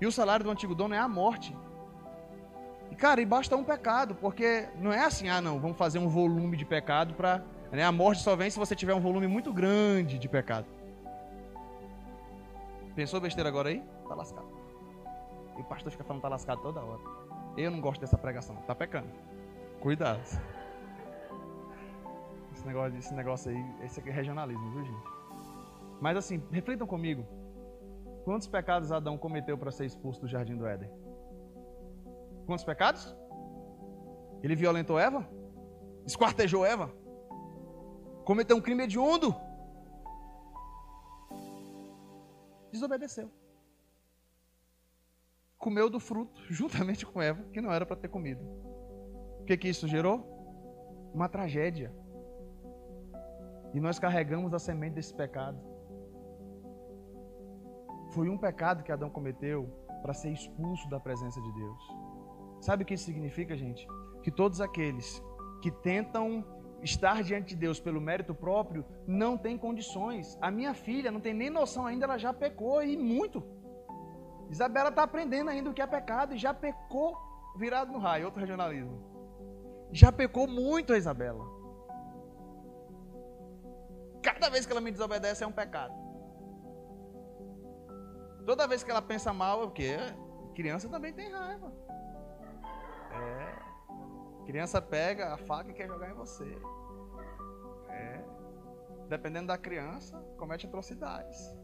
E 0.00 0.06
o 0.06 0.12
salário 0.12 0.44
do 0.44 0.50
antigo 0.50 0.74
dono 0.74 0.94
é 0.94 0.98
a 0.98 1.08
morte. 1.08 1.54
E, 2.90 2.94
cara, 2.94 3.20
e 3.20 3.26
basta 3.26 3.54
um 3.54 3.62
pecado, 3.62 4.14
porque 4.14 4.68
não 4.76 4.92
é 4.92 5.04
assim, 5.04 5.28
ah, 5.28 5.40
não, 5.40 5.60
vamos 5.60 5.76
fazer 5.76 5.98
um 5.98 6.08
volume 6.08 6.56
de 6.56 6.64
pecado 6.64 7.14
para. 7.14 7.42
Né, 7.70 7.84
a 7.84 7.92
morte 7.92 8.22
só 8.22 8.34
vem 8.34 8.50
se 8.50 8.58
você 8.58 8.74
tiver 8.74 8.94
um 8.94 9.00
volume 9.00 9.28
muito 9.28 9.52
grande 9.52 10.18
de 10.18 10.28
pecado. 10.28 10.66
Pensou 12.96 13.20
besteira 13.20 13.48
agora 13.48 13.68
aí? 13.68 13.82
Tá 14.08 14.14
lascado. 14.14 14.48
E 15.56 15.60
o 15.60 15.64
pastor 15.64 15.92
fica 15.92 16.02
falando 16.02 16.22
tá 16.22 16.28
lascado 16.28 16.60
toda 16.62 16.80
hora. 16.80 17.00
Eu 17.56 17.70
não 17.70 17.80
gosto 17.80 18.00
dessa 18.00 18.18
pregação. 18.18 18.56
Tá 18.66 18.74
pecando. 18.74 19.08
Cuidado. 19.80 20.20
Esse 22.60 22.66
negócio, 22.66 22.98
esse 22.98 23.14
negócio 23.14 23.50
aí, 23.50 23.86
esse 23.86 24.00
aqui 24.00 24.10
é 24.10 24.12
regionalismo, 24.12 24.70
viu, 24.72 24.84
gente? 24.84 25.02
Mas 25.98 26.14
assim, 26.14 26.42
reflitam 26.50 26.86
comigo. 26.86 27.24
Quantos 28.22 28.46
pecados 28.46 28.92
Adão 28.92 29.16
cometeu 29.16 29.56
para 29.56 29.70
ser 29.70 29.86
expulso 29.86 30.20
do 30.20 30.28
jardim 30.28 30.58
do 30.58 30.66
Éden? 30.66 30.90
Quantos 32.44 32.62
pecados? 32.62 33.16
Ele 34.42 34.54
violentou 34.54 34.98
Eva? 34.98 35.26
Esquartejou 36.04 36.66
Eva? 36.66 36.92
Cometeu 38.26 38.58
um 38.58 38.60
crime 38.60 38.84
hediondo? 38.84 39.34
Desobedeceu. 42.70 43.30
Comeu 45.56 45.88
do 45.88 45.98
fruto, 45.98 46.42
juntamente 46.52 47.06
com 47.06 47.22
Eva, 47.22 47.42
que 47.54 47.60
não 47.62 47.72
era 47.72 47.86
para 47.86 47.96
ter 47.96 48.08
comido. 48.08 48.44
O 49.40 49.44
que, 49.46 49.56
que 49.56 49.68
isso 49.68 49.88
gerou? 49.88 51.10
Uma 51.14 51.26
tragédia. 51.26 51.90
E 53.72 53.80
nós 53.80 53.98
carregamos 53.98 54.52
a 54.52 54.58
semente 54.58 54.94
desse 54.94 55.14
pecado. 55.14 55.58
Foi 58.10 58.28
um 58.28 58.36
pecado 58.36 58.82
que 58.82 58.90
Adão 58.90 59.08
cometeu 59.08 59.68
para 60.02 60.12
ser 60.12 60.30
expulso 60.30 60.88
da 60.88 60.98
presença 60.98 61.40
de 61.40 61.52
Deus. 61.52 61.82
Sabe 62.60 62.82
o 62.82 62.86
que 62.86 62.94
isso 62.94 63.04
significa, 63.04 63.56
gente? 63.56 63.86
Que 64.22 64.30
todos 64.30 64.60
aqueles 64.60 65.22
que 65.62 65.70
tentam 65.70 66.44
estar 66.82 67.22
diante 67.22 67.50
de 67.50 67.56
Deus 67.56 67.78
pelo 67.78 68.00
mérito 68.00 68.34
próprio 68.34 68.84
não 69.06 69.36
têm 69.36 69.56
condições. 69.56 70.36
A 70.40 70.50
minha 70.50 70.74
filha 70.74 71.10
não 71.10 71.20
tem 71.20 71.34
nem 71.34 71.50
noção 71.50 71.86
ainda, 71.86 72.04
ela 72.04 72.18
já 72.18 72.32
pecou 72.32 72.82
e 72.82 72.96
muito. 72.96 73.42
Isabela 74.50 74.88
está 74.88 75.04
aprendendo 75.04 75.50
ainda 75.50 75.70
o 75.70 75.74
que 75.74 75.82
é 75.82 75.86
pecado 75.86 76.34
e 76.34 76.38
já 76.38 76.52
pecou 76.52 77.16
virado 77.56 77.92
no 77.92 77.98
raio, 77.98 78.24
outro 78.26 78.40
regionalismo. 78.40 78.98
Já 79.92 80.10
pecou 80.10 80.46
muito 80.48 80.92
a 80.92 80.98
Isabela. 80.98 81.59
Cada 84.22 84.48
vez 84.48 84.66
que 84.66 84.72
ela 84.72 84.80
me 84.80 84.90
desobedece 84.90 85.44
é 85.44 85.46
um 85.46 85.52
pecado. 85.52 85.94
Toda 88.44 88.66
vez 88.66 88.82
que 88.82 88.90
ela 88.90 89.02
pensa 89.02 89.32
mal, 89.32 89.62
é 89.62 89.64
o 89.64 89.70
quê? 89.70 89.96
Criança 90.54 90.88
também 90.88 91.12
tem 91.12 91.30
raiva. 91.30 91.72
É. 93.12 94.46
Criança 94.46 94.80
pega 94.82 95.34
a 95.34 95.38
faca 95.38 95.70
e 95.70 95.74
quer 95.74 95.86
jogar 95.86 96.10
em 96.10 96.14
você. 96.14 96.58
É. 97.88 98.24
Dependendo 99.08 99.48
da 99.48 99.58
criança, 99.58 100.18
comete 100.36 100.66
atrocidades. 100.66 101.56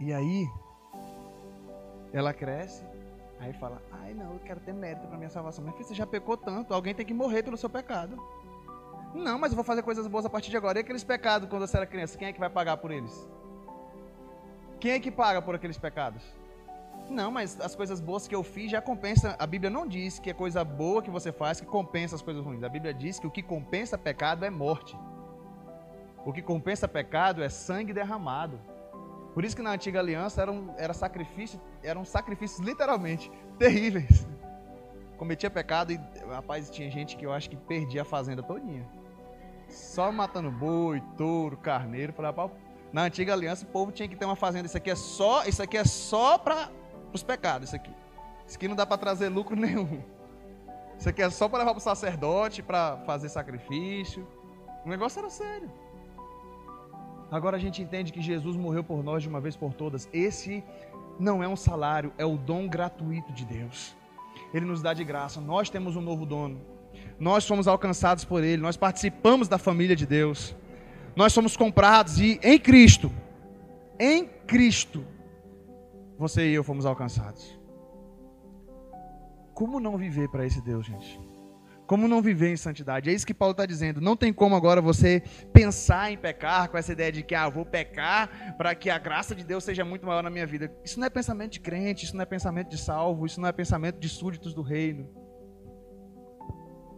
E 0.00 0.12
aí, 0.12 0.46
ela 2.12 2.34
cresce 2.34 2.84
Aí 3.44 3.52
fala, 3.52 3.82
ai 3.92 4.14
não, 4.14 4.32
eu 4.32 4.40
quero 4.40 4.58
ter 4.58 4.72
mérito 4.72 5.06
para 5.06 5.18
minha 5.18 5.28
salvação. 5.28 5.62
Minha 5.62 5.74
filha, 5.74 5.86
você 5.86 5.94
já 5.94 6.06
pecou 6.06 6.34
tanto, 6.34 6.72
alguém 6.72 6.94
tem 6.94 7.04
que 7.04 7.12
morrer 7.12 7.42
pelo 7.42 7.58
seu 7.58 7.68
pecado. 7.68 8.16
Não, 9.14 9.38
mas 9.38 9.52
eu 9.52 9.56
vou 9.56 9.64
fazer 9.64 9.82
coisas 9.82 10.06
boas 10.06 10.24
a 10.24 10.30
partir 10.30 10.50
de 10.50 10.56
agora. 10.56 10.78
E 10.78 10.80
aqueles 10.80 11.04
pecados 11.04 11.46
quando 11.48 11.66
você 11.66 11.76
era 11.76 11.86
criança, 11.86 12.16
quem 12.16 12.28
é 12.28 12.32
que 12.32 12.40
vai 12.40 12.48
pagar 12.48 12.78
por 12.78 12.90
eles? 12.90 13.28
Quem 14.80 14.92
é 14.92 14.98
que 14.98 15.10
paga 15.10 15.42
por 15.42 15.54
aqueles 15.54 15.76
pecados? 15.76 16.22
Não, 17.10 17.30
mas 17.30 17.60
as 17.60 17.76
coisas 17.76 18.00
boas 18.00 18.26
que 18.26 18.34
eu 18.34 18.42
fiz 18.42 18.70
já 18.70 18.80
compensa. 18.80 19.36
A 19.38 19.46
Bíblia 19.46 19.70
não 19.70 19.86
diz 19.86 20.18
que 20.18 20.30
é 20.30 20.32
coisa 20.32 20.64
boa 20.64 21.02
que 21.02 21.10
você 21.10 21.30
faz 21.30 21.60
que 21.60 21.66
compensa 21.66 22.16
as 22.16 22.22
coisas 22.22 22.42
ruins. 22.42 22.62
A 22.62 22.68
Bíblia 22.68 22.94
diz 22.94 23.18
que 23.18 23.26
o 23.26 23.30
que 23.30 23.42
compensa 23.42 23.98
pecado 23.98 24.46
é 24.46 24.48
morte. 24.48 24.98
O 26.24 26.32
que 26.32 26.40
compensa 26.40 26.88
pecado 26.88 27.42
é 27.42 27.50
sangue 27.50 27.92
derramado. 27.92 28.58
Por 29.34 29.44
isso 29.44 29.56
que 29.56 29.62
na 29.62 29.72
antiga 29.72 29.98
aliança 29.98 30.40
eram, 30.40 30.72
era 30.78 30.94
sacrifício, 30.94 31.60
eram 31.82 32.04
sacrifícios 32.04 32.60
literalmente 32.60 33.30
terríveis. 33.58 34.26
Cometia 35.18 35.50
pecado 35.50 35.92
e, 35.92 36.00
rapaz, 36.28 36.70
tinha 36.70 36.88
gente 36.88 37.16
que 37.16 37.26
eu 37.26 37.32
acho 37.32 37.50
que 37.50 37.56
perdia 37.56 38.02
a 38.02 38.04
fazenda 38.04 38.42
todinha. 38.42 38.86
Só 39.68 40.12
matando 40.12 40.52
boi, 40.52 41.02
touro, 41.16 41.56
carneiro. 41.56 42.14
Na 42.92 43.02
antiga 43.02 43.32
aliança 43.32 43.64
o 43.64 43.68
povo 43.68 43.90
tinha 43.90 44.08
que 44.08 44.14
ter 44.14 44.24
uma 44.24 44.36
fazenda. 44.36 44.66
Isso 44.66 44.76
aqui 44.76 44.90
é 44.90 44.94
só, 44.94 45.44
isso 45.44 45.62
aqui 45.62 45.76
é 45.76 45.84
só 45.84 46.38
para 46.38 46.70
os 47.12 47.24
pecados, 47.24 47.68
isso 47.68 47.76
aqui. 47.76 47.92
Isso 48.46 48.56
aqui 48.56 48.68
não 48.68 48.76
dá 48.76 48.86
para 48.86 48.98
trazer 48.98 49.28
lucro 49.28 49.56
nenhum. 49.58 50.00
Isso 50.96 51.08
aqui 51.08 51.22
é 51.22 51.28
só 51.28 51.48
para 51.48 51.58
levar 51.58 51.72
para 51.72 51.78
o 51.78 51.82
sacerdote, 51.82 52.62
para 52.62 52.98
fazer 52.98 53.28
sacrifício. 53.28 54.26
O 54.84 54.88
negócio 54.88 55.18
era 55.18 55.30
sério. 55.30 55.70
Agora 57.30 57.56
a 57.56 57.60
gente 57.60 57.82
entende 57.82 58.12
que 58.12 58.20
Jesus 58.20 58.56
morreu 58.56 58.84
por 58.84 59.02
nós 59.02 59.22
de 59.22 59.28
uma 59.28 59.40
vez 59.40 59.56
por 59.56 59.74
todas. 59.74 60.08
Esse 60.12 60.62
não 61.18 61.42
é 61.42 61.48
um 61.48 61.56
salário, 61.56 62.12
é 62.18 62.24
o 62.24 62.36
dom 62.36 62.68
gratuito 62.68 63.32
de 63.32 63.44
Deus. 63.44 63.96
Ele 64.52 64.64
nos 64.64 64.82
dá 64.82 64.94
de 64.94 65.04
graça. 65.04 65.40
Nós 65.40 65.70
temos 65.70 65.96
um 65.96 66.00
novo 66.00 66.24
dono. 66.24 66.60
Nós 67.18 67.44
somos 67.44 67.66
alcançados 67.66 68.24
por 68.24 68.42
Ele. 68.42 68.62
Nós 68.62 68.76
participamos 68.76 69.48
da 69.48 69.58
família 69.58 69.96
de 69.96 70.06
Deus. 70.06 70.54
Nós 71.16 71.32
somos 71.32 71.56
comprados 71.56 72.18
e 72.18 72.40
em 72.42 72.58
Cristo, 72.58 73.10
em 73.98 74.26
Cristo, 74.46 75.04
você 76.18 76.48
e 76.50 76.54
eu 76.54 76.64
fomos 76.64 76.84
alcançados. 76.84 77.56
Como 79.52 79.78
não 79.78 79.96
viver 79.96 80.28
para 80.28 80.44
esse 80.44 80.60
Deus, 80.60 80.86
gente? 80.86 81.23
Como 81.86 82.08
não 82.08 82.22
viver 82.22 82.48
em 82.48 82.56
santidade? 82.56 83.10
É 83.10 83.12
isso 83.12 83.26
que 83.26 83.34
Paulo 83.34 83.52
está 83.52 83.66
dizendo. 83.66 84.00
Não 84.00 84.16
tem 84.16 84.32
como 84.32 84.56
agora 84.56 84.80
você 84.80 85.22
pensar 85.52 86.10
em 86.10 86.16
pecar 86.16 86.70
com 86.70 86.78
essa 86.78 86.92
ideia 86.92 87.12
de 87.12 87.22
que, 87.22 87.34
ah, 87.34 87.48
vou 87.48 87.66
pecar 87.66 88.56
para 88.56 88.74
que 88.74 88.88
a 88.88 88.98
graça 88.98 89.34
de 89.34 89.44
Deus 89.44 89.64
seja 89.64 89.84
muito 89.84 90.06
maior 90.06 90.22
na 90.22 90.30
minha 90.30 90.46
vida. 90.46 90.74
Isso 90.82 90.98
não 90.98 91.06
é 91.06 91.10
pensamento 91.10 91.52
de 91.52 91.60
crente, 91.60 92.04
isso 92.04 92.16
não 92.16 92.22
é 92.22 92.26
pensamento 92.26 92.70
de 92.70 92.78
salvo, 92.78 93.26
isso 93.26 93.40
não 93.40 93.48
é 93.48 93.52
pensamento 93.52 93.98
de 93.98 94.08
súditos 94.08 94.54
do 94.54 94.62
reino. 94.62 95.08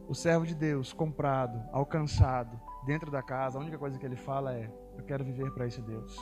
O 0.08 0.14
servo 0.14 0.46
de 0.46 0.54
Deus, 0.54 0.92
comprado, 0.92 1.60
alcançado, 1.72 2.60
dentro 2.86 3.10
da 3.10 3.22
casa, 3.22 3.58
a 3.58 3.60
única 3.60 3.76
coisa 3.76 3.98
que 3.98 4.06
ele 4.06 4.14
fala 4.14 4.54
é: 4.54 4.70
Eu 4.96 5.04
quero 5.04 5.24
viver 5.24 5.50
para 5.50 5.66
esse 5.66 5.82
Deus. 5.82 6.16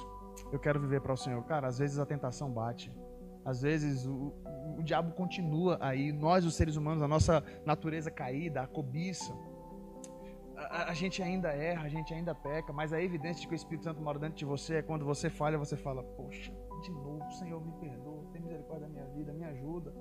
Eu 0.50 0.58
quero 0.58 0.80
viver 0.80 1.02
para 1.02 1.12
o 1.12 1.16
Senhor. 1.16 1.44
Cara, 1.44 1.68
às 1.68 1.78
vezes 1.78 1.98
a 1.98 2.06
tentação 2.06 2.50
bate. 2.50 2.90
Às 3.44 3.62
vezes 3.62 4.06
o, 4.06 4.32
o 4.78 4.82
diabo 4.82 5.12
continua 5.12 5.76
aí, 5.80 6.12
nós, 6.12 6.44
os 6.44 6.54
seres 6.54 6.76
humanos, 6.76 7.02
a 7.02 7.08
nossa 7.08 7.44
natureza 7.64 8.10
caída, 8.10 8.62
a 8.62 8.66
cobiça. 8.66 9.34
A, 10.56 10.90
a, 10.90 10.94
gente 10.94 11.22
ainda 11.22 11.48
erra, 11.48 11.84
a 11.84 11.88
gente 11.88 12.14
ainda 12.14 12.34
peca, 12.34 12.72
mas 12.72 12.92
a 12.92 13.02
evidência 13.02 13.42
de 13.42 13.48
que 13.48 13.54
o 13.54 13.56
Espírito 13.56 13.84
Santo 13.84 14.00
mora 14.00 14.18
dentro 14.18 14.36
de 14.36 14.44
você 14.44 14.76
é 14.76 14.82
quando 14.82 15.04
você 15.04 15.28
falha, 15.28 15.58
você 15.58 15.76
fala: 15.76 16.02
Poxa, 16.02 16.52
de 16.82 16.90
novo. 16.90 17.30
Senhor, 17.32 17.64
me 17.64 17.72
perdoa, 17.72 18.24
tem 18.32 18.40
misericórdia 18.40 18.86
da 18.86 18.92
minha 18.92 19.06
vida, 19.06 19.32
me 19.32 19.44
ajuda. 19.44 19.92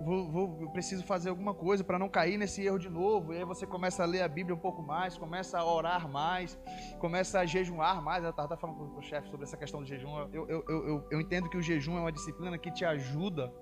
Vou, 0.00 0.30
vou, 0.30 0.70
preciso 0.70 1.04
fazer 1.04 1.28
alguma 1.28 1.52
coisa 1.52 1.84
para 1.84 1.98
não 1.98 2.08
cair 2.08 2.38
nesse 2.38 2.64
erro 2.64 2.78
de 2.78 2.88
novo. 2.88 3.34
E 3.34 3.38
aí 3.38 3.44
você 3.44 3.66
começa 3.66 4.02
a 4.02 4.06
ler 4.06 4.22
a 4.22 4.28
Bíblia 4.28 4.54
um 4.54 4.58
pouco 4.58 4.82
mais, 4.82 5.18
começa 5.18 5.58
a 5.58 5.64
orar 5.64 6.08
mais, 6.08 6.58
começa 6.98 7.40
a 7.40 7.44
jejuar 7.44 8.02
mais. 8.02 8.24
Eu 8.24 8.30
estava 8.30 8.56
falando 8.56 8.78
com 8.78 8.98
o 8.98 9.02
chefe 9.02 9.28
sobre 9.28 9.44
essa 9.44 9.56
questão 9.56 9.80
do 9.80 9.86
jejum. 9.86 10.18
Eu, 10.32 10.48
eu, 10.48 10.64
eu, 10.68 11.06
eu, 11.10 11.20
entendo 11.20 11.50
que 11.50 11.56
o 11.56 11.62
jejum 11.62 11.98
é 11.98 12.00
uma 12.00 12.12
disciplina 12.12 12.56
que 12.56 12.70
te 12.70 12.84
ajuda 12.84 13.52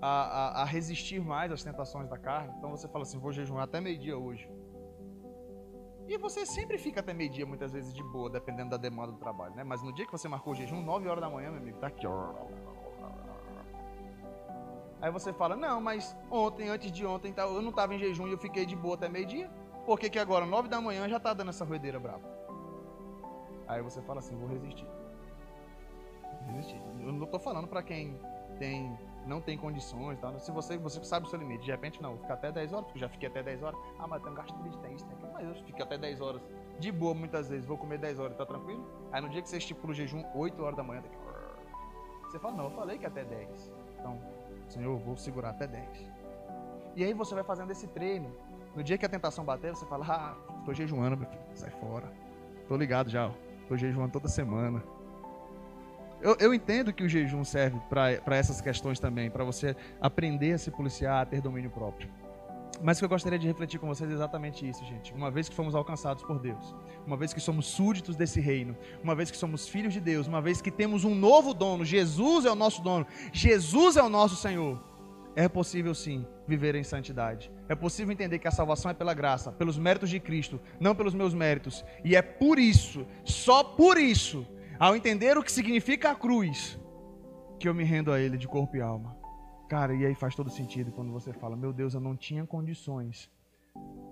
a, 0.00 0.08
a, 0.08 0.62
a 0.62 0.64
resistir 0.64 1.20
mais 1.20 1.50
às 1.50 1.64
tentações 1.64 2.08
da 2.08 2.16
carne. 2.16 2.54
Então 2.58 2.70
você 2.70 2.86
fala 2.86 3.02
assim: 3.02 3.18
vou 3.18 3.32
jejuar 3.32 3.64
até 3.64 3.80
meio-dia 3.80 4.16
hoje. 4.16 4.48
E 6.08 6.18
você 6.18 6.44
sempre 6.44 6.78
fica 6.78 7.00
até 7.00 7.14
meio-dia, 7.14 7.46
muitas 7.46 7.72
vezes, 7.72 7.94
de 7.94 8.02
boa, 8.02 8.28
dependendo 8.28 8.70
da 8.70 8.76
demanda 8.76 9.12
do 9.12 9.18
trabalho, 9.18 9.54
né? 9.54 9.64
Mas 9.64 9.82
no 9.82 9.92
dia 9.92 10.04
que 10.04 10.12
você 10.12 10.28
marcou 10.28 10.52
o 10.52 10.56
jejum, 10.56 10.82
9 10.82 11.08
horas 11.08 11.22
da 11.22 11.30
manhã, 11.30 11.50
meu 11.50 11.60
amigo, 11.60 11.78
tá 11.78 11.86
aqui, 11.86 12.06
ó. 12.06 12.34
Aí 15.02 15.10
você 15.10 15.32
fala, 15.32 15.56
não, 15.56 15.80
mas 15.80 16.16
ontem, 16.30 16.68
antes 16.68 16.92
de 16.92 17.04
ontem, 17.04 17.34
eu 17.36 17.60
não 17.60 17.70
estava 17.70 17.92
em 17.92 17.98
jejum 17.98 18.28
e 18.28 18.32
eu 18.32 18.38
fiquei 18.38 18.64
de 18.64 18.76
boa 18.76 18.94
até 18.94 19.08
meio-dia. 19.08 19.50
Por 19.84 19.98
que, 19.98 20.08
que 20.08 20.18
agora, 20.18 20.46
9 20.46 20.68
da 20.68 20.80
manhã, 20.80 21.08
já 21.08 21.18
tá 21.18 21.34
dando 21.34 21.48
essa 21.48 21.64
roedeira 21.64 21.98
brava? 21.98 22.22
Aí 23.66 23.82
você 23.82 24.00
fala 24.02 24.20
assim, 24.20 24.36
vou 24.36 24.48
resistir. 24.48 24.86
Resistir. 26.46 26.80
Eu 27.00 27.12
não 27.12 27.26
tô 27.26 27.40
falando 27.40 27.66
para 27.66 27.82
quem 27.82 28.16
tem 28.60 28.96
não 29.26 29.40
tem 29.40 29.56
condições, 29.56 30.18
tá? 30.18 30.36
se 30.38 30.50
você, 30.50 30.76
você 30.76 31.02
sabe 31.04 31.26
o 31.26 31.30
seu 31.30 31.38
limite, 31.38 31.64
de 31.64 31.70
repente 31.70 32.02
não, 32.02 32.18
fica 32.18 32.34
até 32.34 32.50
10 32.50 32.72
horas, 32.72 32.86
porque 32.86 32.98
já 32.98 33.08
fiquei 33.08 33.28
até 33.28 33.40
10 33.40 33.62
horas, 33.62 33.78
ah, 33.98 34.06
mas 34.08 34.20
tem 34.20 34.32
um 34.32 34.34
gastrite, 34.34 34.78
tem 34.78 34.94
isso, 34.94 35.04
tem 35.06 35.16
aquilo, 35.16 35.32
mas 35.32 35.46
eu 35.46 35.54
fico 35.64 35.82
até 35.82 35.96
10 35.96 36.20
horas, 36.20 36.42
de 36.80 36.90
boa 36.90 37.14
muitas 37.14 37.48
vezes, 37.48 37.64
vou 37.64 37.78
comer 37.78 37.98
10 37.98 38.18
horas, 38.18 38.36
tá 38.36 38.44
tranquilo? 38.44 38.84
Aí 39.12 39.22
no 39.22 39.28
dia 39.28 39.40
que 39.40 39.48
você 39.48 39.58
estipula 39.58 39.92
o 39.92 39.94
jejum, 39.94 40.24
8 40.34 40.60
horas 40.60 40.76
da 40.76 40.82
manhã, 40.82 41.02
daqui, 41.02 41.16
você 42.24 42.38
fala, 42.38 42.56
não, 42.56 42.64
eu 42.64 42.70
falei 42.72 42.98
que 42.98 43.06
até 43.06 43.24
10, 43.24 43.72
então, 44.00 44.20
Senhor, 44.72 44.90
eu 44.90 44.98
vou 44.98 45.16
segurar 45.16 45.50
até 45.50 45.66
10. 45.66 45.86
E 46.96 47.04
aí 47.04 47.12
você 47.12 47.34
vai 47.34 47.44
fazendo 47.44 47.70
esse 47.70 47.86
treino, 47.88 48.34
no 48.74 48.82
dia 48.82 48.96
que 48.96 49.04
a 49.04 49.08
tentação 49.08 49.44
bater, 49.44 49.74
você 49.74 49.84
fala, 49.84 50.06
ah, 50.08 50.62
tô 50.64 50.72
jejuando, 50.72 51.16
meu 51.16 51.28
filho, 51.28 51.42
sai 51.54 51.70
fora, 51.70 52.10
tô 52.66 52.76
ligado 52.76 53.10
já, 53.10 53.28
ó. 53.28 53.32
tô 53.68 53.76
jejuando 53.76 54.12
toda 54.12 54.28
semana, 54.28 54.82
eu, 56.22 56.36
eu 56.38 56.54
entendo 56.54 56.92
que 56.92 57.02
o 57.02 57.08
jejum 57.08 57.44
serve 57.44 57.80
para 57.90 58.36
essas 58.36 58.60
questões 58.60 59.00
também, 59.00 59.28
para 59.28 59.44
você 59.44 59.76
aprender 60.00 60.52
a 60.52 60.58
se 60.58 60.70
policiar, 60.70 61.20
a 61.20 61.26
ter 61.26 61.40
domínio 61.40 61.70
próprio. 61.70 62.08
Mas 62.80 62.96
o 62.96 63.00
que 63.00 63.04
eu 63.04 63.08
gostaria 63.08 63.38
de 63.38 63.46
refletir 63.46 63.78
com 63.78 63.86
vocês 63.86 64.10
é 64.10 64.14
exatamente 64.14 64.68
isso, 64.68 64.84
gente. 64.84 65.12
Uma 65.12 65.30
vez 65.30 65.48
que 65.48 65.54
fomos 65.54 65.74
alcançados 65.74 66.22
por 66.24 66.38
Deus, 66.38 66.74
uma 67.06 67.16
vez 67.16 67.32
que 67.32 67.40
somos 67.40 67.66
súditos 67.66 68.16
desse 68.16 68.40
reino, 68.40 68.76
uma 69.02 69.14
vez 69.14 69.30
que 69.30 69.36
somos 69.36 69.68
filhos 69.68 69.92
de 69.92 70.00
Deus, 70.00 70.26
uma 70.26 70.40
vez 70.40 70.60
que 70.60 70.70
temos 70.70 71.04
um 71.04 71.14
novo 71.14 71.52
dono, 71.54 71.84
Jesus 71.84 72.44
é 72.44 72.50
o 72.50 72.54
nosso 72.54 72.82
dono, 72.82 73.06
Jesus 73.32 73.96
é 73.96 74.02
o 74.02 74.08
nosso 74.08 74.36
Senhor, 74.36 74.82
é 75.34 75.48
possível 75.48 75.94
sim 75.94 76.26
viver 76.46 76.74
em 76.74 76.84
santidade. 76.84 77.50
É 77.68 77.74
possível 77.74 78.12
entender 78.12 78.38
que 78.38 78.48
a 78.48 78.52
salvação 78.52 78.90
é 78.90 78.94
pela 78.94 79.14
graça, 79.14 79.52
pelos 79.52 79.78
méritos 79.78 80.10
de 80.10 80.20
Cristo, 80.20 80.60
não 80.78 80.94
pelos 80.94 81.14
meus 81.14 81.32
méritos. 81.32 81.84
E 82.04 82.14
é 82.16 82.22
por 82.22 82.58
isso, 82.58 83.06
só 83.24 83.62
por 83.62 83.96
isso, 83.96 84.46
ao 84.78 84.96
entender 84.96 85.38
o 85.38 85.42
que 85.42 85.52
significa 85.52 86.10
a 86.10 86.14
cruz, 86.14 86.78
que 87.58 87.68
eu 87.68 87.74
me 87.74 87.84
rendo 87.84 88.12
a 88.12 88.20
Ele 88.20 88.36
de 88.36 88.48
corpo 88.48 88.76
e 88.76 88.80
alma. 88.80 89.21
Cara, 89.72 89.94
e 89.94 90.04
aí 90.04 90.14
faz 90.14 90.34
todo 90.34 90.50
sentido 90.50 90.92
quando 90.92 91.10
você 91.10 91.32
fala: 91.32 91.56
Meu 91.56 91.72
Deus, 91.72 91.94
eu 91.94 92.00
não 92.00 92.14
tinha 92.14 92.44
condições, 92.44 93.30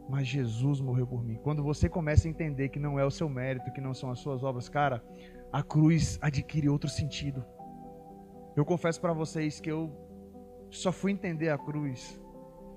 mas 0.09 0.27
Jesus 0.27 0.81
morreu 0.81 1.07
por 1.07 1.23
mim. 1.23 1.39
Quando 1.43 1.63
você 1.63 1.87
começa 1.87 2.27
a 2.27 2.31
entender 2.31 2.71
que 2.71 2.79
não 2.79 2.99
é 2.99 3.05
o 3.05 3.11
seu 3.11 3.29
mérito, 3.29 3.71
que 3.71 3.81
não 3.83 3.93
são 3.93 4.11
as 4.11 4.21
suas 4.21 4.43
obras, 4.43 4.71
cara, 4.71 5.05
a 5.53 5.63
cruz 5.63 6.19
adquire 6.23 6.71
outro 6.71 6.89
sentido. 6.89 7.45
Eu 8.57 8.65
confesso 8.65 8.99
para 9.03 9.13
vocês 9.13 9.61
que 9.61 9.71
eu 9.71 9.93
só 10.71 10.91
fui 10.91 11.13
entender 11.13 11.51
a 11.51 11.59
cruz, 11.59 12.19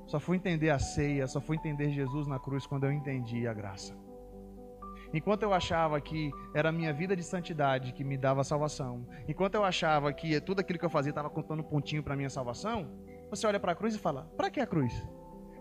só 0.05 0.19
fui 0.19 0.35
entender 0.35 0.69
a 0.69 0.77
ceia, 0.77 1.25
só 1.25 1.39
fui 1.39 1.55
entender 1.55 1.89
Jesus 1.89 2.27
na 2.27 2.37
cruz 2.37 2.67
quando 2.67 2.83
eu 2.83 2.91
entendi 2.91 3.47
a 3.47 3.53
graça. 3.53 3.95
Enquanto 5.13 5.43
eu 5.43 5.53
achava 5.53 6.01
que 6.01 6.31
era 6.55 6.69
a 6.69 6.71
minha 6.71 6.91
vida 6.91 7.15
de 7.15 7.23
santidade 7.23 7.93
que 7.93 8.03
me 8.03 8.17
dava 8.17 8.43
salvação, 8.43 9.07
enquanto 9.27 9.55
eu 9.55 9.63
achava 9.63 10.11
que 10.11 10.41
tudo 10.41 10.59
aquilo 10.59 10.79
que 10.79 10.85
eu 10.85 10.89
fazia 10.89 11.11
estava 11.11 11.29
contando 11.29 11.63
pontinho 11.63 12.01
para 12.01 12.15
minha 12.15 12.31
salvação, 12.31 12.89
você 13.29 13.45
olha 13.45 13.59
para 13.59 13.73
a 13.73 13.75
cruz 13.75 13.93
e 13.93 13.99
fala: 13.99 14.23
para 14.35 14.49
que 14.49 14.59
a 14.59 14.65
cruz? 14.65 14.91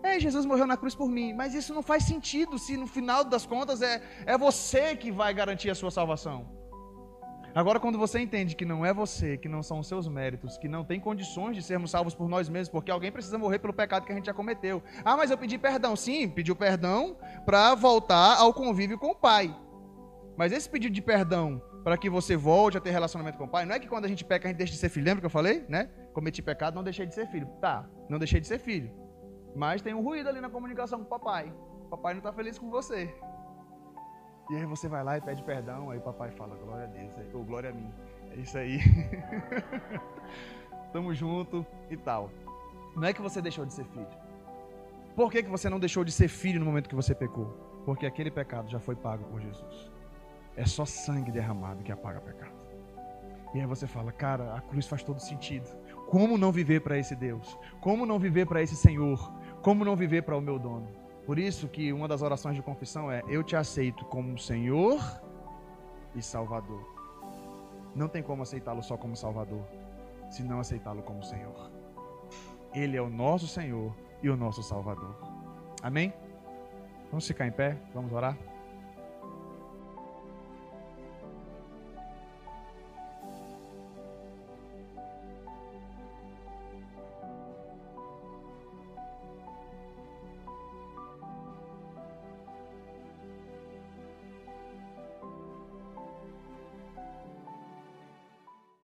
É, 0.01 0.19
Jesus 0.19 0.45
morreu 0.45 0.65
na 0.65 0.75
cruz 0.75 0.95
por 0.95 1.07
mim, 1.07 1.33
mas 1.33 1.53
isso 1.53 1.73
não 1.73 1.83
faz 1.83 2.03
sentido 2.03 2.57
se 2.57 2.75
no 2.75 2.87
final 2.87 3.23
das 3.23 3.45
contas 3.45 3.81
é, 3.81 4.01
é 4.25 4.37
você 4.37 4.95
que 4.97 5.11
vai 5.11 5.33
garantir 5.33 5.69
a 5.69 5.75
sua 5.75 5.91
salvação. 5.91 6.62
Agora, 7.55 7.79
quando 7.79 7.99
você 7.99 8.19
entende 8.19 8.55
que 8.55 8.65
não 8.65 8.83
é 8.83 8.91
você, 8.91 9.37
que 9.37 9.47
não 9.47 9.61
são 9.61 9.77
os 9.77 9.87
seus 9.87 10.07
méritos, 10.07 10.57
que 10.57 10.67
não 10.67 10.83
tem 10.83 10.99
condições 10.99 11.55
de 11.55 11.61
sermos 11.61 11.91
salvos 11.91 12.15
por 12.15 12.27
nós 12.27 12.49
mesmos, 12.49 12.69
porque 12.69 12.89
alguém 12.89 13.11
precisa 13.11 13.37
morrer 13.37 13.59
pelo 13.59 13.73
pecado 13.73 14.05
que 14.07 14.11
a 14.11 14.15
gente 14.15 14.25
já 14.25 14.33
cometeu. 14.33 14.81
Ah, 15.05 15.15
mas 15.15 15.29
eu 15.29 15.37
pedi 15.37 15.59
perdão. 15.59 15.95
Sim, 15.95 16.27
pediu 16.27 16.55
perdão 16.55 17.15
para 17.45 17.75
voltar 17.75 18.37
ao 18.37 18.51
convívio 18.55 18.97
com 18.97 19.11
o 19.11 19.15
Pai. 19.15 19.55
Mas 20.35 20.51
esse 20.51 20.67
pedido 20.67 20.95
de 20.95 21.01
perdão 21.01 21.61
para 21.83 21.95
que 21.95 22.09
você 22.09 22.35
volte 22.35 22.75
a 22.75 22.81
ter 22.81 22.89
relacionamento 22.89 23.37
com 23.37 23.43
o 23.43 23.47
Pai, 23.47 23.65
não 23.65 23.75
é 23.75 23.79
que 23.79 23.87
quando 23.87 24.05
a 24.05 24.07
gente 24.07 24.25
peca 24.25 24.47
a 24.47 24.49
gente 24.49 24.57
deixa 24.57 24.73
de 24.73 24.79
ser 24.79 24.89
filho. 24.89 25.05
Lembra 25.05 25.21
que 25.21 25.27
eu 25.27 25.29
falei, 25.29 25.63
né? 25.69 25.91
Cometi 26.11 26.41
pecado, 26.41 26.73
não 26.73 26.83
deixei 26.83 27.05
de 27.05 27.13
ser 27.13 27.27
filho. 27.27 27.47
Tá, 27.61 27.87
não 28.09 28.17
deixei 28.17 28.39
de 28.39 28.47
ser 28.47 28.57
filho. 28.57 28.91
Mas 29.55 29.83
tem 29.83 29.93
um 29.93 30.01
ruído 30.01 30.27
ali 30.27 30.41
na 30.41 30.49
comunicação 30.49 30.97
com 30.99 31.05
o 31.05 31.09
papai. 31.09 31.53
O 31.85 31.89
papai 31.89 32.15
não 32.15 32.19
está 32.19 32.33
feliz 32.33 32.57
com 32.57 32.71
você. 32.71 33.13
E 34.53 34.55
aí 34.55 34.65
você 34.67 34.87
vai 34.87 35.03
lá 35.03 35.17
e 35.17 35.21
pede 35.21 35.41
perdão, 35.41 35.89
aí 35.89 35.97
o 35.97 36.01
papai 36.01 36.29
fala, 36.29 36.55
glória 36.55 36.83
a 36.83 36.87
Deus, 36.87 37.11
ou 37.33 37.43
glória 37.43 37.71
a 37.71 37.73
mim. 37.73 37.91
É 38.29 38.35
isso 38.35 38.55
aí. 38.55 38.77
Tamo 40.93 41.11
junto 41.11 41.65
e 41.89 41.97
tal. 41.97 42.29
Não 42.95 43.03
é 43.03 43.13
que 43.13 43.19
você 43.19 43.41
deixou 43.41 43.65
de 43.65 43.73
ser 43.73 43.83
filho. 43.85 44.07
Por 45.15 45.31
que, 45.31 45.41
que 45.41 45.49
você 45.49 45.71
não 45.71 45.79
deixou 45.79 46.05
de 46.05 46.11
ser 46.11 46.27
filho 46.27 46.59
no 46.59 46.67
momento 46.67 46.87
que 46.87 46.93
você 46.93 47.15
pecou? 47.15 47.47
Porque 47.83 48.05
aquele 48.05 48.29
pecado 48.29 48.69
já 48.69 48.79
foi 48.79 48.95
pago 48.95 49.23
por 49.23 49.41
Jesus. 49.41 49.91
É 50.55 50.67
só 50.67 50.85
sangue 50.85 51.31
derramado 51.31 51.81
que 51.81 51.91
apaga 51.91 52.21
pecado. 52.21 52.53
E 53.55 53.59
aí 53.59 53.65
você 53.65 53.87
fala, 53.87 54.11
cara, 54.11 54.53
a 54.53 54.61
cruz 54.61 54.85
faz 54.85 55.01
todo 55.01 55.19
sentido. 55.19 55.67
Como 56.11 56.37
não 56.37 56.51
viver 56.51 56.81
para 56.81 56.95
esse 56.95 57.15
Deus? 57.15 57.57
Como 57.81 58.05
não 58.05 58.19
viver 58.19 58.45
para 58.45 58.61
esse 58.61 58.75
Senhor? 58.75 59.33
Como 59.63 59.83
não 59.83 59.95
viver 59.95 60.21
para 60.21 60.37
o 60.37 60.41
meu 60.41 60.59
dono? 60.59 60.87
Por 61.25 61.39
isso 61.39 61.67
que 61.67 61.93
uma 61.93 62.07
das 62.07 62.21
orações 62.21 62.55
de 62.55 62.61
confissão 62.61 63.11
é: 63.11 63.23
Eu 63.27 63.43
te 63.43 63.55
aceito 63.55 64.05
como 64.05 64.37
Senhor 64.37 64.99
e 66.15 66.21
Salvador. 66.21 66.85
Não 67.95 68.07
tem 68.07 68.21
como 68.23 68.43
aceitá-lo 68.43 68.83
só 68.83 68.97
como 68.97 69.15
Salvador, 69.15 69.65
se 70.29 70.43
não 70.43 70.59
aceitá-lo 70.59 71.01
como 71.03 71.23
Senhor. 71.23 71.71
Ele 72.73 72.97
é 72.97 73.01
o 73.01 73.09
nosso 73.09 73.47
Senhor 73.47 73.95
e 74.21 74.29
o 74.29 74.35
nosso 74.35 74.63
Salvador. 74.63 75.15
Amém? 75.81 76.13
Vamos 77.09 77.27
ficar 77.27 77.45
em 77.45 77.51
pé? 77.51 77.77
Vamos 77.93 78.11
orar? 78.11 78.35